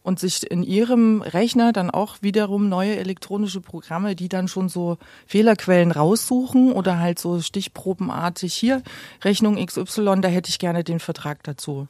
und 0.02 0.18
sich 0.18 0.48
in 0.50 0.62
ihrem 0.62 1.22
Rechner 1.22 1.72
dann 1.72 1.90
auch 1.90 2.16
wiederum 2.20 2.68
neue 2.68 2.96
elektronische 2.96 3.60
Programme, 3.60 4.16
die 4.16 4.28
dann 4.28 4.48
schon 4.48 4.68
so 4.68 4.98
Fehlerquellen 5.26 5.92
raussuchen 5.92 6.72
oder 6.72 6.98
halt 6.98 7.18
so 7.18 7.40
stichprobenartig 7.40 8.54
hier 8.54 8.82
Rechnung 9.22 9.64
XY, 9.64 10.20
da 10.20 10.28
hätte 10.28 10.50
ich 10.50 10.58
gerne 10.58 10.84
den 10.84 11.00
Vertrag 11.00 11.42
dazu. 11.44 11.86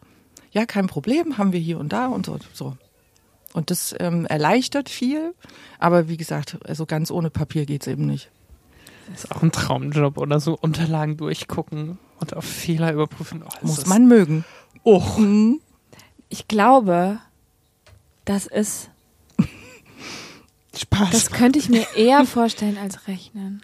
Ja, 0.51 0.67
kein 0.67 0.87
Problem, 0.87 1.39
haben 1.39 1.53
wir 1.53 1.61
hier 1.61 1.79
und 1.79 1.93
da 1.93 2.09
und 2.09 2.27
so. 2.27 2.39
so. 2.53 2.77
Und 3.55 3.71
das 3.71 3.95
ähm, 3.99 4.27
erleichtert 4.27 4.89
viel, 4.89 5.35
aber 5.79 6.09
wie 6.09 6.17
gesagt, 6.17 6.59
also 6.67 6.87
ganz 6.87 7.11
ohne 7.11 7.31
Papier 7.31 7.67
geht's 7.67 7.87
eben 7.87 8.07
nicht. 8.07 8.31
Das 9.11 9.25
ist 9.25 9.33
auch 9.33 9.43
ein 9.43 9.53
Traumjob 9.53 10.17
oder 10.17 10.41
so. 10.41 10.57
Unterlagen 10.59 11.17
durchgucken 11.17 11.99
und 12.23 12.35
auf 12.37 12.45
Fehler 12.45 12.93
überprüfen. 12.93 13.43
Oh, 13.45 13.51
Muss 13.67 13.79
ist- 13.79 13.87
man 13.87 14.07
mögen. 14.07 14.45
Oh. 14.85 15.03
Mhm. 15.19 15.61
Ich 16.29 16.49
glaube, 16.49 17.19
das 18.25 18.47
ist, 18.47 18.89
Spaß. 20.77 21.11
das 21.11 21.31
könnte 21.31 21.59
ich 21.59 21.69
mir 21.69 21.87
eher 21.97 22.25
vorstellen 22.25 22.79
als 22.79 23.07
rechnen. 23.07 23.63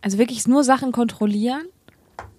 Also 0.00 0.18
wirklich 0.18 0.46
nur 0.46 0.62
Sachen 0.64 0.92
kontrollieren 0.92 1.64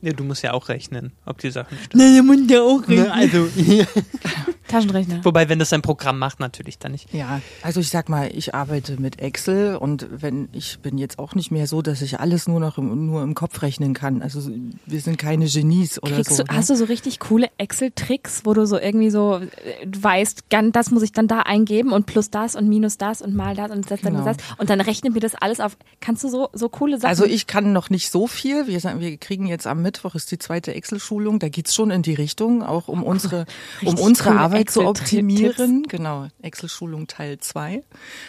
Ja, 0.02 0.14
du 0.14 0.24
musst 0.24 0.44
ja 0.44 0.54
auch 0.54 0.70
rechnen, 0.70 1.12
ob 1.26 1.40
die 1.40 1.50
Sachen 1.52 1.78
stimmen. 1.80 2.04
Na, 2.06 2.14
der 2.14 2.24
muss 2.24 2.50
ja 2.50 2.62
auch 2.62 2.88
Ne, 2.88 3.12
also, 3.12 3.48
Taschenrechner. 4.68 5.20
wobei, 5.24 5.50
wenn 5.50 5.60
das 5.60 5.72
ein 5.74 5.82
Programm 5.82 6.20
macht, 6.20 6.40
natürlich 6.40 6.78
dann 6.80 6.92
nicht. 6.94 7.14
Ja, 7.14 7.42
also 7.62 7.80
ich 7.80 7.90
sag 7.90 8.10
mal, 8.10 8.30
ich 8.34 8.56
arbeite 8.56 9.00
mit 9.00 9.20
Excel 9.20 9.76
und 9.76 10.08
wenn 10.10 10.50
ich 10.54 10.80
bin 10.80 10.98
jetzt 10.98 11.20
auch 11.20 11.36
nicht 11.36 11.52
mehr 11.52 11.68
so, 11.68 11.82
dass 11.82 12.02
ich 12.02 12.20
alles 12.20 12.48
nur 12.48 12.60
noch 12.60 12.78
im, 12.78 13.06
nur 13.06 13.22
im 13.24 13.36
Kopf 13.36 13.62
rechnen 13.62 13.94
kann. 13.94 14.22
Also 14.22 14.50
wir 14.86 15.00
sind 15.02 15.18
keine 15.18 15.46
Genies 15.48 16.02
oder 16.02 16.16
Kriegst 16.16 16.36
so. 16.36 16.44
du, 16.44 16.52
ne? 16.52 16.58
hast 16.58 16.70
du 16.70 16.76
so 16.76 16.86
richtig 16.86 17.20
coole 17.20 17.48
Excel-Tricks, 17.58 18.42
wo 18.46 18.54
du 18.54 18.66
so 18.66 18.78
irgendwie 18.80 19.10
so 19.10 19.36
äh, 19.38 19.86
du 19.86 20.02
weißt, 20.02 20.50
gan- 20.50 20.72
das 20.72 20.92
muss 20.92 21.04
ich 21.04 21.12
dann 21.12 21.28
da 21.28 21.40
eingeben 21.42 21.92
und 21.92 22.06
plus 22.06 22.30
das 22.30 22.56
und 22.56 22.68
minus 22.68 22.98
das 22.98 23.22
und 23.22 23.36
mal 23.36 23.56
das 23.56 23.72
und 23.72 23.90
das, 23.92 24.02
dann 24.02 24.14
Genau. 24.14 24.26
das 24.26 24.38
und 24.58 24.70
dann 24.70 24.82
rechnet 24.82 25.14
mir 25.14 25.20
das 25.20 25.36
alles 25.36 25.60
auf. 25.60 25.78
Kannst 26.02 26.24
du 26.24 26.30
so 26.30 26.50
so 26.54 26.70
coole 26.70 26.98
Sachen? 26.98 27.10
Also 27.10 27.26
ich 27.26 27.48
kann 27.48 27.74
noch 27.74 27.90
nicht 27.90 28.12
so 28.12 28.28
viel. 28.28 28.68
Wir, 28.68 28.80
sagen, 28.80 29.00
wir 29.00 29.18
kriegen 29.18 29.46
jetzt 29.48 29.68
am 29.68 29.82
Mittwoch 29.82 30.16
ist 30.16 30.32
die 30.32 30.38
zweite 30.38 30.74
Excel-Schulung. 30.74 31.40
Da 31.40 31.50
geht's 31.50 31.76
schon 31.76 31.92
in 31.92 32.02
die 32.02 32.14
Richtung, 32.14 32.64
auch 32.64 32.88
um 32.88 33.04
unsere, 33.04 33.46
um 33.84 33.98
unsere 33.98 34.32
Arbeit 34.32 34.65
zu 34.66 34.86
optimieren. 34.86 35.84
Genau, 35.88 36.28
Excel-Schulung 36.42 37.08
Teil 37.08 37.40
2. 37.40 37.84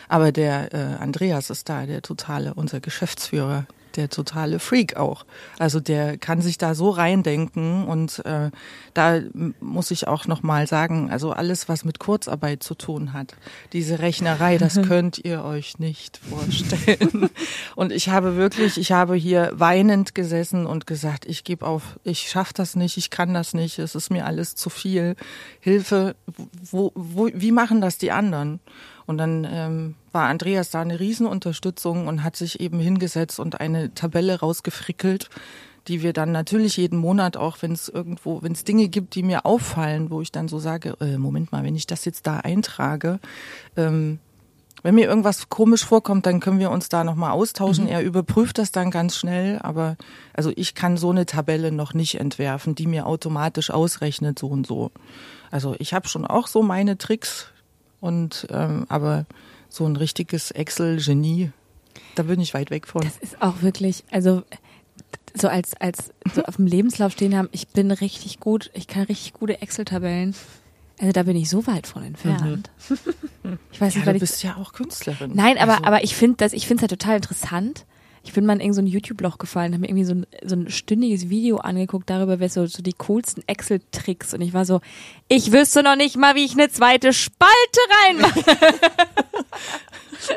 Aber 0.08 0.32
der 0.32 0.72
äh, 0.72 1.02
Andreas 1.02 1.50
ist 1.50 1.68
da, 1.68 1.86
der 1.86 2.02
totale, 2.02 2.54
unser 2.54 2.80
Geschäftsführer, 2.80 3.66
der 3.96 4.08
totale 4.08 4.58
Freak 4.58 4.96
auch. 4.96 5.24
Also 5.58 5.80
der 5.80 6.18
kann 6.18 6.40
sich 6.40 6.58
da 6.58 6.74
so 6.74 6.90
reindenken 6.90 7.84
und 7.84 8.24
äh, 8.24 8.50
da 8.94 9.20
muss 9.60 9.90
ich 9.90 10.08
auch 10.08 10.26
noch 10.26 10.42
mal 10.42 10.66
sagen, 10.66 11.10
also 11.10 11.32
alles, 11.32 11.68
was 11.68 11.84
mit 11.84 11.98
Kurzarbeit 11.98 12.62
zu 12.62 12.74
tun 12.74 13.12
hat, 13.12 13.34
diese 13.72 13.98
Rechnerei, 13.98 14.58
das 14.58 14.80
könnt 14.88 15.18
ihr 15.18 15.44
euch 15.44 15.78
nicht 15.78 16.18
vorstellen. 16.18 17.30
und 17.74 17.92
ich 17.92 18.08
habe 18.08 18.36
wirklich, 18.36 18.78
ich 18.78 18.92
habe 18.92 19.14
hier 19.14 19.52
weinend 19.54 20.14
gesessen 20.14 20.66
und 20.66 20.86
gesagt, 20.86 21.26
ich 21.26 21.44
gebe 21.44 21.66
auf, 21.66 21.98
ich 22.04 22.30
schaff 22.30 22.52
das 22.52 22.76
nicht, 22.76 22.96
ich 22.96 23.10
kann 23.10 23.34
das 23.34 23.54
nicht, 23.54 23.78
es 23.78 23.94
ist 23.94 24.10
mir 24.10 24.26
alles 24.26 24.54
zu 24.54 24.70
viel. 24.70 25.16
Hilfe, 25.60 26.16
wo, 26.70 26.92
wo, 26.94 27.28
wie 27.32 27.52
machen 27.52 27.80
das 27.80 27.98
die 27.98 28.12
anderen? 28.12 28.60
Und 29.06 29.18
dann 29.18 29.46
ähm, 29.48 29.94
war 30.12 30.28
Andreas 30.28 30.70
da 30.70 30.80
eine 30.80 30.98
Riesenunterstützung 30.98 32.08
und 32.08 32.24
hat 32.24 32.36
sich 32.36 32.60
eben 32.60 32.80
hingesetzt 32.80 33.38
und 33.38 33.60
eine 33.60 33.94
Tabelle 33.94 34.40
rausgefrickelt, 34.40 35.30
die 35.88 36.02
wir 36.02 36.12
dann 36.12 36.32
natürlich 36.32 36.76
jeden 36.76 36.98
Monat 36.98 37.36
auch, 37.36 37.58
wenn 37.60 37.72
es 37.72 37.88
irgendwo, 37.88 38.42
wenn 38.42 38.52
es 38.52 38.64
Dinge 38.64 38.88
gibt, 38.88 39.14
die 39.14 39.22
mir 39.22 39.46
auffallen, 39.46 40.10
wo 40.10 40.20
ich 40.20 40.32
dann 40.32 40.48
so 40.48 40.58
sage, 40.58 40.96
äh, 41.00 41.18
Moment 41.18 41.52
mal, 41.52 41.62
wenn 41.62 41.76
ich 41.76 41.86
das 41.86 42.04
jetzt 42.04 42.26
da 42.26 42.38
eintrage, 42.38 43.20
ähm, 43.76 44.18
wenn 44.82 44.94
mir 44.94 45.08
irgendwas 45.08 45.48
komisch 45.48 45.84
vorkommt, 45.84 46.26
dann 46.26 46.38
können 46.38 46.60
wir 46.60 46.70
uns 46.70 46.88
da 46.88 47.02
nochmal 47.02 47.32
austauschen. 47.32 47.88
Er 47.88 48.02
überprüft 48.02 48.58
das 48.58 48.70
dann 48.70 48.92
ganz 48.92 49.16
schnell, 49.16 49.58
aber 49.60 49.96
also 50.32 50.52
ich 50.54 50.76
kann 50.76 50.96
so 50.96 51.10
eine 51.10 51.26
Tabelle 51.26 51.72
noch 51.72 51.92
nicht 51.92 52.20
entwerfen, 52.20 52.76
die 52.76 52.86
mir 52.86 53.06
automatisch 53.06 53.70
ausrechnet, 53.70 54.38
so 54.38 54.46
und 54.46 54.64
so. 54.64 54.92
Also 55.50 55.74
ich 55.80 55.92
habe 55.92 56.06
schon 56.06 56.24
auch 56.24 56.46
so 56.46 56.62
meine 56.62 56.98
Tricks 56.98 57.48
und 58.00 58.46
ähm, 58.50 58.86
aber 58.88 59.26
so 59.68 59.84
ein 59.86 59.96
richtiges 59.96 60.50
Excel-Genie, 60.50 61.50
da 62.14 62.24
bin 62.24 62.40
ich 62.40 62.54
weit 62.54 62.70
weg 62.70 62.86
von. 62.86 63.02
das 63.02 63.16
ist 63.18 63.40
auch 63.42 63.62
wirklich, 63.62 64.04
also 64.10 64.42
so 65.34 65.48
als 65.48 65.74
als 65.74 66.12
so 66.34 66.42
auf 66.44 66.56
dem 66.56 66.66
Lebenslauf 66.66 67.12
stehen 67.12 67.36
haben, 67.36 67.48
ich 67.52 67.68
bin 67.68 67.90
richtig 67.90 68.40
gut, 68.40 68.70
ich 68.74 68.86
kann 68.86 69.02
richtig 69.04 69.34
gute 69.34 69.60
Excel-Tabellen. 69.60 70.34
Also 70.98 71.12
da 71.12 71.24
bin 71.24 71.36
ich 71.36 71.50
so 71.50 71.66
weit 71.66 71.86
von 71.86 72.02
entfernt. 72.02 72.70
Ich 73.70 73.80
weiß 73.80 73.94
Ja, 73.94 73.98
nicht, 73.98 74.06
du 74.06 74.06
weil 74.06 74.16
ich 74.16 74.20
bist 74.20 74.42
ja 74.42 74.56
auch 74.56 74.72
Künstlerin. 74.72 75.32
Nein, 75.34 75.58
aber, 75.58 75.72
Also, 75.72 75.84
aber 75.84 76.04
ich 76.04 76.16
finde 76.16 76.38
das, 76.38 76.54
ich 76.54 76.66
finde 76.66 76.84
es 76.86 76.90
halt 76.90 76.98
total 76.98 77.16
interessant. 77.16 77.84
Ich 78.26 78.32
bin 78.32 78.44
mal 78.44 78.54
in 78.54 78.60
irgendein 78.60 78.74
so 78.74 78.82
ein 78.82 78.86
YouTube-Loch 78.88 79.38
gefallen, 79.38 79.72
habe 79.72 79.82
mir 79.82 79.88
irgendwie 79.88 80.04
so 80.04 80.14
ein, 80.14 80.26
so 80.44 80.56
ein 80.56 80.68
stündiges 80.68 81.30
Video 81.30 81.58
angeguckt 81.58 82.10
darüber, 82.10 82.40
wer 82.40 82.48
so, 82.48 82.66
so 82.66 82.82
die 82.82 82.92
coolsten 82.92 83.44
Excel-Tricks 83.46 84.34
und 84.34 84.40
ich 84.40 84.52
war 84.52 84.64
so, 84.64 84.80
ich 85.28 85.52
wüsste 85.52 85.84
noch 85.84 85.94
nicht 85.94 86.16
mal, 86.16 86.34
wie 86.34 86.44
ich 86.44 86.52
eine 86.52 86.68
zweite 86.68 87.12
Spalte 87.12 87.80
reinmache. 88.04 88.40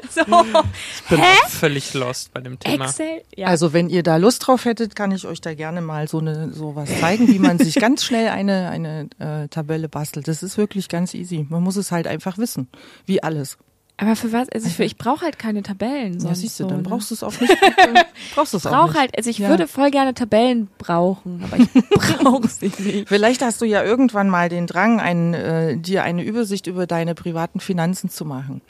so, 0.09 0.21
Ich 0.21 1.09
bin 1.09 1.19
Hä? 1.19 1.25
auch 1.25 1.49
völlig 1.49 1.93
lost 1.95 2.31
bei 2.31 2.41
dem 2.41 2.59
Thema. 2.59 2.85
Excel? 2.85 3.23
Ja. 3.35 3.47
Also 3.47 3.73
wenn 3.73 3.89
ihr 3.89 4.03
da 4.03 4.17
Lust 4.17 4.45
drauf 4.45 4.65
hättet, 4.65 4.95
kann 4.95 5.11
ich 5.11 5.25
euch 5.25 5.41
da 5.41 5.55
gerne 5.55 5.81
mal 5.81 6.07
so 6.07 6.19
eine 6.19 6.53
sowas 6.53 6.89
zeigen, 6.99 7.27
wie 7.27 7.39
man 7.39 7.57
sich 7.57 7.75
ganz 7.75 8.03
schnell 8.03 8.29
eine 8.29 8.69
eine 8.69 9.09
äh, 9.17 9.47
Tabelle 9.47 9.89
bastelt. 9.89 10.27
Das 10.27 10.43
ist 10.43 10.57
wirklich 10.57 10.89
ganz 10.89 11.13
easy. 11.13 11.45
Man 11.49 11.63
muss 11.63 11.75
es 11.75 11.91
halt 11.91 12.07
einfach 12.07 12.37
wissen, 12.37 12.67
wie 13.05 13.23
alles. 13.23 13.57
Aber 13.99 14.15
für 14.15 14.31
was? 14.31 14.49
Also 14.49 14.67
ich, 14.67 14.79
ich 14.79 14.97
brauche 14.97 15.21
halt 15.25 15.37
keine 15.37 15.61
Tabellen. 15.61 16.13
Ja, 16.13 16.19
sonst 16.21 16.39
siehst 16.39 16.59
du, 16.59 16.63
so, 16.63 16.69
dann 16.69 16.77
ne? 16.81 16.83
brauchst 16.83 17.11
du 17.11 17.15
es 17.15 17.23
auch 17.23 17.39
nicht. 17.39 17.53
brauchst 18.35 18.53
du 18.53 18.57
es 18.57 18.65
Ich 18.65 18.71
auch 18.71 18.87
nicht. 18.87 18.97
halt, 18.97 19.17
also 19.17 19.29
ich 19.29 19.37
Ja. 19.39 19.49
würde 19.49 19.67
voll 19.67 19.91
gerne 19.91 20.13
Tabellen 20.13 20.67
brauchen, 20.77 21.43
aber 21.43 21.57
ich 21.61 21.69
brauche 22.23 22.47
sie 22.47 22.71
nicht. 22.79 23.09
Vielleicht 23.09 23.41
hast 23.41 23.61
du 23.61 23.65
ja 23.65 23.83
irgendwann 23.83 24.29
mal 24.29 24.49
den 24.49 24.67
Drang, 24.67 24.99
einen, 24.99 25.33
äh, 25.33 25.77
dir 25.77 26.03
eine 26.03 26.23
Übersicht 26.23 26.67
über 26.67 26.87
deine 26.87 27.13
privaten 27.15 27.59
Finanzen 27.59 28.09
zu 28.09 28.25
machen. 28.25 28.61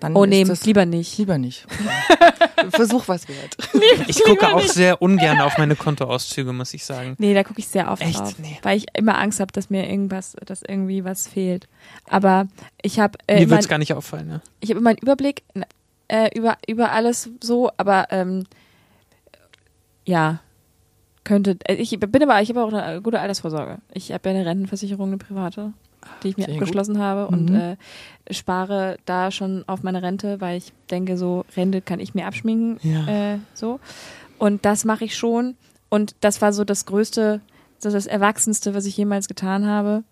Dann 0.00 0.14
Oh 0.14 0.24
ist 0.24 0.30
nee, 0.30 0.44
das 0.44 0.64
lieber 0.66 0.84
nicht. 0.84 1.16
lieber 1.16 1.38
nicht. 1.38 1.66
Versuch 2.70 3.08
was 3.08 3.26
wert. 3.28 3.56
Ich 4.08 4.22
gucke 4.22 4.54
auch 4.54 4.60
sehr 4.62 5.00
ungern 5.00 5.40
auf 5.40 5.56
meine 5.58 5.74
Kontoauszüge, 5.76 6.52
muss 6.52 6.74
ich 6.74 6.84
sagen. 6.84 7.14
Nee, 7.18 7.32
da 7.34 7.42
gucke 7.44 7.60
ich 7.60 7.68
sehr 7.68 7.90
oft 7.90 8.02
Echt? 8.02 8.18
drauf, 8.20 8.34
Nee. 8.38 8.58
weil 8.62 8.76
ich 8.76 8.86
immer 8.94 9.18
Angst 9.18 9.40
habe, 9.40 9.52
dass 9.52 9.70
mir 9.70 9.88
irgendwas, 9.88 10.36
dass 10.44 10.62
irgendwie 10.62 11.04
was 11.04 11.26
fehlt. 11.28 11.66
Aber 12.08 12.46
ich 12.82 12.98
habe 13.00 13.18
äh, 13.26 13.36
Mir 13.36 13.42
immer, 13.42 13.50
wird 13.52 13.60
es 13.62 13.68
gar 13.68 13.78
nicht 13.78 13.94
auffallen. 13.94 14.28
Ne? 14.28 14.40
ich 14.60 14.70
habe 14.70 14.80
immer 14.80 14.90
einen 14.90 14.98
Überblick 14.98 15.42
äh, 16.08 16.28
über 16.36 16.56
über 16.68 16.92
alles 16.92 17.30
so, 17.42 17.70
aber 17.78 18.06
ähm, 18.10 18.44
ja 20.04 20.40
könnte. 21.24 21.56
äh, 21.64 21.74
Ich 21.74 21.98
bin 21.98 22.22
aber, 22.22 22.40
ich 22.42 22.48
habe 22.50 22.62
auch 22.62 22.72
eine 22.72 23.00
gute 23.02 23.20
Altersvorsorge. 23.20 23.78
Ich 23.92 24.12
habe 24.12 24.28
ja 24.28 24.34
eine 24.36 24.46
Rentenversicherung, 24.46 25.08
eine 25.08 25.18
private, 25.18 25.72
die 26.22 26.28
ich 26.30 26.36
mir 26.36 26.44
Sehr 26.44 26.54
gut. 26.54 26.62
abgeschlossen 26.62 26.98
habe 26.98 27.26
und 27.28 27.50
Mhm. 27.50 27.56
äh, 27.56 27.76
spare 28.34 28.96
da 29.04 29.30
schon 29.30 29.64
auf 29.66 29.82
meine 29.82 30.02
Rente, 30.02 30.40
weil 30.40 30.58
ich 30.58 30.72
denke, 30.90 31.16
so 31.16 31.44
Rente 31.56 31.80
kann 31.80 32.00
ich 32.00 32.14
mir 32.14 32.26
abschminken. 32.26 32.78
Ja. 32.82 33.34
Äh, 33.34 33.38
so. 33.54 33.80
Und 34.38 34.64
das 34.64 34.84
mache 34.84 35.04
ich 35.04 35.16
schon. 35.16 35.56
Und 35.88 36.14
das 36.20 36.42
war 36.42 36.52
so 36.52 36.64
das 36.64 36.86
Größte, 36.86 37.40
so 37.78 37.90
das 37.90 38.06
Erwachsenste, 38.06 38.74
was 38.74 38.86
ich 38.86 38.96
jemals 38.96 39.28
getan 39.28 39.66
habe. 39.66 40.02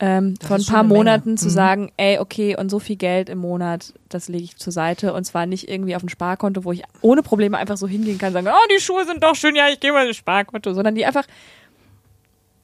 Ähm, 0.00 0.34
Das 0.38 0.48
vor 0.48 0.56
ein 0.56 0.64
paar 0.64 0.82
Menge. 0.82 0.94
Monaten 0.94 1.36
zu 1.36 1.46
Mhm. 1.46 1.50
sagen, 1.50 1.92
ey, 1.96 2.18
okay, 2.18 2.56
und 2.56 2.70
so 2.70 2.78
viel 2.78 2.96
Geld 2.96 3.28
im 3.28 3.38
Monat, 3.38 3.92
das 4.08 4.28
lege 4.28 4.44
ich 4.44 4.56
zur 4.56 4.72
Seite. 4.72 5.12
Und 5.12 5.24
zwar 5.24 5.46
nicht 5.46 5.68
irgendwie 5.68 5.94
auf 5.94 6.02
ein 6.02 6.08
Sparkonto, 6.08 6.64
wo 6.64 6.72
ich 6.72 6.82
ohne 7.02 7.22
Probleme 7.22 7.58
einfach 7.58 7.76
so 7.76 7.86
hingehen 7.86 8.18
kann, 8.18 8.32
sagen, 8.32 8.48
oh, 8.50 8.66
die 8.74 8.80
Schuhe 8.80 9.04
sind 9.04 9.22
doch 9.22 9.34
schön, 9.36 9.54
ja, 9.54 9.68
ich 9.68 9.78
gehe 9.78 9.92
mal 9.92 10.06
ins 10.06 10.16
Sparkonto, 10.16 10.72
sondern 10.72 10.94
die 10.94 11.04
einfach 11.04 11.26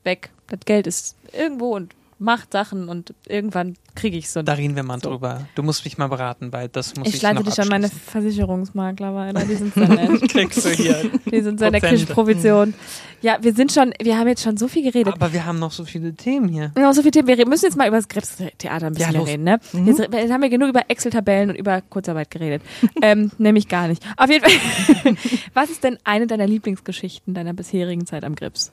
weg. 0.04 0.30
Das 0.48 0.60
Geld 0.64 0.86
ist 0.86 1.16
irgendwo 1.32 1.76
und 1.76 1.94
macht 2.18 2.52
Sachen 2.52 2.88
und 2.88 3.14
irgendwann 3.26 3.74
kriege 3.94 4.16
ich 4.16 4.30
so. 4.30 4.42
Da 4.42 4.54
reden 4.54 4.76
wir 4.76 4.82
mal 4.82 5.00
So. 5.00 5.10
drüber. 5.10 5.46
Du 5.54 5.62
musst 5.62 5.84
mich 5.84 5.98
mal 5.98 6.08
beraten, 6.08 6.52
weil 6.52 6.68
das 6.68 6.96
muss 6.96 7.08
ich, 7.08 7.14
ich 7.16 7.22
leite 7.22 7.42
dich 7.42 7.60
an 7.60 7.68
meine. 7.68 7.88
Versicherungsmakler 7.88 9.14
weiter, 9.14 9.44
die 9.48 9.54
sind 9.54 9.74
sehr 9.74 9.88
nett. 9.88 10.28
Kriegst 10.28 10.64
du 10.64 10.70
hier. 10.70 11.10
Die 11.30 11.40
sind 11.40 11.58
sehr 11.58 11.70
nett, 11.70 12.08
Provision. 12.08 12.74
Ja, 13.20 13.38
wir 13.40 13.52
sind 13.52 13.72
schon, 13.72 13.92
wir 14.00 14.16
haben 14.16 14.28
jetzt 14.28 14.42
schon 14.42 14.56
so 14.56 14.68
viel 14.68 14.84
geredet. 14.84 15.12
Aber 15.12 15.32
wir 15.32 15.44
haben 15.44 15.58
noch 15.58 15.72
so 15.72 15.84
viele 15.84 16.14
Themen 16.14 16.48
hier. 16.48 16.72
Noch 16.76 16.92
so 16.92 17.02
viel 17.02 17.10
Themen. 17.10 17.26
Wir 17.26 17.48
müssen 17.48 17.64
jetzt 17.64 17.76
mal 17.76 17.88
über 17.88 17.96
das 17.96 18.08
Krebstheater 18.08 18.86
ein 18.86 18.94
bisschen 18.94 19.14
Ja, 19.14 19.22
reden, 19.22 19.44
ne? 19.44 19.58
Jetzt, 19.84 19.98
jetzt 19.98 20.32
haben 20.32 20.42
wir 20.42 20.50
genug 20.50 20.68
über 20.68 20.82
Excel-Tabellen 20.88 21.50
und 21.50 21.56
über 21.56 21.80
Kurzarbeit 21.82 22.30
geredet. 22.30 22.62
ähm, 23.02 23.32
nämlich 23.38 23.66
gar 23.68 23.88
nicht. 23.88 24.04
Auf 24.16 24.30
jeden 24.30 24.44
Fall. 24.44 25.16
Was 25.54 25.70
ist 25.70 25.82
denn 25.82 25.98
eine 26.04 26.26
deiner 26.28 26.46
Lieblingsgeschichten 26.46 27.34
deiner 27.34 27.54
bisherigen 27.54 28.06
Zeit 28.06 28.22
am 28.24 28.36
Grips? 28.36 28.70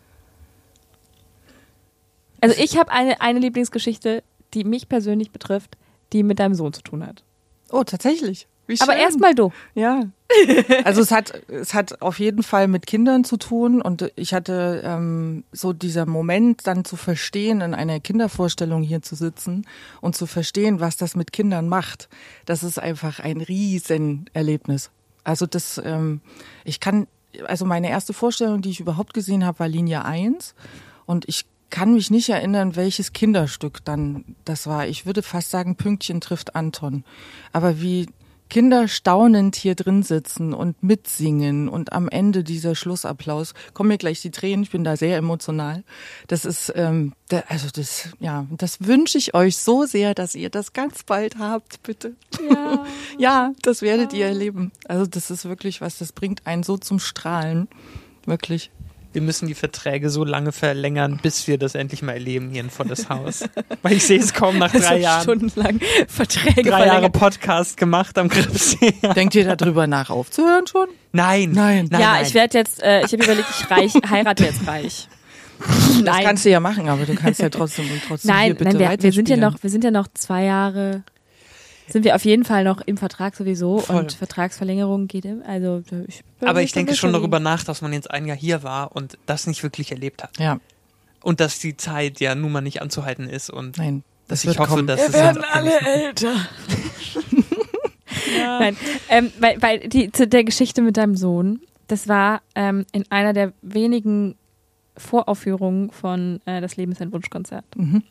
Also 2.41 2.55
ich 2.61 2.77
habe 2.77 2.91
eine, 2.91 3.21
eine 3.21 3.39
Lieblingsgeschichte, 3.39 4.23
die 4.53 4.63
mich 4.63 4.89
persönlich 4.89 5.31
betrifft, 5.31 5.77
die 6.13 6.23
mit 6.23 6.39
deinem 6.39 6.55
Sohn 6.55 6.73
zu 6.73 6.81
tun 6.81 7.05
hat. 7.05 7.23
Oh, 7.71 7.83
tatsächlich. 7.83 8.47
Aber 8.79 8.95
erstmal 8.95 9.35
du. 9.35 9.51
Ja. 9.73 10.03
Also 10.83 11.01
es 11.01 11.11
hat, 11.11 11.43
es 11.49 11.73
hat 11.73 12.01
auf 12.01 12.19
jeden 12.19 12.41
Fall 12.41 12.67
mit 12.67 12.87
Kindern 12.87 13.23
zu 13.23 13.37
tun 13.37 13.81
und 13.81 14.11
ich 14.15 14.33
hatte 14.33 14.81
ähm, 14.83 15.43
so 15.51 15.71
dieser 15.71 16.05
Moment 16.07 16.65
dann 16.65 16.83
zu 16.83 16.95
verstehen, 16.95 17.61
in 17.61 17.73
einer 17.75 17.99
Kindervorstellung 17.99 18.81
hier 18.81 19.01
zu 19.01 19.15
sitzen 19.15 19.67
und 20.01 20.15
zu 20.15 20.25
verstehen, 20.25 20.79
was 20.79 20.97
das 20.97 21.15
mit 21.15 21.31
Kindern 21.31 21.69
macht. 21.69 22.09
Das 22.45 22.63
ist 22.63 22.79
einfach 22.79 23.19
ein 23.19 23.39
Riesenerlebnis. 23.39 24.89
Also 25.23 25.45
das, 25.45 25.79
ähm, 25.83 26.21
ich 26.63 26.79
kann, 26.79 27.07
also 27.47 27.65
meine 27.65 27.89
erste 27.89 28.13
Vorstellung, 28.13 28.61
die 28.61 28.71
ich 28.71 28.79
überhaupt 28.79 29.13
gesehen 29.13 29.45
habe, 29.45 29.59
war 29.59 29.67
Linie 29.67 30.05
1 30.05 30.55
und 31.05 31.29
ich 31.29 31.45
kann 31.75 31.93
mich 31.93 32.09
nicht 32.09 32.29
erinnern, 32.29 32.77
welches 32.77 33.11
Kinderstück 33.11 33.83
dann 33.83 34.23
das 34.45 34.65
war. 34.65 34.87
Ich 34.87 35.05
würde 35.05 35.21
fast 35.21 35.51
sagen, 35.51 35.75
Pünktchen 35.75 36.21
trifft 36.21 36.55
Anton. 36.55 37.03
Aber 37.51 37.81
wie 37.81 38.07
Kinder 38.49 38.87
staunend 38.87 39.57
hier 39.57 39.75
drin 39.75 40.01
sitzen 40.01 40.53
und 40.53 40.81
mitsingen 40.81 41.67
und 41.67 41.91
am 41.91 42.07
Ende 42.07 42.45
dieser 42.45 42.75
Schlussapplaus 42.75 43.53
kommen 43.73 43.89
mir 43.89 43.97
gleich 43.97 44.21
die 44.21 44.31
Tränen. 44.31 44.63
Ich 44.63 44.69
bin 44.69 44.85
da 44.85 44.95
sehr 44.95 45.17
emotional. 45.17 45.83
Das 46.27 46.45
ist, 46.45 46.71
ähm, 46.77 47.11
da, 47.27 47.43
also 47.49 47.67
das, 47.75 48.07
ja, 48.21 48.47
das 48.51 48.87
wünsche 48.87 49.17
ich 49.17 49.33
euch 49.33 49.57
so 49.57 49.83
sehr, 49.83 50.13
dass 50.13 50.33
ihr 50.33 50.49
das 50.49 50.71
ganz 50.71 51.03
bald 51.03 51.39
habt, 51.39 51.83
bitte. 51.83 52.15
Ja. 52.49 52.85
Ja, 53.17 53.51
das 53.63 53.81
werdet 53.81 54.13
ihr 54.13 54.27
erleben. 54.27 54.71
Also 54.87 55.05
das 55.05 55.29
ist 55.29 55.43
wirklich 55.43 55.81
was, 55.81 55.97
das 55.97 56.13
bringt 56.13 56.47
einen 56.47 56.63
so 56.63 56.77
zum 56.77 56.99
Strahlen, 56.99 57.67
wirklich. 58.25 58.71
Wir 59.15 59.21
müssen 59.21 59.47
die 59.47 59.53
Verträge 59.53 60.09
so 60.09 60.25
lange 60.25 60.51
verlängern, 60.51 61.19
bis 61.23 61.47
wir 61.47 61.57
das 61.57 61.73
endlich 61.73 62.01
mal 62.01 62.11
erleben 62.11 62.49
hier 62.49 62.59
in 62.59 62.69
volles 62.69 63.09
Haus. 63.09 63.45
Weil 63.81 63.93
ich 63.93 64.05
sehe 64.05 64.19
es 64.19 64.33
kaum 64.33 64.57
nach 64.57 64.71
drei 64.73 64.99
Jahren. 64.99 65.23
Stundenlang 65.23 65.79
Verträge 66.07 66.69
Drei 66.69 66.87
Jahre. 66.87 67.09
Podcast 67.09 67.77
gemacht 67.77 68.17
am 68.17 68.27
Gripsee. 68.27 68.93
Denkt 69.15 69.33
ihr 69.35 69.55
darüber 69.55 69.87
nach 69.87 70.09
aufzuhören 70.09 70.67
schon? 70.67 70.89
Nein. 71.13 71.51
Nein. 71.51 71.87
nein 71.89 72.01
ja, 72.01 72.11
nein. 72.11 72.25
ich 72.25 72.33
werde 72.33 72.57
jetzt, 72.57 72.83
äh, 72.83 73.05
ich 73.05 73.13
habe 73.13 73.23
überlegt, 73.23 73.47
ich 73.49 73.71
reich, 73.71 73.93
heirate 74.09 74.43
jetzt 74.43 74.67
reich. 74.67 75.07
Das 75.57 76.01
Nein. 76.01 76.25
kannst 76.25 76.43
du 76.43 76.49
ja 76.49 76.59
machen, 76.59 76.89
aber 76.89 77.05
du 77.05 77.15
kannst 77.15 77.39
ja 77.39 77.49
trotzdem 77.49 77.89
und 77.89 78.01
trotzdem 78.05 78.35
hier 78.35 78.47
Nein, 78.49 78.55
bitte 78.57 78.77
nein, 78.77 78.79
wir, 78.79 79.03
wir 79.03 79.11
sind 79.13 79.29
ja 79.29 79.37
noch, 79.37 79.63
wir 79.63 79.69
sind 79.69 79.85
ja 79.85 79.91
noch 79.91 80.09
zwei 80.13 80.43
Jahre, 80.43 81.03
sind 81.87 82.03
wir 82.05 82.15
auf 82.15 82.25
jeden 82.25 82.43
Fall 82.45 82.63
noch 82.63 82.81
im 82.81 82.97
Vertrag 82.97 83.35
sowieso 83.35 83.79
Voll. 83.79 83.95
und 83.97 84.13
Vertragsverlängerung 84.13 85.07
geht 85.07 85.25
im, 85.25 85.41
also 85.45 85.83
ich, 86.07 86.21
Aber 86.41 86.61
ich 86.61 86.71
denke 86.71 86.95
schon 86.95 87.13
darüber. 87.13 87.39
nach, 87.39 87.63
dass 87.63 87.81
man 87.81 87.93
jetzt 87.93 88.09
ein 88.11 88.25
Jahr 88.25 88.37
hier 88.37 88.63
war 88.63 88.95
und 88.95 89.17
das 89.25 89.47
nicht 89.47 89.61
wirklich 89.63 89.91
erlebt 89.91 90.23
hat. 90.23 90.37
Ja, 90.39 90.59
Und 91.21 91.39
dass 91.39 91.59
die 91.59 91.77
Zeit 91.77 92.19
ja 92.19 92.35
nun 92.35 92.51
mal 92.51 92.61
nicht 92.61 92.81
anzuhalten 92.81 93.29
ist 93.29 93.49
und 93.49 93.77
nein. 93.77 94.03
dass 94.27 94.41
Das 94.41 94.43
ich 94.43 94.47
wird 94.49 94.59
hoffe, 94.59 94.69
kommen. 94.75 94.87
dass 94.87 94.99
Wir 94.99 95.07
es 95.07 95.13
werden 95.13 95.43
alle 95.51 95.79
älter. 95.81 96.33
Nein, 98.37 98.75
ähm, 99.09 99.31
weil, 99.39 99.61
weil 99.61 99.79
die, 99.87 100.11
zu 100.11 100.27
der 100.27 100.43
Geschichte 100.43 100.81
mit 100.81 100.97
deinem 100.97 101.15
Sohn, 101.15 101.61
das 101.87 102.07
war 102.07 102.41
ähm, 102.55 102.85
in 102.91 103.03
einer 103.11 103.33
der 103.33 103.53
wenigen 103.61 104.35
Voraufführungen 104.97 105.91
von 105.91 106.39
äh, 106.45 106.61
Das 106.61 106.75
Leben 106.77 106.91
ist 106.91 107.01
ein 107.01 107.11
Wunschkonzert. 107.11 107.65
Mhm. 107.75 108.03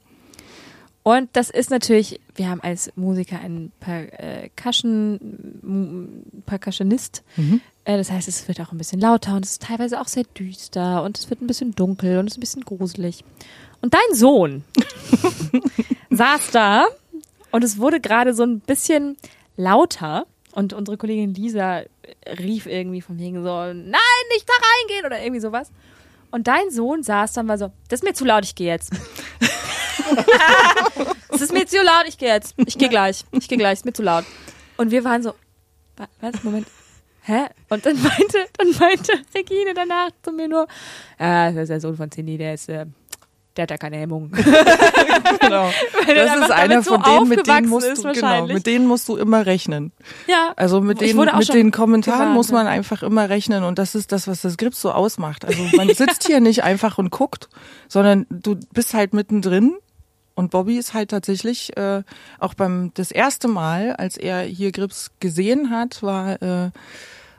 Und 1.04 1.28
das 1.34 1.50
ist 1.50 1.70
natürlich, 1.70 2.18
wir 2.34 2.48
haben 2.48 2.62
als 2.62 2.90
Musiker 2.96 3.38
einen 3.38 3.72
Percussion, 3.78 5.20
M- 5.62 6.22
Percussionist. 6.46 7.22
Mhm. 7.36 7.60
Äh, 7.84 7.98
das 7.98 8.10
heißt, 8.10 8.26
es 8.26 8.48
wird 8.48 8.58
auch 8.60 8.72
ein 8.72 8.78
bisschen 8.78 9.00
lauter 9.00 9.36
und 9.36 9.44
es 9.44 9.52
ist 9.52 9.62
teilweise 9.62 10.00
auch 10.00 10.08
sehr 10.08 10.24
düster 10.24 11.02
und 11.02 11.18
es 11.18 11.28
wird 11.28 11.42
ein 11.42 11.46
bisschen 11.46 11.72
dunkel 11.74 12.18
und 12.18 12.26
es 12.26 12.32
ist 12.32 12.38
ein 12.38 12.40
bisschen 12.40 12.64
gruselig. 12.64 13.22
Und 13.82 13.92
dein 13.92 14.16
Sohn 14.16 14.64
saß 16.10 16.50
da 16.52 16.86
und 17.50 17.62
es 17.64 17.78
wurde 17.78 18.00
gerade 18.00 18.32
so 18.32 18.42
ein 18.42 18.60
bisschen 18.60 19.16
lauter 19.58 20.26
und 20.52 20.72
unsere 20.72 20.96
Kollegin 20.96 21.34
Lisa 21.34 21.82
rief 22.38 22.64
irgendwie 22.66 23.02
von 23.02 23.18
wegen 23.18 23.42
so, 23.42 23.48
nein, 23.66 24.24
nicht 24.32 24.48
da 24.48 24.52
reingehen 24.80 25.04
oder 25.06 25.20
irgendwie 25.22 25.40
sowas. 25.42 25.70
Und 26.30 26.46
dein 26.48 26.70
Sohn 26.70 27.02
saß 27.02 27.34
dann 27.34 27.46
war 27.46 27.58
so, 27.58 27.70
das 27.88 28.00
ist 28.00 28.04
mir 28.04 28.14
zu 28.14 28.24
laut, 28.24 28.44
ich 28.44 28.54
gehe 28.54 28.68
jetzt. 28.68 28.90
Es 31.30 31.40
ist 31.40 31.52
mir 31.52 31.66
zu 31.66 31.76
laut, 31.78 32.04
ich 32.06 32.18
gehe 32.18 32.28
jetzt. 32.28 32.54
Ich 32.64 32.78
gehe 32.78 32.88
gleich. 32.88 33.24
Ich 33.32 33.48
gehe 33.48 33.58
gleich, 33.58 33.74
ist 33.74 33.84
mir 33.84 33.92
zu 33.92 34.02
laut. 34.02 34.24
Und 34.76 34.90
wir 34.90 35.04
waren 35.04 35.22
so, 35.22 35.34
wa- 35.96 36.08
was, 36.20 36.42
Moment. 36.44 36.66
Hä? 37.22 37.46
Und 37.70 37.86
dann 37.86 38.00
meinte, 38.02 38.38
dann 38.58 38.70
meinte 38.78 39.12
Regine 39.34 39.72
danach 39.74 40.10
zu 40.22 40.32
mir 40.32 40.46
nur, 40.48 40.66
ja, 41.18 41.50
das 41.52 41.62
ist 41.64 41.68
der 41.70 41.80
Sohn 41.80 41.96
von 41.96 42.10
Cindy, 42.10 42.36
der 42.38 42.54
ist, 42.54 42.68
äh, 42.68 42.86
der 43.56 43.62
hat 43.62 43.70
ja 43.70 43.76
keine 43.78 43.96
Hemmung. 43.96 44.30
Genau. 45.40 45.70
Das 46.06 46.36
ist 46.36 46.50
einer 46.50 46.68
damit 46.68 46.84
so 46.84 46.94
von 46.94 47.02
denen, 47.02 47.28
mit 47.28 47.46
denen 47.46 47.68
musst 47.68 47.98
du, 48.04 48.12
genau, 48.12 48.46
mit 48.46 48.66
denen 48.66 48.86
musst 48.86 49.08
du 49.08 49.16
immer 49.16 49.44
rechnen. 49.46 49.92
ja. 50.26 50.52
Also 50.56 50.80
mit 50.80 51.00
den, 51.00 51.16
mit 51.16 51.52
den 51.52 51.70
Kommentaren 51.70 52.18
gewarnt, 52.18 52.34
muss 52.34 52.50
man 52.50 52.66
ja. 52.66 52.72
einfach 52.72 53.02
immer 53.02 53.28
rechnen 53.28 53.64
und 53.64 53.78
das 53.78 53.94
ist 53.94 54.12
das, 54.12 54.26
was 54.28 54.42
das 54.42 54.56
Grips 54.56 54.80
so 54.80 54.92
ausmacht. 54.92 55.44
Also 55.44 55.62
man 55.76 55.88
sitzt 55.92 56.26
hier 56.26 56.40
nicht 56.40 56.62
einfach 56.62 56.98
und 56.98 57.10
guckt, 57.10 57.48
sondern 57.88 58.26
du 58.30 58.56
bist 58.72 58.94
halt 58.94 59.12
mittendrin 59.12 59.74
und 60.34 60.50
Bobby 60.50 60.76
ist 60.78 60.94
halt 60.94 61.10
tatsächlich 61.10 61.76
äh, 61.76 62.02
auch 62.38 62.54
beim 62.54 62.92
das 62.94 63.10
erste 63.10 63.48
Mal, 63.48 63.92
als 63.92 64.16
er 64.16 64.42
hier 64.42 64.72
Grips 64.72 65.12
gesehen 65.20 65.70
hat, 65.70 66.02
war 66.02 66.42
äh, 66.42 66.70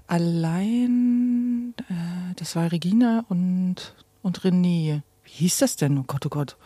allein, 0.07 1.73
äh, 1.89 2.33
das 2.35 2.55
war 2.55 2.71
Regina 2.71 3.25
und 3.29 3.93
und 4.25 4.41
René. 4.41 5.01
Wie 5.23 5.31
hieß 5.31 5.59
das 5.59 5.75
denn? 5.75 5.99
Oh 5.99 6.03
Gott, 6.07 6.25
oh 6.25 6.29
Gott. 6.29 6.57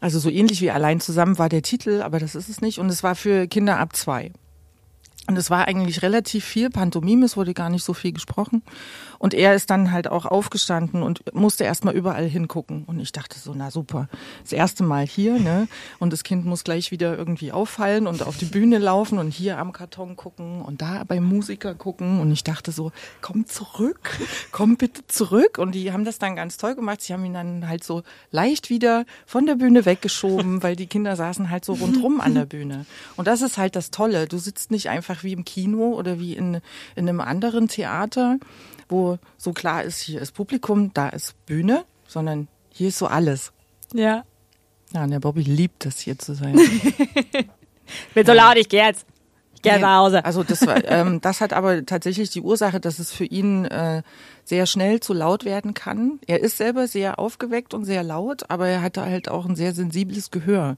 Also 0.00 0.18
so 0.18 0.30
ähnlich 0.30 0.60
wie 0.62 0.70
Allein 0.70 1.00
zusammen 1.00 1.38
war 1.38 1.48
der 1.48 1.62
Titel, 1.62 2.02
aber 2.02 2.18
das 2.18 2.34
ist 2.34 2.48
es 2.48 2.60
nicht. 2.60 2.78
Und 2.78 2.88
es 2.88 3.02
war 3.02 3.14
für 3.14 3.48
Kinder 3.48 3.78
ab 3.78 3.96
zwei. 3.96 4.32
Und 5.26 5.36
es 5.36 5.50
war 5.50 5.68
eigentlich 5.68 6.02
relativ 6.02 6.44
viel 6.44 6.70
Pantomime, 6.70 7.24
es 7.24 7.36
wurde 7.36 7.54
gar 7.54 7.70
nicht 7.70 7.84
so 7.84 7.94
viel 7.94 8.12
gesprochen. 8.12 8.62
Und 9.18 9.34
er 9.34 9.54
ist 9.54 9.68
dann 9.68 9.92
halt 9.92 10.08
auch 10.08 10.24
aufgestanden 10.24 11.02
und 11.02 11.34
musste 11.34 11.64
erstmal 11.64 11.94
überall 11.94 12.26
hingucken. 12.26 12.84
Und 12.86 12.98
ich 13.00 13.12
dachte 13.12 13.38
so, 13.38 13.52
na 13.54 13.70
super, 13.70 14.08
das 14.42 14.52
erste 14.52 14.82
Mal 14.82 15.06
hier, 15.06 15.38
ne? 15.38 15.68
Und 15.98 16.12
das 16.14 16.24
Kind 16.24 16.46
muss 16.46 16.64
gleich 16.64 16.90
wieder 16.90 17.18
irgendwie 17.18 17.52
auffallen 17.52 18.06
und 18.06 18.26
auf 18.26 18.38
die 18.38 18.46
Bühne 18.46 18.78
laufen 18.78 19.18
und 19.18 19.30
hier 19.30 19.58
am 19.58 19.72
Karton 19.72 20.16
gucken 20.16 20.62
und 20.62 20.80
da 20.80 21.04
beim 21.04 21.22
Musiker 21.22 21.74
gucken. 21.74 22.18
Und 22.18 22.32
ich 22.32 22.44
dachte 22.44 22.72
so, 22.72 22.92
komm 23.20 23.46
zurück, 23.46 24.18
komm 24.52 24.78
bitte 24.78 25.06
zurück. 25.06 25.58
Und 25.58 25.74
die 25.74 25.92
haben 25.92 26.06
das 26.06 26.18
dann 26.18 26.34
ganz 26.34 26.56
toll 26.56 26.74
gemacht. 26.74 27.02
Sie 27.02 27.12
haben 27.12 27.24
ihn 27.26 27.34
dann 27.34 27.68
halt 27.68 27.84
so 27.84 28.02
leicht 28.30 28.70
wieder 28.70 29.04
von 29.26 29.44
der 29.44 29.56
Bühne 29.56 29.84
weggeschoben, 29.84 30.62
weil 30.62 30.76
die 30.76 30.86
Kinder 30.86 31.14
saßen 31.14 31.50
halt 31.50 31.66
so 31.66 31.74
rundrum 31.74 32.22
an 32.22 32.34
der 32.34 32.46
Bühne. 32.46 32.86
Und 33.16 33.28
das 33.28 33.42
ist 33.42 33.58
halt 33.58 33.76
das 33.76 33.90
Tolle. 33.90 34.26
Du 34.26 34.38
sitzt 34.38 34.70
nicht 34.70 34.88
einfach 34.88 35.09
wie 35.22 35.32
im 35.32 35.44
Kino 35.44 35.94
oder 35.94 36.18
wie 36.18 36.34
in, 36.34 36.60
in 36.96 37.08
einem 37.08 37.20
anderen 37.20 37.68
Theater, 37.68 38.38
wo 38.88 39.18
so 39.36 39.52
klar 39.52 39.84
ist, 39.84 40.00
hier 40.00 40.20
ist 40.20 40.32
Publikum, 40.32 40.92
da 40.94 41.08
ist 41.08 41.34
Bühne, 41.46 41.84
sondern 42.06 42.48
hier 42.70 42.88
ist 42.88 42.98
so 42.98 43.06
alles. 43.06 43.52
Ja. 43.92 44.24
Ja, 44.92 45.04
und 45.04 45.10
der 45.10 45.20
Bobby 45.20 45.42
liebt 45.42 45.86
es, 45.86 46.00
hier 46.00 46.18
zu 46.18 46.34
sein. 46.34 46.56
Bin 48.14 48.26
so 48.26 48.32
laut, 48.32 48.56
ich 48.56 48.68
gehe 48.68 48.84
jetzt. 48.84 49.06
Ich 49.54 49.62
gehe 49.62 49.74
Nee, 49.74 49.80
nach 49.80 49.98
Hause. 49.98 50.24
Also 50.24 50.42
das 50.42 50.66
war, 50.66 50.84
ähm, 50.88 51.20
das 51.20 51.40
hat 51.40 51.52
aber 51.52 51.84
tatsächlich 51.84 52.30
die 52.30 52.40
Ursache, 52.40 52.80
dass 52.80 52.98
es 52.98 53.12
für 53.12 53.24
ihn 53.24 53.66
äh, 53.66 54.02
sehr 54.44 54.66
schnell 54.66 55.00
zu 55.00 55.12
laut 55.12 55.44
werden 55.44 55.74
kann. 55.74 56.18
Er 56.26 56.40
ist 56.40 56.56
selber 56.56 56.88
sehr 56.88 57.18
aufgeweckt 57.18 57.74
und 57.74 57.84
sehr 57.84 58.02
laut, 58.02 58.48
aber 58.48 58.68
er 58.68 58.82
hatte 58.82 59.02
halt 59.02 59.28
auch 59.28 59.46
ein 59.46 59.56
sehr 59.56 59.74
sensibles 59.74 60.30
Gehör. 60.30 60.76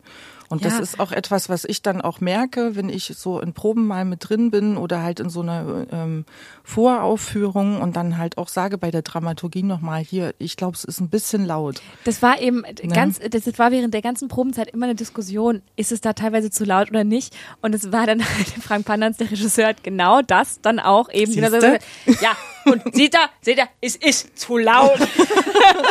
Und 0.53 0.67
das 0.67 0.75
Ja. 0.75 0.81
ist 0.81 1.01
auch 1.01 1.13
etwas, 1.13 1.49
was 1.49 1.65
ich 1.65 1.81
dann 1.81 2.03
auch 2.03 2.21
merke, 2.21 2.77
wenn 2.77 2.91
ich 2.91 3.07
so 3.17 3.41
in 3.41 3.55
Proben 3.55 3.87
mal 3.87 4.05
mit 4.05 4.29
drin 4.29 4.51
bin 4.51 4.77
oder 4.77 5.03
halt 5.03 5.19
in 5.19 5.31
so 5.31 5.41
einer 5.41 5.87
ähm, 5.91 6.27
Voraufführung 6.63 7.81
und 7.81 7.97
dann 7.97 8.19
halt 8.19 8.37
auch 8.37 8.49
sage 8.49 8.77
bei 8.77 8.91
der 8.91 9.01
Dramaturgie 9.01 9.63
nochmal 9.63 10.03
hier, 10.03 10.35
ich 10.39 10.57
glaube, 10.59 10.77
es 10.77 10.85
ist 10.85 11.01
ein 11.01 11.09
bisschen 11.09 11.47
laut. 11.47 11.81
Das 12.05 12.21
war 12.21 12.39
eben 12.39 12.61
Ne? 12.63 12.89
ganz, 12.95 13.19
das 13.19 13.47
war 13.59 13.71
während 13.71 13.95
der 13.95 14.03
ganzen 14.03 14.29
Probenzeit 14.29 14.69
immer 14.71 14.85
eine 14.85 14.95
Diskussion, 14.95 15.63
ist 15.77 15.91
es 15.91 16.03
da 16.03 16.13
teilweise 16.13 16.51
zu 16.51 16.65
laut 16.65 16.91
oder 16.91 17.03
nicht? 17.05 17.35
Und 17.63 17.75
es 17.75 17.91
war 17.91 18.07
dann 18.07 18.21
halt, 18.25 18.49
Frank 18.63 18.85
Panans, 18.85 19.17
der 19.17 19.31
Regisseur, 19.31 19.69
hat 19.69 19.83
genau 19.83 20.21
das 20.21 20.61
dann 20.61 20.79
auch 20.81 21.09
eben 21.11 21.33
genau 21.35 21.49
so. 21.49 21.67
Ja, 22.21 22.37
und 22.67 22.83
sieht 22.95 23.15
er, 23.15 23.31
seht 23.41 23.57
ihr, 23.57 23.69
es 23.81 23.97
ist 23.97 24.39
zu 24.39 24.59
laut. 24.59 25.01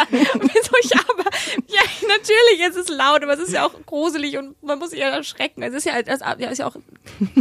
aber, 0.09 1.25
ja, 1.67 1.81
natürlich 2.07 2.67
ist 2.69 2.77
es 2.77 2.89
laut, 2.89 3.23
aber 3.23 3.33
es 3.33 3.39
ist 3.39 3.53
ja 3.53 3.65
auch 3.65 3.73
gruselig 3.85 4.37
und 4.37 4.50
man 4.61 4.79
muss 4.79 4.91
sich 4.91 4.99
ja 4.99 5.09
erschrecken. 5.09 5.63
Es 5.63 5.73
ist 5.73 5.85
ja, 5.85 5.93
es 5.99 6.21
ist 6.51 6.57
ja 6.59 6.67
auch 6.67 6.75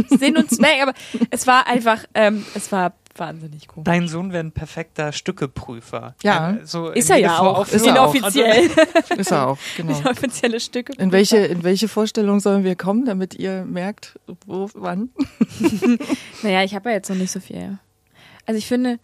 Sinn 0.09 0.37
und 0.37 0.49
Zweck, 0.49 0.81
aber 0.81 0.93
es 1.29 1.47
war 1.47 1.67
einfach, 1.67 2.03
ähm, 2.13 2.45
es 2.55 2.71
war 2.71 2.93
wahnsinnig 3.17 3.67
cool. 3.75 3.83
Dein 3.83 4.07
Sohn 4.07 4.31
wäre 4.31 4.43
ein 4.43 4.51
perfekter 4.53 5.11
Stückeprüfer. 5.11 6.15
Ja. 6.23 6.57
So 6.63 6.89
Ist 6.89 7.09
er 7.09 7.17
ja 7.17 7.39
auch. 7.39 7.67
Ist 7.67 7.85
er 7.85 8.01
auch. 8.01 8.13
inoffiziell. 8.15 8.69
Ist 9.17 9.31
er 9.31 9.47
auch, 9.47 9.57
genau. 9.75 9.99
Offizielle 10.09 10.59
Stücke. 10.59 10.93
In 10.97 11.11
welche, 11.11 11.37
in 11.37 11.63
welche 11.63 11.87
Vorstellung 11.89 12.39
sollen 12.39 12.63
wir 12.63 12.75
kommen, 12.75 13.05
damit 13.05 13.35
ihr 13.35 13.65
merkt, 13.65 14.17
wo, 14.45 14.69
wann? 14.73 15.09
Naja, 16.43 16.63
ich 16.63 16.73
habe 16.73 16.89
ja 16.89 16.95
jetzt 16.95 17.09
noch 17.09 17.17
nicht 17.17 17.31
so 17.31 17.39
viel. 17.39 17.77
Also 18.45 18.57
ich 18.57 18.65
finde, 18.67 18.97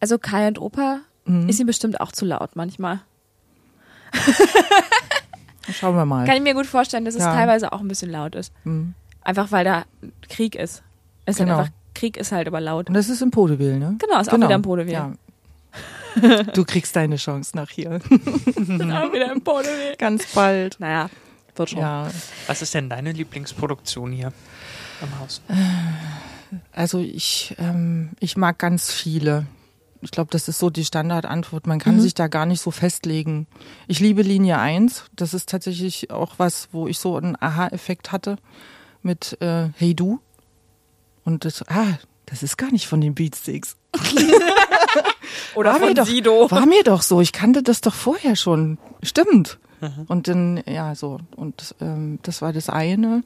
also 0.00 0.18
Kai 0.18 0.46
und 0.48 0.58
Opa 0.60 1.00
Mhm. 1.24 1.46
ist 1.46 1.60
ihm 1.60 1.66
bestimmt 1.66 2.00
auch 2.00 2.10
zu 2.10 2.24
laut 2.24 2.52
manchmal. 2.54 3.00
Schauen 5.72 5.96
wir 5.96 6.04
mal. 6.06 6.26
Kann 6.26 6.36
ich 6.36 6.42
mir 6.42 6.54
gut 6.54 6.66
vorstellen, 6.66 7.04
dass 7.04 7.14
es 7.14 7.22
Ja. 7.22 7.34
teilweise 7.34 7.72
auch 7.72 7.80
ein 7.80 7.88
bisschen 7.88 8.10
laut 8.10 8.34
ist. 8.34 8.52
Mhm. 8.64 8.94
Einfach 9.22 9.50
weil 9.52 9.64
da 9.64 9.84
Krieg 10.28 10.54
ist. 10.54 10.82
Es 11.24 11.34
ist 11.34 11.38
Genau. 11.38 11.56
halt 11.56 11.66
einfach, 11.66 11.72
Krieg 11.94 12.16
ist 12.16 12.32
halt 12.32 12.46
aber 12.46 12.60
laut. 12.60 12.88
Und 12.88 12.94
das 12.94 13.08
ist 13.08 13.20
im 13.22 13.30
Podewil, 13.30 13.78
ne? 13.78 13.96
Genau, 13.98 14.20
ist 14.20 14.30
auch 14.32 14.36
wieder 14.36 14.54
im 14.54 14.62
Podewil. 14.62 14.92
Ja. 14.92 15.12
Du 16.54 16.64
kriegst 16.64 16.96
deine 16.96 17.14
Chance 17.16 17.54
nach 17.54 17.70
hier. 17.70 17.92
Ist 17.92 18.08
auch 18.10 19.12
wieder 19.12 19.30
im 19.30 19.40
Podewil. 19.42 19.94
Ganz 19.98 20.26
bald. 20.34 20.80
Naja, 20.80 21.10
wird 21.54 21.70
schon. 21.70 21.78
Ja. 21.80 22.08
Was 22.48 22.60
ist 22.62 22.74
denn 22.74 22.88
deine 22.90 23.12
Lieblingsproduktion 23.12 24.10
hier 24.10 24.32
am 25.00 25.20
Haus? 25.20 25.40
Also 26.72 26.98
ich, 27.00 27.54
ähm, 27.58 28.10
ich 28.18 28.36
mag 28.36 28.58
ganz 28.58 28.90
viele. 28.92 29.46
Ich 30.00 30.10
glaube, 30.12 30.30
das 30.30 30.48
ist 30.48 30.58
so 30.58 30.70
die 30.70 30.84
Standardantwort. 30.84 31.66
Man 31.66 31.80
kann 31.80 32.00
sich 32.00 32.14
da 32.14 32.28
gar 32.28 32.46
nicht 32.46 32.60
so 32.60 32.70
festlegen. 32.70 33.46
Ich 33.88 33.98
liebe 34.00 34.22
Linie 34.22 34.58
1. 34.58 35.04
Das 35.16 35.34
ist 35.34 35.48
tatsächlich 35.48 36.10
auch 36.10 36.34
was, 36.38 36.68
wo 36.72 36.86
ich 36.86 36.98
so 36.98 37.16
einen 37.16 37.36
Aha-Effekt 37.40 38.12
hatte 38.12 38.36
mit 39.02 39.36
äh, 39.40 39.70
Hey 39.76 39.94
Du. 39.94 40.20
Und 41.24 41.44
das, 41.44 41.62
ah, 41.68 41.98
das 42.26 42.42
ist 42.42 42.56
gar 42.58 42.70
nicht 42.70 42.86
von 42.86 43.00
den 43.00 43.14
Beatsticks. 43.14 43.76
Oder 45.54 45.72
War 45.72 45.78
mir 45.80 45.86
von 45.86 45.94
doch- 45.96 46.06
Sido. 46.06 46.50
War 46.50 46.66
mir 46.66 46.84
doch 46.84 47.02
so. 47.02 47.20
Ich 47.20 47.32
kannte 47.32 47.62
das 47.62 47.80
doch 47.80 47.94
vorher 47.94 48.36
schon. 48.36 48.78
Stimmt. 49.02 49.58
Und 50.08 50.26
dann, 50.26 50.60
ja, 50.66 50.94
so. 50.96 51.18
Und 51.36 51.74
ähm, 51.80 52.18
das 52.22 52.42
war 52.42 52.52
das 52.52 52.68
eine. 52.68 53.22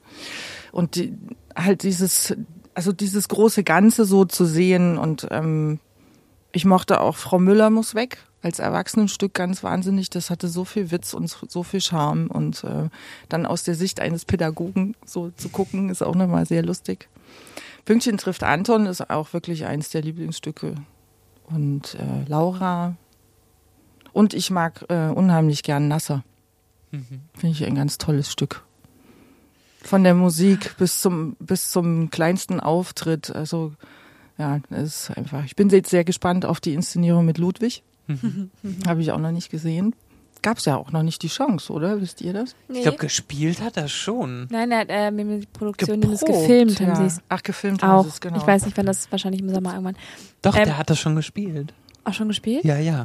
Und 0.70 0.96
die, 0.96 1.16
halt 1.56 1.82
dieses, 1.82 2.34
also 2.74 2.92
dieses 2.92 3.28
große 3.28 3.64
Ganze 3.64 4.04
so 4.04 4.24
zu 4.26 4.44
sehen. 4.44 4.98
Und 4.98 5.26
ähm, 5.30 5.80
ich 6.52 6.64
mochte 6.64 7.00
auch 7.00 7.16
Frau 7.16 7.38
Müller 7.38 7.70
muss 7.70 7.94
weg. 7.94 8.18
als 8.42 8.58
Erwachsenenstück 8.58 9.34
ganz 9.34 9.62
wahnsinnig. 9.62 10.10
Das 10.10 10.28
hatte 10.28 10.48
so 10.48 10.64
viel 10.64 10.90
Witz 10.90 11.14
und 11.14 11.28
so 11.28 11.62
viel 11.62 11.80
Charme 11.80 12.26
und 12.26 12.64
äh, 12.64 12.88
dann 13.28 13.46
aus 13.46 13.62
der 13.62 13.74
Sicht 13.74 14.00
eines 14.00 14.24
Pädagogen 14.24 14.96
so 15.06 15.30
zu 15.30 15.48
gucken, 15.48 15.88
ist 15.88 16.02
auch 16.02 16.16
nochmal 16.16 16.44
sehr 16.44 16.62
lustig. 16.62 17.08
Pünktchen 17.84 18.18
trifft 18.18 18.42
Anton 18.42 18.86
ist 18.86 19.10
auch 19.10 19.32
wirklich 19.32 19.66
eins 19.66 19.90
der 19.90 20.02
Lieblingsstücke 20.02 20.74
und 21.46 21.94
äh, 21.94 22.28
Laura 22.28 22.96
und 24.12 24.34
ich 24.34 24.50
mag 24.50 24.84
äh, 24.88 25.08
unheimlich 25.08 25.62
gern 25.62 25.88
Nasser. 25.88 26.24
Finde 27.34 27.56
ich 27.56 27.64
ein 27.64 27.74
ganz 27.74 27.96
tolles 27.96 28.30
Stück. 28.30 28.64
Von 29.82 30.04
der 30.04 30.14
Musik 30.14 30.76
bis 30.76 31.00
zum 31.00 31.36
bis 31.40 31.70
zum 31.70 32.10
kleinsten 32.10 32.60
Auftritt, 32.60 33.34
also 33.34 33.72
ja, 34.38 34.60
es 34.70 35.08
ist 35.08 35.16
einfach. 35.16 35.44
Ich 35.44 35.56
bin 35.56 35.68
jetzt 35.70 35.90
sehr 35.90 36.04
gespannt 36.04 36.44
auf 36.44 36.60
die 36.60 36.74
Inszenierung 36.74 37.24
mit 37.24 37.38
Ludwig. 37.38 37.82
Habe 38.86 39.00
ich 39.02 39.12
auch 39.12 39.18
noch 39.18 39.30
nicht 39.32 39.50
gesehen. 39.50 39.94
Gab 40.42 40.58
es 40.58 40.64
ja 40.64 40.76
auch 40.76 40.90
noch 40.90 41.04
nicht 41.04 41.22
die 41.22 41.28
Chance, 41.28 41.72
oder? 41.72 42.00
Wisst 42.00 42.20
ihr 42.20 42.32
das? 42.32 42.56
Nee. 42.68 42.78
Ich 42.78 42.82
glaube, 42.82 42.98
gespielt 42.98 43.60
hat 43.60 43.76
er 43.76 43.86
schon. 43.86 44.48
Nein, 44.50 44.72
er 44.72 44.80
hat 44.80 44.88
äh, 44.90 45.12
mit 45.12 45.44
der 45.44 45.48
Produktion 45.52 46.00
die 46.00 46.08
das 46.08 46.20
Geprobt, 46.20 46.40
gefilmt, 46.40 46.80
haben 46.80 46.88
ja. 46.88 46.96
sie 46.96 47.04
es 47.04 47.20
Ach, 47.28 47.42
gefilmt 47.44 47.82
haben 47.84 47.90
auch. 47.92 48.02
sie 48.02 48.08
es, 48.08 48.20
genau. 48.20 48.38
Ich 48.38 48.46
weiß 48.46 48.64
nicht, 48.64 48.76
wann 48.76 48.86
das 48.86 49.10
wahrscheinlich 49.12 49.40
im 49.40 49.50
Sommer 49.50 49.74
irgendwann. 49.74 49.96
Doch, 50.42 50.56
Ähm, 50.56 50.64
der 50.64 50.78
hat 50.78 50.90
das 50.90 50.98
schon 50.98 51.14
gespielt. 51.14 51.72
Auch 52.02 52.12
schon 52.12 52.26
gespielt? 52.26 52.64
Ja, 52.64 52.76
ja. 52.78 53.04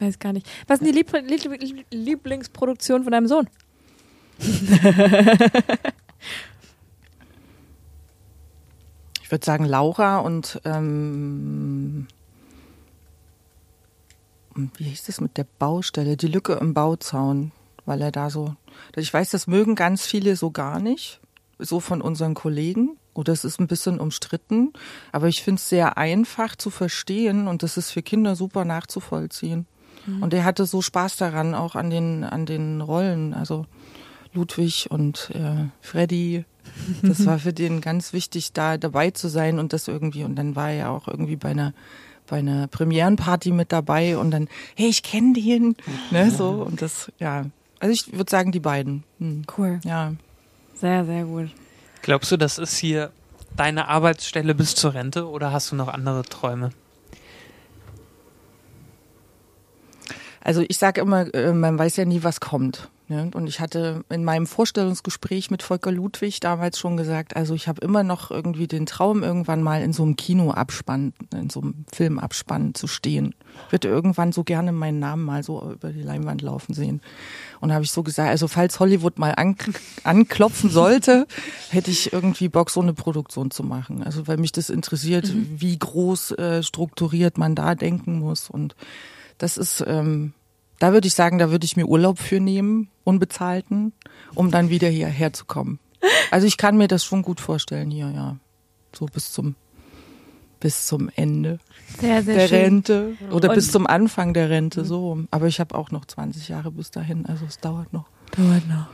Weiß 0.00 0.18
gar 0.18 0.32
nicht. 0.32 0.48
Was 0.66 0.80
ist 0.80 0.86
denn 0.86 0.92
die 0.92 0.98
Lieb 0.98 1.12
Lieb 1.60 1.86
Lieblingsproduktion 1.90 3.04
von 3.04 3.12
deinem 3.12 3.28
Sohn? 3.28 3.46
Ich 9.26 9.32
würde 9.32 9.44
sagen 9.44 9.64
Laura 9.64 10.18
und 10.18 10.60
ähm, 10.64 12.06
wie 14.54 14.84
hieß 14.84 15.02
das 15.06 15.20
mit 15.20 15.36
der 15.36 15.48
Baustelle? 15.58 16.16
Die 16.16 16.28
Lücke 16.28 16.52
im 16.52 16.74
Bauzaun, 16.74 17.50
weil 17.86 18.02
er 18.02 18.12
da 18.12 18.30
so. 18.30 18.54
Ich 18.94 19.12
weiß, 19.12 19.30
das 19.30 19.48
mögen 19.48 19.74
ganz 19.74 20.06
viele 20.06 20.36
so 20.36 20.52
gar 20.52 20.78
nicht, 20.78 21.18
so 21.58 21.80
von 21.80 22.02
unseren 22.02 22.34
Kollegen. 22.34 22.98
Oder 23.14 23.32
es 23.32 23.44
ist 23.44 23.58
ein 23.58 23.66
bisschen 23.66 23.98
umstritten, 23.98 24.72
aber 25.10 25.26
ich 25.26 25.42
finde 25.42 25.58
es 25.58 25.68
sehr 25.68 25.98
einfach 25.98 26.54
zu 26.54 26.70
verstehen 26.70 27.48
und 27.48 27.64
das 27.64 27.76
ist 27.76 27.90
für 27.90 28.02
Kinder 28.02 28.36
super 28.36 28.64
nachzuvollziehen. 28.64 29.66
Und 30.20 30.34
er 30.34 30.44
hatte 30.44 30.66
so 30.66 30.82
Spaß 30.82 31.16
daran, 31.16 31.56
auch 31.56 31.74
an 31.74 31.90
den, 31.90 32.22
an 32.22 32.46
den 32.46 32.80
Rollen. 32.80 33.34
Also 33.34 33.66
Ludwig 34.36 34.88
und 34.88 35.30
äh, 35.34 35.66
Freddy. 35.80 36.44
Das 37.02 37.24
war 37.26 37.38
für 37.40 37.52
den 37.52 37.80
ganz 37.80 38.12
wichtig, 38.12 38.52
da 38.52 38.78
dabei 38.78 39.10
zu 39.10 39.28
sein 39.28 39.58
und 39.58 39.72
das 39.72 39.88
irgendwie. 39.88 40.24
Und 40.24 40.36
dann 40.36 40.56
war 40.56 40.70
er 40.70 40.90
auch 40.90 41.08
irgendwie 41.08 41.36
bei 41.36 41.50
einer 41.50 41.72
bei 42.26 42.38
einer 42.38 42.66
Premierenparty 42.66 43.52
mit 43.52 43.72
dabei 43.72 44.18
und 44.18 44.32
dann, 44.32 44.48
hey, 44.74 44.88
ich 44.88 45.02
kenne 45.02 45.34
den, 45.34 45.76
ne, 46.10 46.30
so 46.30 46.50
und 46.66 46.82
das, 46.82 47.12
ja. 47.18 47.46
Also 47.78 47.92
ich 47.92 48.12
würde 48.12 48.30
sagen, 48.30 48.52
die 48.52 48.60
beiden. 48.60 49.04
Hm. 49.18 49.44
Cool. 49.56 49.80
Ja, 49.84 50.14
Sehr, 50.74 51.04
sehr 51.04 51.24
gut. 51.24 51.50
Glaubst 52.02 52.32
du, 52.32 52.36
das 52.36 52.58
ist 52.58 52.76
hier 52.76 53.10
deine 53.56 53.88
Arbeitsstelle 53.88 54.54
bis 54.54 54.74
zur 54.74 54.94
Rente 54.94 55.28
oder 55.28 55.52
hast 55.52 55.72
du 55.72 55.76
noch 55.76 55.88
andere 55.88 56.22
Träume? 56.22 56.70
Also 60.40 60.64
ich 60.68 60.78
sage 60.78 61.00
immer, 61.00 61.32
äh, 61.34 61.52
man 61.52 61.78
weiß 61.78 61.96
ja 61.96 62.04
nie, 62.04 62.22
was 62.22 62.40
kommt. 62.40 62.88
Ne? 63.08 63.30
Und 63.34 63.46
ich 63.46 63.60
hatte 63.60 64.04
in 64.08 64.24
meinem 64.24 64.46
Vorstellungsgespräch 64.46 65.50
mit 65.50 65.62
Volker 65.62 65.92
Ludwig 65.92 66.40
damals 66.40 66.78
schon 66.78 66.96
gesagt, 66.96 67.36
also 67.36 67.54
ich 67.54 67.68
habe 67.68 67.80
immer 67.80 68.02
noch 68.02 68.32
irgendwie 68.32 68.66
den 68.66 68.84
Traum, 68.84 69.22
irgendwann 69.22 69.62
mal 69.62 69.80
in 69.82 69.92
so 69.92 70.02
einem 70.02 70.16
Kinoabspann, 70.16 71.12
in 71.32 71.48
so 71.48 71.60
einem 71.60 71.84
Filmabspann 71.92 72.74
zu 72.74 72.88
stehen. 72.88 73.34
Würde 73.70 73.86
irgendwann 73.86 74.32
so 74.32 74.42
gerne 74.42 74.72
meinen 74.72 74.98
Namen 74.98 75.24
mal 75.24 75.44
so 75.44 75.70
über 75.70 75.92
die 75.92 76.02
Leinwand 76.02 76.42
laufen 76.42 76.74
sehen. 76.74 77.00
Und 77.60 77.72
habe 77.72 77.84
ich 77.84 77.92
so 77.92 78.02
gesagt, 78.02 78.28
also 78.28 78.48
falls 78.48 78.80
Hollywood 78.80 79.18
mal 79.18 79.34
an, 79.36 79.56
anklopfen 80.02 80.68
sollte, 80.68 81.28
hätte 81.70 81.92
ich 81.92 82.12
irgendwie 82.12 82.48
Bock, 82.48 82.70
so 82.70 82.80
eine 82.80 82.92
Produktion 82.92 83.52
zu 83.52 83.62
machen. 83.62 84.02
Also 84.02 84.26
weil 84.26 84.36
mich 84.36 84.50
das 84.50 84.68
interessiert, 84.68 85.32
wie 85.32 85.78
groß 85.78 86.32
äh, 86.32 86.62
strukturiert 86.64 87.38
man 87.38 87.54
da 87.54 87.76
denken 87.76 88.18
muss. 88.18 88.50
Und 88.50 88.74
das 89.38 89.58
ist, 89.58 89.84
ähm, 89.86 90.32
da 90.78 90.92
würde 90.92 91.06
ich 91.08 91.14
sagen, 91.14 91.38
da 91.38 91.50
würde 91.50 91.64
ich 91.64 91.76
mir 91.76 91.86
Urlaub 91.86 92.18
für 92.18 92.40
nehmen, 92.40 92.88
unbezahlten, 93.04 93.92
um 94.34 94.50
dann 94.50 94.70
wieder 94.70 94.88
hierher 94.88 95.32
zu 95.32 95.44
kommen. 95.44 95.78
Also 96.30 96.46
ich 96.46 96.56
kann 96.56 96.76
mir 96.76 96.88
das 96.88 97.04
schon 97.04 97.22
gut 97.22 97.40
vorstellen 97.40 97.90
hier, 97.90 98.10
ja. 98.10 98.36
So 98.94 99.06
bis 99.06 99.32
zum 99.32 99.54
bis 100.58 100.86
zum 100.86 101.10
Ende 101.14 101.58
Sehr, 102.00 102.22
sehr 102.22 102.34
der 102.36 102.48
schön. 102.48 102.58
Rente 102.58 103.16
oder 103.30 103.50
Und- 103.50 103.54
bis 103.56 103.70
zum 103.70 103.86
Anfang 103.86 104.32
der 104.32 104.48
Rente, 104.48 104.84
so. 104.86 105.18
Aber 105.30 105.46
ich 105.48 105.60
habe 105.60 105.74
auch 105.74 105.90
noch 105.90 106.06
20 106.06 106.48
Jahre 106.48 106.70
bis 106.70 106.90
dahin, 106.90 107.26
also 107.26 107.44
es 107.44 107.58
dauert 107.58 107.92
noch. 107.92 108.06
Dauert 108.36 108.66
noch. 108.66 108.86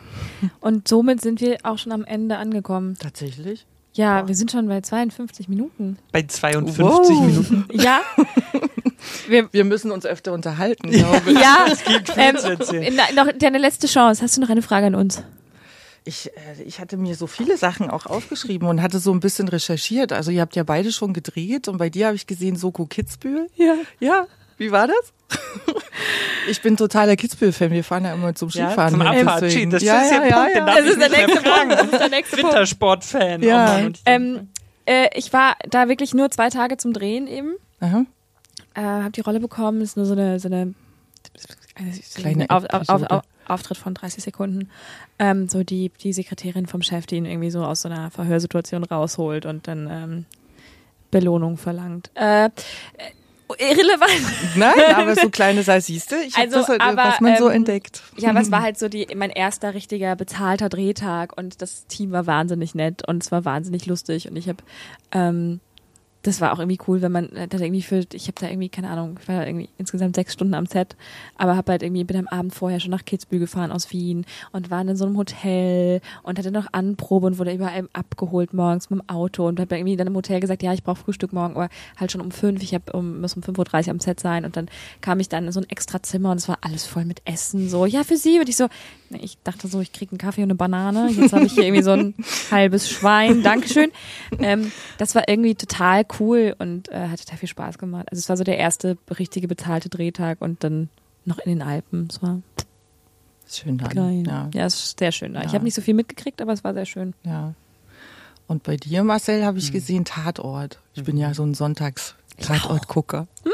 Und 0.60 0.88
somit 0.88 1.20
sind 1.20 1.40
wir 1.40 1.58
auch 1.62 1.78
schon 1.78 1.92
am 1.92 2.04
Ende 2.04 2.36
angekommen. 2.38 2.96
Tatsächlich? 2.98 3.64
Ja, 3.94 4.26
wir 4.26 4.34
sind 4.34 4.50
schon 4.50 4.68
bei 4.68 4.80
52 4.80 5.48
Minuten. 5.48 5.98
Bei 6.12 6.22
52 6.22 6.78
Wow. 6.84 7.20
Minuten. 7.26 7.64
Ja. 7.72 8.00
wir, 9.28 9.48
Wir 9.52 9.64
müssen 9.64 9.90
uns 9.90 10.06
öfter 10.06 10.32
unterhalten, 10.32 10.90
glaube 10.90 11.30
ich. 11.30 11.38
ja. 11.38 11.66
gibt 11.86 12.12
Ähm, 12.16 12.36
zu 12.38 12.50
erzählen. 12.50 12.94
noch 13.14 13.28
deine 13.38 13.58
letzte 13.58 13.86
Chance. 13.86 14.22
Hast 14.22 14.36
du 14.36 14.40
noch 14.40 14.48
eine 14.48 14.62
Frage 14.62 14.86
an 14.86 14.94
uns? 14.94 15.22
Ich, 16.04 16.30
äh, 16.58 16.62
ich 16.64 16.80
hatte 16.80 16.96
mir 16.96 17.14
so 17.14 17.26
viele 17.26 17.56
Sachen 17.56 17.90
auch 17.90 18.06
aufgeschrieben 18.06 18.66
und 18.66 18.82
hatte 18.82 18.98
so 18.98 19.12
ein 19.12 19.20
bisschen 19.20 19.48
recherchiert. 19.48 20.12
Also 20.12 20.30
ihr 20.30 20.40
habt 20.40 20.56
ja 20.56 20.64
beide 20.64 20.90
schon 20.90 21.12
gedreht 21.12 21.68
und 21.68 21.76
bei 21.78 21.90
dir 21.90 22.06
habe 22.06 22.16
ich 22.16 22.26
gesehen 22.26 22.56
Soko 22.56 22.86
Kitzbühel. 22.86 23.48
Ja. 23.56 23.74
Ja, 24.00 24.26
wie 24.62 24.72
war 24.72 24.86
das? 24.86 25.12
ich 26.48 26.62
bin 26.62 26.76
totaler 26.76 27.16
Kitzbühel-Fan. 27.16 27.70
Wir 27.70 27.84
fahren 27.84 28.04
ja 28.04 28.14
immer 28.14 28.34
zum 28.34 28.48
Ja, 28.50 28.68
Skifahren. 28.68 28.94
zum 28.94 29.10
hin, 29.10 29.28
Apache. 29.28 29.68
Das 29.68 29.82
ja, 29.82 30.00
ist 30.02 30.10
ja, 30.12 30.20
der 30.20 30.28
ja, 30.28 30.48
ja. 30.48 30.66
Das 30.66 30.86
ist 30.86 31.00
der 31.00 31.08
nächste. 31.10 31.42
Punkt. 31.42 31.72
Das 31.72 31.84
ist 31.84 32.00
der 32.00 32.08
nächste 32.08 32.36
Punkt. 32.36 32.52
Wintersportfan. 32.52 33.42
Ja. 33.42 33.80
Oh 33.86 33.90
Ähm, 34.06 34.48
äh, 34.86 35.08
ich 35.14 35.32
war 35.32 35.56
da 35.68 35.88
wirklich 35.88 36.14
nur 36.14 36.30
zwei 36.30 36.48
Tage 36.48 36.76
zum 36.76 36.92
Drehen 36.92 37.26
eben. 37.26 37.56
Aha. 37.80 38.04
Äh, 38.74 38.80
hab 38.82 39.12
die 39.12 39.20
Rolle 39.20 39.40
bekommen. 39.40 39.80
Ist 39.80 39.96
nur 39.96 40.06
so 40.06 40.12
eine, 40.12 40.38
so 40.38 40.48
eine 40.48 40.74
Kleine 42.14 42.50
auf, 42.50 42.64
auf, 42.70 42.88
auf, 42.88 43.22
Auftritt 43.48 43.78
von 43.78 43.94
30 43.94 44.22
Sekunden. 44.22 44.70
Ähm, 45.18 45.48
so 45.48 45.62
die, 45.62 45.90
die 46.00 46.12
Sekretärin 46.12 46.66
vom 46.66 46.82
Chef, 46.82 47.06
die 47.06 47.16
ihn 47.16 47.24
irgendwie 47.24 47.50
so 47.50 47.64
aus 47.64 47.82
so 47.82 47.88
einer 47.88 48.10
Verhörsituation 48.10 48.84
rausholt 48.84 49.46
und 49.46 49.68
dann 49.68 49.88
ähm, 49.90 50.26
Belohnung 51.10 51.56
verlangt. 51.56 52.10
Äh, 52.14 52.50
irrelevant. 53.58 54.56
Nein, 54.56 54.74
aber 54.94 55.14
so 55.14 55.30
kleine 55.30 55.62
siehst 55.62 56.12
du, 56.12 56.16
ich 56.16 56.36
Also, 56.36 56.58
das, 56.58 56.68
halt, 56.68 56.80
aber, 56.80 57.04
was 57.04 57.20
man 57.20 57.36
so 57.36 57.48
ähm, 57.48 57.56
entdeckt. 57.56 58.02
Ja, 58.16 58.30
aber 58.30 58.40
es 58.40 58.50
war 58.50 58.62
halt 58.62 58.78
so 58.78 58.88
die, 58.88 59.06
mein 59.14 59.30
erster 59.30 59.74
richtiger 59.74 60.16
bezahlter 60.16 60.68
Drehtag 60.68 61.36
und 61.36 61.62
das 61.62 61.86
Team 61.86 62.12
war 62.12 62.26
wahnsinnig 62.26 62.74
nett 62.74 63.06
und 63.06 63.22
es 63.22 63.32
war 63.32 63.44
wahnsinnig 63.44 63.86
lustig 63.86 64.28
und 64.28 64.36
ich 64.36 64.48
habe 64.48 64.62
ähm, 65.12 65.60
das 66.22 66.40
war 66.40 66.52
auch 66.52 66.58
irgendwie 66.58 66.78
cool, 66.86 67.02
wenn 67.02 67.12
man 67.12 67.30
äh, 67.30 67.48
da 67.48 67.58
irgendwie 67.58 67.82
für, 67.82 68.04
ich 68.12 68.28
habe 68.28 68.40
da 68.40 68.48
irgendwie, 68.48 68.68
keine 68.68 68.90
Ahnung, 68.90 69.18
ich 69.20 69.28
war 69.28 69.40
da 69.40 69.46
irgendwie 69.46 69.68
insgesamt 69.78 70.14
sechs 70.14 70.32
Stunden 70.32 70.54
am 70.54 70.66
Set, 70.66 70.96
aber 71.36 71.56
habe 71.56 71.72
halt 71.72 71.82
irgendwie, 71.82 72.04
bin 72.04 72.16
am 72.16 72.28
Abend 72.28 72.54
vorher 72.54 72.78
schon 72.80 72.90
nach 72.90 73.04
Kitzbühel 73.04 73.40
gefahren 73.40 73.72
aus 73.72 73.90
Wien 73.92 74.24
und 74.52 74.70
war 74.70 74.82
in 74.82 74.96
so 74.96 75.04
einem 75.04 75.16
Hotel 75.16 76.00
und 76.22 76.38
hatte 76.38 76.52
noch 76.52 76.66
Anprobe 76.72 77.26
und 77.26 77.38
wurde 77.38 77.52
überall 77.52 77.88
abgeholt 77.92 78.54
morgens 78.54 78.88
mit 78.90 79.00
dem 79.00 79.08
Auto 79.08 79.46
und 79.46 79.58
habe 79.58 79.76
irgendwie 79.76 79.96
dann 79.96 80.06
im 80.06 80.14
Hotel 80.14 80.40
gesagt, 80.40 80.62
ja, 80.62 80.72
ich 80.72 80.84
brauche 80.84 81.02
Frühstück 81.02 81.32
morgen, 81.32 81.56
aber 81.56 81.68
halt 81.96 82.12
schon 82.12 82.20
um 82.20 82.30
fünf, 82.30 82.62
ich 82.62 82.74
hab, 82.74 82.94
um, 82.94 83.20
muss 83.20 83.34
um 83.34 83.42
5.30 83.42 83.86
Uhr 83.86 83.90
am 83.90 84.00
Set 84.00 84.20
sein 84.20 84.44
und 84.44 84.56
dann 84.56 84.68
kam 85.00 85.18
ich 85.18 85.28
dann 85.28 85.46
in 85.46 85.52
so 85.52 85.60
ein 85.60 85.68
extra 85.68 86.02
Zimmer 86.02 86.30
und 86.30 86.38
es 86.38 86.48
war 86.48 86.58
alles 86.60 86.86
voll 86.86 87.04
mit 87.04 87.22
Essen, 87.24 87.68
so, 87.68 87.84
ja, 87.84 88.04
für 88.04 88.16
sie 88.16 88.38
und 88.38 88.48
ich 88.48 88.56
so, 88.56 88.68
ich 89.10 89.38
dachte 89.42 89.66
so, 89.66 89.80
ich 89.80 89.92
krieg 89.92 90.10
einen 90.12 90.18
Kaffee 90.18 90.42
und 90.42 90.50
eine 90.50 90.54
Banane, 90.54 91.10
jetzt 91.10 91.32
habe 91.32 91.46
ich 91.46 91.52
hier 91.52 91.64
irgendwie 91.64 91.82
so 91.82 91.90
ein 91.90 92.14
halbes 92.50 92.88
Schwein, 92.88 93.42
Dankeschön. 93.42 93.90
Ähm, 94.38 94.70
das 94.98 95.14
war 95.14 95.28
irgendwie 95.28 95.54
total 95.54 96.04
cool 96.20 96.54
und 96.58 96.88
äh, 96.90 97.08
hat 97.08 97.20
total 97.20 97.38
viel 97.38 97.48
Spaß 97.48 97.78
gemacht. 97.78 98.06
Also 98.10 98.18
es 98.20 98.28
war 98.28 98.36
so 98.36 98.44
der 98.44 98.58
erste 98.58 98.96
richtige 99.18 99.48
bezahlte 99.48 99.88
Drehtag 99.88 100.40
und 100.40 100.62
dann 100.64 100.88
noch 101.24 101.38
in 101.38 101.50
den 101.50 101.62
Alpen. 101.62 102.08
Es 102.10 102.22
war 102.22 102.40
Schön 103.48 103.78
dann. 103.78 103.90
geil. 103.90 104.22
Ja. 104.26 104.50
Ja, 104.54 104.66
es 104.66 104.74
ist 104.74 104.98
sehr 104.98 105.12
schön 105.12 105.34
da. 105.34 105.40
Ich 105.40 105.46
Ja. 105.48 105.52
habe 105.54 105.64
nicht 105.64 105.74
so 105.74 105.82
viel 105.82 105.94
mitgekriegt, 105.94 106.40
aber 106.42 106.52
es 106.52 106.64
war 106.64 106.74
sehr 106.74 106.86
schön. 106.86 107.14
ja. 107.24 107.54
Und 108.48 108.64
bei 108.64 108.76
dir, 108.76 109.02
Marcel, 109.04 109.44
habe 109.46 109.58
ich 109.58 109.66
Hm. 109.66 109.72
gesehen 109.72 110.04
Tatort. 110.04 110.78
Ich 110.94 111.04
bin 111.04 111.14
Mhm. 111.14 111.20
ja 111.22 111.32
so 111.32 111.42
ein 111.44 111.54
Sonntags-Tatort-Gucker. 111.54 113.26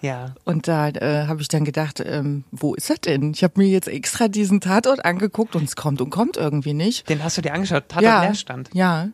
Ja. 0.00 0.36
Und 0.44 0.68
da 0.68 0.90
äh, 0.90 1.26
habe 1.26 1.40
ich 1.42 1.48
dann 1.48 1.64
gedacht, 1.64 2.00
ähm, 2.06 2.44
wo 2.52 2.74
ist 2.76 2.88
er 2.88 2.98
denn? 2.98 3.32
Ich 3.32 3.42
habe 3.42 3.54
mir 3.56 3.66
jetzt 3.66 3.88
extra 3.88 4.28
diesen 4.28 4.60
Tatort 4.60 5.04
angeguckt 5.04 5.56
und 5.56 5.64
es 5.64 5.74
kommt 5.74 6.00
und 6.00 6.10
kommt 6.10 6.36
irgendwie 6.36 6.72
nicht. 6.72 7.08
Den 7.08 7.24
hast 7.24 7.36
du 7.36 7.42
dir 7.42 7.52
angeschaut. 7.52 7.88
Tatort 7.88 8.04
ja, 8.04 8.22
Leerstand. 8.22 8.70
ja. 8.74 9.08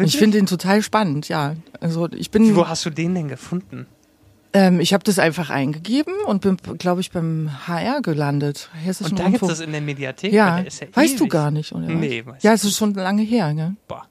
Wirklich? 0.00 0.14
ich 0.14 0.18
finde 0.18 0.38
den 0.38 0.46
total 0.46 0.82
spannend, 0.82 1.28
ja. 1.28 1.54
Also 1.80 2.08
ich 2.12 2.30
bin, 2.30 2.54
Wo 2.56 2.68
hast 2.68 2.84
du 2.84 2.90
den 2.90 3.14
denn 3.14 3.28
gefunden? 3.28 3.86
ähm, 4.52 4.80
ich 4.80 4.92
habe 4.92 5.04
das 5.04 5.18
einfach 5.18 5.50
eingegeben 5.50 6.14
und 6.26 6.42
bin, 6.42 6.56
glaube 6.78 7.00
ich, 7.00 7.10
beim 7.12 7.50
HR 7.66 8.02
gelandet. 8.02 8.68
Und 8.74 8.86
da 8.86 9.24
gibt's 9.24 9.42
Rundfunk. 9.42 9.50
das 9.50 9.60
in 9.60 9.72
der 9.72 9.80
Mediathek? 9.80 10.32
Ja, 10.32 10.58
ja 10.58 10.64
weißt 10.92 11.20
du 11.20 11.24
ewig. 11.24 11.30
gar 11.30 11.50
nicht, 11.50 11.72
oder? 11.72 11.86
Nee, 11.86 12.26
weiß 12.26 12.42
Ja, 12.42 12.52
es 12.52 12.64
ist 12.64 12.76
schon 12.76 12.94
lange 12.94 13.22
her, 13.22 13.54
ne? 13.54 13.76
Boah. 13.86 14.06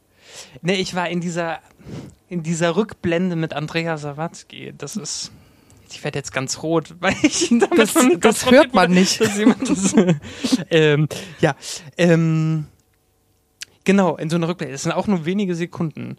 Nee, 0.62 0.76
ich 0.76 0.96
war 0.96 1.10
in 1.10 1.20
dieser, 1.20 1.60
in 2.30 2.44
dieser 2.44 2.76
Rückblende 2.76 3.36
mit 3.36 3.54
Andrea 3.54 3.98
Sawatzki. 3.98 4.74
Das 4.78 4.96
ist, 4.96 5.32
Ich 5.92 6.04
werde 6.04 6.20
jetzt 6.20 6.32
ganz 6.34 6.62
rot, 6.64 6.96
weil 7.02 7.16
ich 7.22 7.50
damit 7.50 7.78
Das, 7.78 7.94
das 8.20 8.50
hört 8.52 8.74
man 8.74 8.92
nicht. 8.92 9.20
dass 9.20 9.38
jemand 9.38 9.70
das, 9.70 9.94
ähm, 10.70 11.10
ja, 11.42 11.56
ähm, 11.98 12.68
genau, 13.84 14.18
in 14.18 14.30
so 14.30 14.36
einer 14.36 14.48
Rückblende. 14.48 14.74
Das 14.74 14.84
sind 14.84 14.92
auch 14.92 15.08
nur 15.08 15.26
wenige 15.26 15.56
Sekunden. 15.56 16.18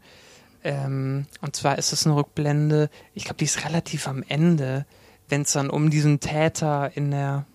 Ähm, 0.63 1.27
und 1.41 1.57
zwar 1.57 1.79
ist 1.79 1.93
es 1.93 2.07
eine 2.07 2.17
Rückblende, 2.17 2.91
ich 3.15 3.25
glaube, 3.25 3.39
die 3.39 3.45
ist 3.47 3.65
relativ 3.65 4.07
am 4.09 4.23
Ende, 4.29 4.85
wenn 5.29 5.43
es 5.43 5.53
dann 5.53 5.71
um 5.71 5.89
diesen 5.91 6.21
Täter 6.21 6.91
in 6.95 7.11
der, 7.11 7.47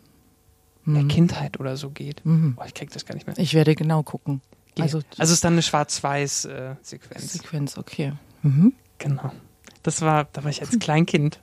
in 0.88 0.94
der 0.96 1.04
Mhm. 1.04 1.08
Kindheit 1.10 1.60
oder 1.60 1.78
so 1.78 1.90
geht. 1.92 2.26
Mhm. 2.26 2.58
Oh, 2.60 2.64
ich 2.66 2.74
krieg 2.74 2.90
das 2.92 3.06
gar 3.06 3.14
nicht 3.16 3.28
mehr. 3.28 3.38
Ich 3.38 3.54
werde 3.54 3.76
genau 3.76 4.02
gucken. 4.04 4.42
Also, 4.80 4.98
Also, 4.98 5.08
also 5.18 5.24
es 5.24 5.32
ist 5.38 5.44
dann 5.44 5.54
eine 5.54 5.62
Schwarz-Weiß-Sequenz. 5.62 7.34
Sequenz, 7.34 7.78
okay. 7.78 8.14
Mhm. 8.42 8.74
genau. 8.98 9.32
Das 9.84 10.02
war, 10.02 10.26
da 10.34 10.44
war 10.44 10.50
ich 10.50 10.62
als 10.62 10.78
Kleinkind. 10.80 11.40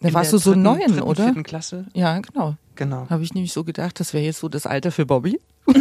Da 0.00 0.08
in 0.08 0.14
warst 0.14 0.32
du 0.32 0.38
so 0.38 0.50
dritten- 0.50 0.62
neun, 0.62 0.78
dritten, 0.78 1.00
oder? 1.02 1.24
Vierten 1.24 1.42
Klasse. 1.42 1.86
Ja, 1.94 2.18
genau. 2.20 2.56
Genau. 2.76 3.10
Habe 3.10 3.22
ich 3.24 3.34
nämlich 3.34 3.52
so 3.52 3.64
gedacht, 3.64 3.98
das 4.00 4.14
wäre 4.14 4.24
jetzt 4.24 4.38
so 4.38 4.48
das 4.48 4.66
Alter 4.66 4.92
für 4.92 5.04
Bobby. 5.04 5.38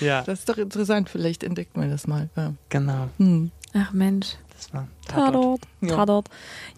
Ja, 0.00 0.22
Das 0.22 0.38
ist 0.40 0.48
doch 0.48 0.58
interessant, 0.58 1.08
vielleicht 1.08 1.42
entdeckt 1.42 1.76
man 1.76 1.90
das 1.90 2.06
mal. 2.06 2.28
Ja. 2.36 2.52
genau. 2.68 3.08
Hm. 3.18 3.50
Ach 3.74 3.92
Mensch. 3.92 4.36
Das 4.54 4.72
war 4.72 4.86
Tatort. 5.06 5.32
Tatort. 5.32 5.60
Ja. 5.80 5.96
Tatort. 5.96 6.28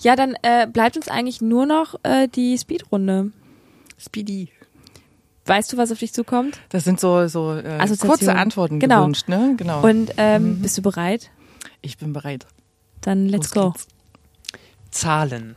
Ja, 0.01 0.17
dann 0.17 0.35
äh, 0.43 0.67
bleibt 0.67 0.97
uns 0.97 1.09
eigentlich 1.09 1.41
nur 1.43 1.67
noch 1.67 1.97
äh, 2.03 2.29
die 2.29 2.57
Speedrunde. 2.57 3.31
Speedy. 3.99 4.49
Weißt 5.47 5.71
du, 5.73 5.77
was 5.77 5.93
auf 5.93 5.99
dich 5.99 6.13
zukommt? 6.15 6.59
Das 6.71 6.85
sind 6.85 6.99
so, 7.01 7.27
so 7.29 7.55
äh, 7.55 7.79
kurze 7.99 8.35
Antworten 8.35 8.79
Genau. 8.81 9.01
gewünscht, 9.01 9.29
ne? 9.29 9.55
Genau. 9.57 9.83
Und 9.83 10.13
ähm, 10.17 10.59
Mhm. 10.59 10.63
bist 10.63 10.79
du 10.79 10.83
bereit? 10.83 11.31
ich 11.83 11.97
bin 11.99 12.13
bereit. 12.13 12.47
Dann 13.03 13.27
let's 13.29 13.55
Los 13.55 13.65
go. 13.65 13.71
geht's. 13.73 13.89
Zahlen. 14.91 15.57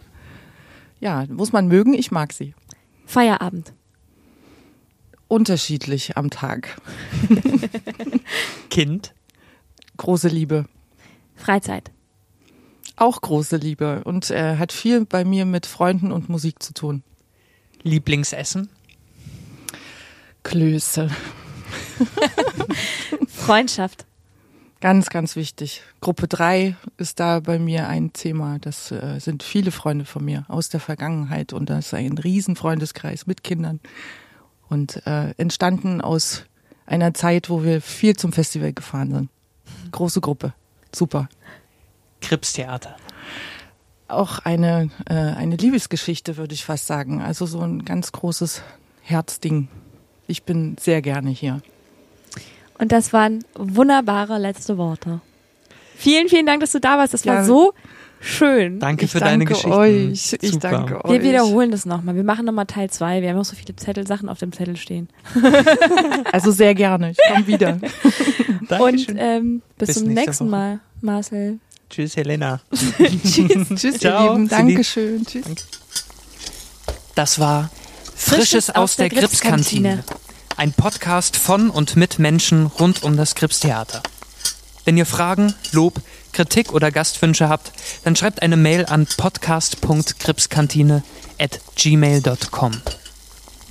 Ja, 0.99 1.26
muss 1.30 1.51
man 1.51 1.68
mögen, 1.68 1.93
ich 1.93 2.11
mag 2.11 2.32
sie. 2.34 2.53
Feierabend. 3.05 3.74
Unterschiedlich 5.34 6.16
am 6.16 6.30
Tag. 6.30 6.80
Kind. 8.70 9.16
Große 9.98 10.28
Liebe. 10.28 10.66
Freizeit. 11.36 11.90
Auch 12.98 13.20
große 13.20 13.58
Liebe. 13.58 14.04
Und 14.04 14.30
äh, 14.30 14.58
hat 14.58 14.72
viel 14.72 15.06
bei 15.06 15.26
mir 15.26 15.46
mit 15.46 15.66
Freunden 15.66 16.12
und 16.12 16.30
Musik 16.30 16.62
zu 16.62 16.76
tun. 16.76 17.02
Lieblingsessen. 17.82 18.70
Klöße. 20.44 21.10
Freundschaft. 23.28 24.06
Ganz, 24.82 25.10
ganz 25.10 25.36
wichtig. 25.36 25.82
Gruppe 26.00 26.28
drei 26.28 26.76
ist 26.98 27.20
da 27.20 27.40
bei 27.40 27.58
mir 27.58 27.88
ein 27.88 28.14
Thema. 28.14 28.60
Das 28.60 28.92
äh, 28.92 29.18
sind 29.18 29.42
viele 29.42 29.72
Freunde 29.72 30.06
von 30.06 30.24
mir 30.24 30.46
aus 30.48 30.70
der 30.70 30.80
Vergangenheit 30.80 31.54
und 31.54 31.72
das 31.72 31.88
ist 31.88 31.94
ein 31.96 32.20
Riesenfreundeskreis 32.20 33.26
mit 33.26 33.44
Kindern. 33.44 33.80
Und 34.74 35.05
äh, 35.05 35.36
entstanden 35.38 36.01
aus 36.01 36.45
einer 36.88 37.13
Zeit, 37.13 37.47
wo 37.51 37.63
wir 37.63 37.80
viel 37.80 38.15
zum 38.15 38.34
Festival 38.34 38.74
gefahren 38.74 39.13
sind. 39.13 39.30
Große 39.91 40.19
Gruppe. 40.19 40.53
Super. 40.91 41.30
Kripstheater. 42.21 42.95
Auch 44.07 44.39
eine, 44.39 44.89
äh, 45.07 45.13
eine 45.13 45.57
Liebesgeschichte, 45.57 46.38
würde 46.38 46.55
ich 46.55 46.65
fast 46.65 46.88
sagen. 46.88 47.21
Also 47.21 47.45
so 47.45 47.59
ein 47.61 47.86
ganz 47.86 48.11
großes 48.13 48.63
Herzding. 49.03 49.67
Ich 50.26 50.41
bin 50.41 50.76
sehr 50.80 51.03
gerne 51.03 51.30
hier. 51.30 51.61
Und 52.80 52.91
das 52.91 53.13
waren 53.13 53.45
wunderbare 53.53 54.39
letzte 54.39 54.80
Worte. 54.80 55.21
Vielen, 55.95 56.30
vielen 56.30 56.47
Dank, 56.47 56.61
dass 56.61 56.71
du 56.71 56.80
da 56.80 56.97
warst. 56.97 57.13
Das 57.13 57.28
war 57.28 57.36
Ja. 57.36 57.43
so 57.43 57.74
schön. 58.24 58.80
Danke 58.80 59.05
ich 59.05 59.11
für 59.11 59.19
danke 59.19 59.32
deine 59.32 59.45
Geschichten. 59.45 59.71
euch. 59.71 60.38
Ich 60.41 60.51
Super. 60.51 60.69
danke 60.71 61.05
euch. 61.05 61.11
Wir 61.11 61.21
wiederholen 61.24 61.71
das 61.71 61.86
nochmal. 61.86 62.15
Wir 62.15 62.24
machen 62.24 62.45
nochmal 62.45 62.65
Teil 62.65 62.89
2. 62.89 63.21
Wir 63.21 63.30
haben 63.30 63.38
noch 63.38 63.45
so 63.45 63.55
viele 63.55 63.76
Zettel, 63.76 64.07
Sachen 64.07 64.30
auf 64.30 64.39
dem 64.39 64.51
Zettel 64.51 64.78
stehen. 64.78 65.09
Also 66.32 66.51
sehr 66.51 66.74
gerne. 66.74 67.11
Ich 67.11 67.17
komme 67.32 67.45
wieder. 67.47 67.74
Und 68.59 68.71
Dankeschön. 68.71 69.17
ähm, 69.19 69.61
bis, 69.78 69.88
Bis 69.88 69.97
zum 69.97 70.07
nächste 70.07 70.26
nächsten 70.26 70.45
Woche. 70.45 70.51
Mal, 70.51 70.80
Marcel. 71.01 71.59
Tschüss, 71.89 72.15
Helena. 72.15 72.59
Tschüss, 73.24 73.67
Tschüss 73.76 73.99
Ciao, 73.99 74.26
ihr 74.26 74.32
Lieben. 74.34 74.49
Dankeschön. 74.49 75.26
Tschüss. 75.26 75.45
Das 77.15 77.39
war 77.39 77.69
Frisches 78.15 78.69
aus 78.71 78.95
der 78.95 79.09
Gripskantine. 79.09 80.03
Ein 80.57 80.71
Podcast 80.74 81.36
von 81.36 81.69
und 81.69 81.95
mit 81.95 82.17
Menschen 82.19 82.65
rund 82.67 83.03
um 83.03 83.15
das 83.17 83.36
Gripstheater. 83.36 84.01
Wenn 84.86 84.97
ihr 84.97 85.05
Fragen, 85.05 85.53
Lob, 85.71 85.95
Kritik 86.34 86.74
oder 86.74 86.92
Gastwünsche 86.92 87.48
habt, 87.48 87.72
dann 88.04 88.16
schreibt 88.16 88.42
eine 88.42 88.58
Mail 88.58 88.86
an 88.86 89.08
podcast.gripskantine 89.18 91.04
at 91.40 91.60
gmail.com. 91.76 92.82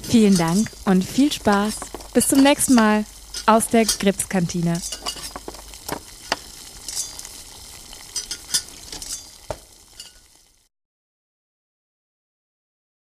Vielen 0.02 0.36
Dank 0.36 0.70
und 0.84 1.04
viel 1.04 1.30
Spaß. 1.32 1.74
Bis 2.14 2.28
zum 2.28 2.42
nächsten 2.42 2.74
Mal 2.74 3.04
aus 3.46 3.68
der 3.68 3.84
Gripskantine. 3.84 4.80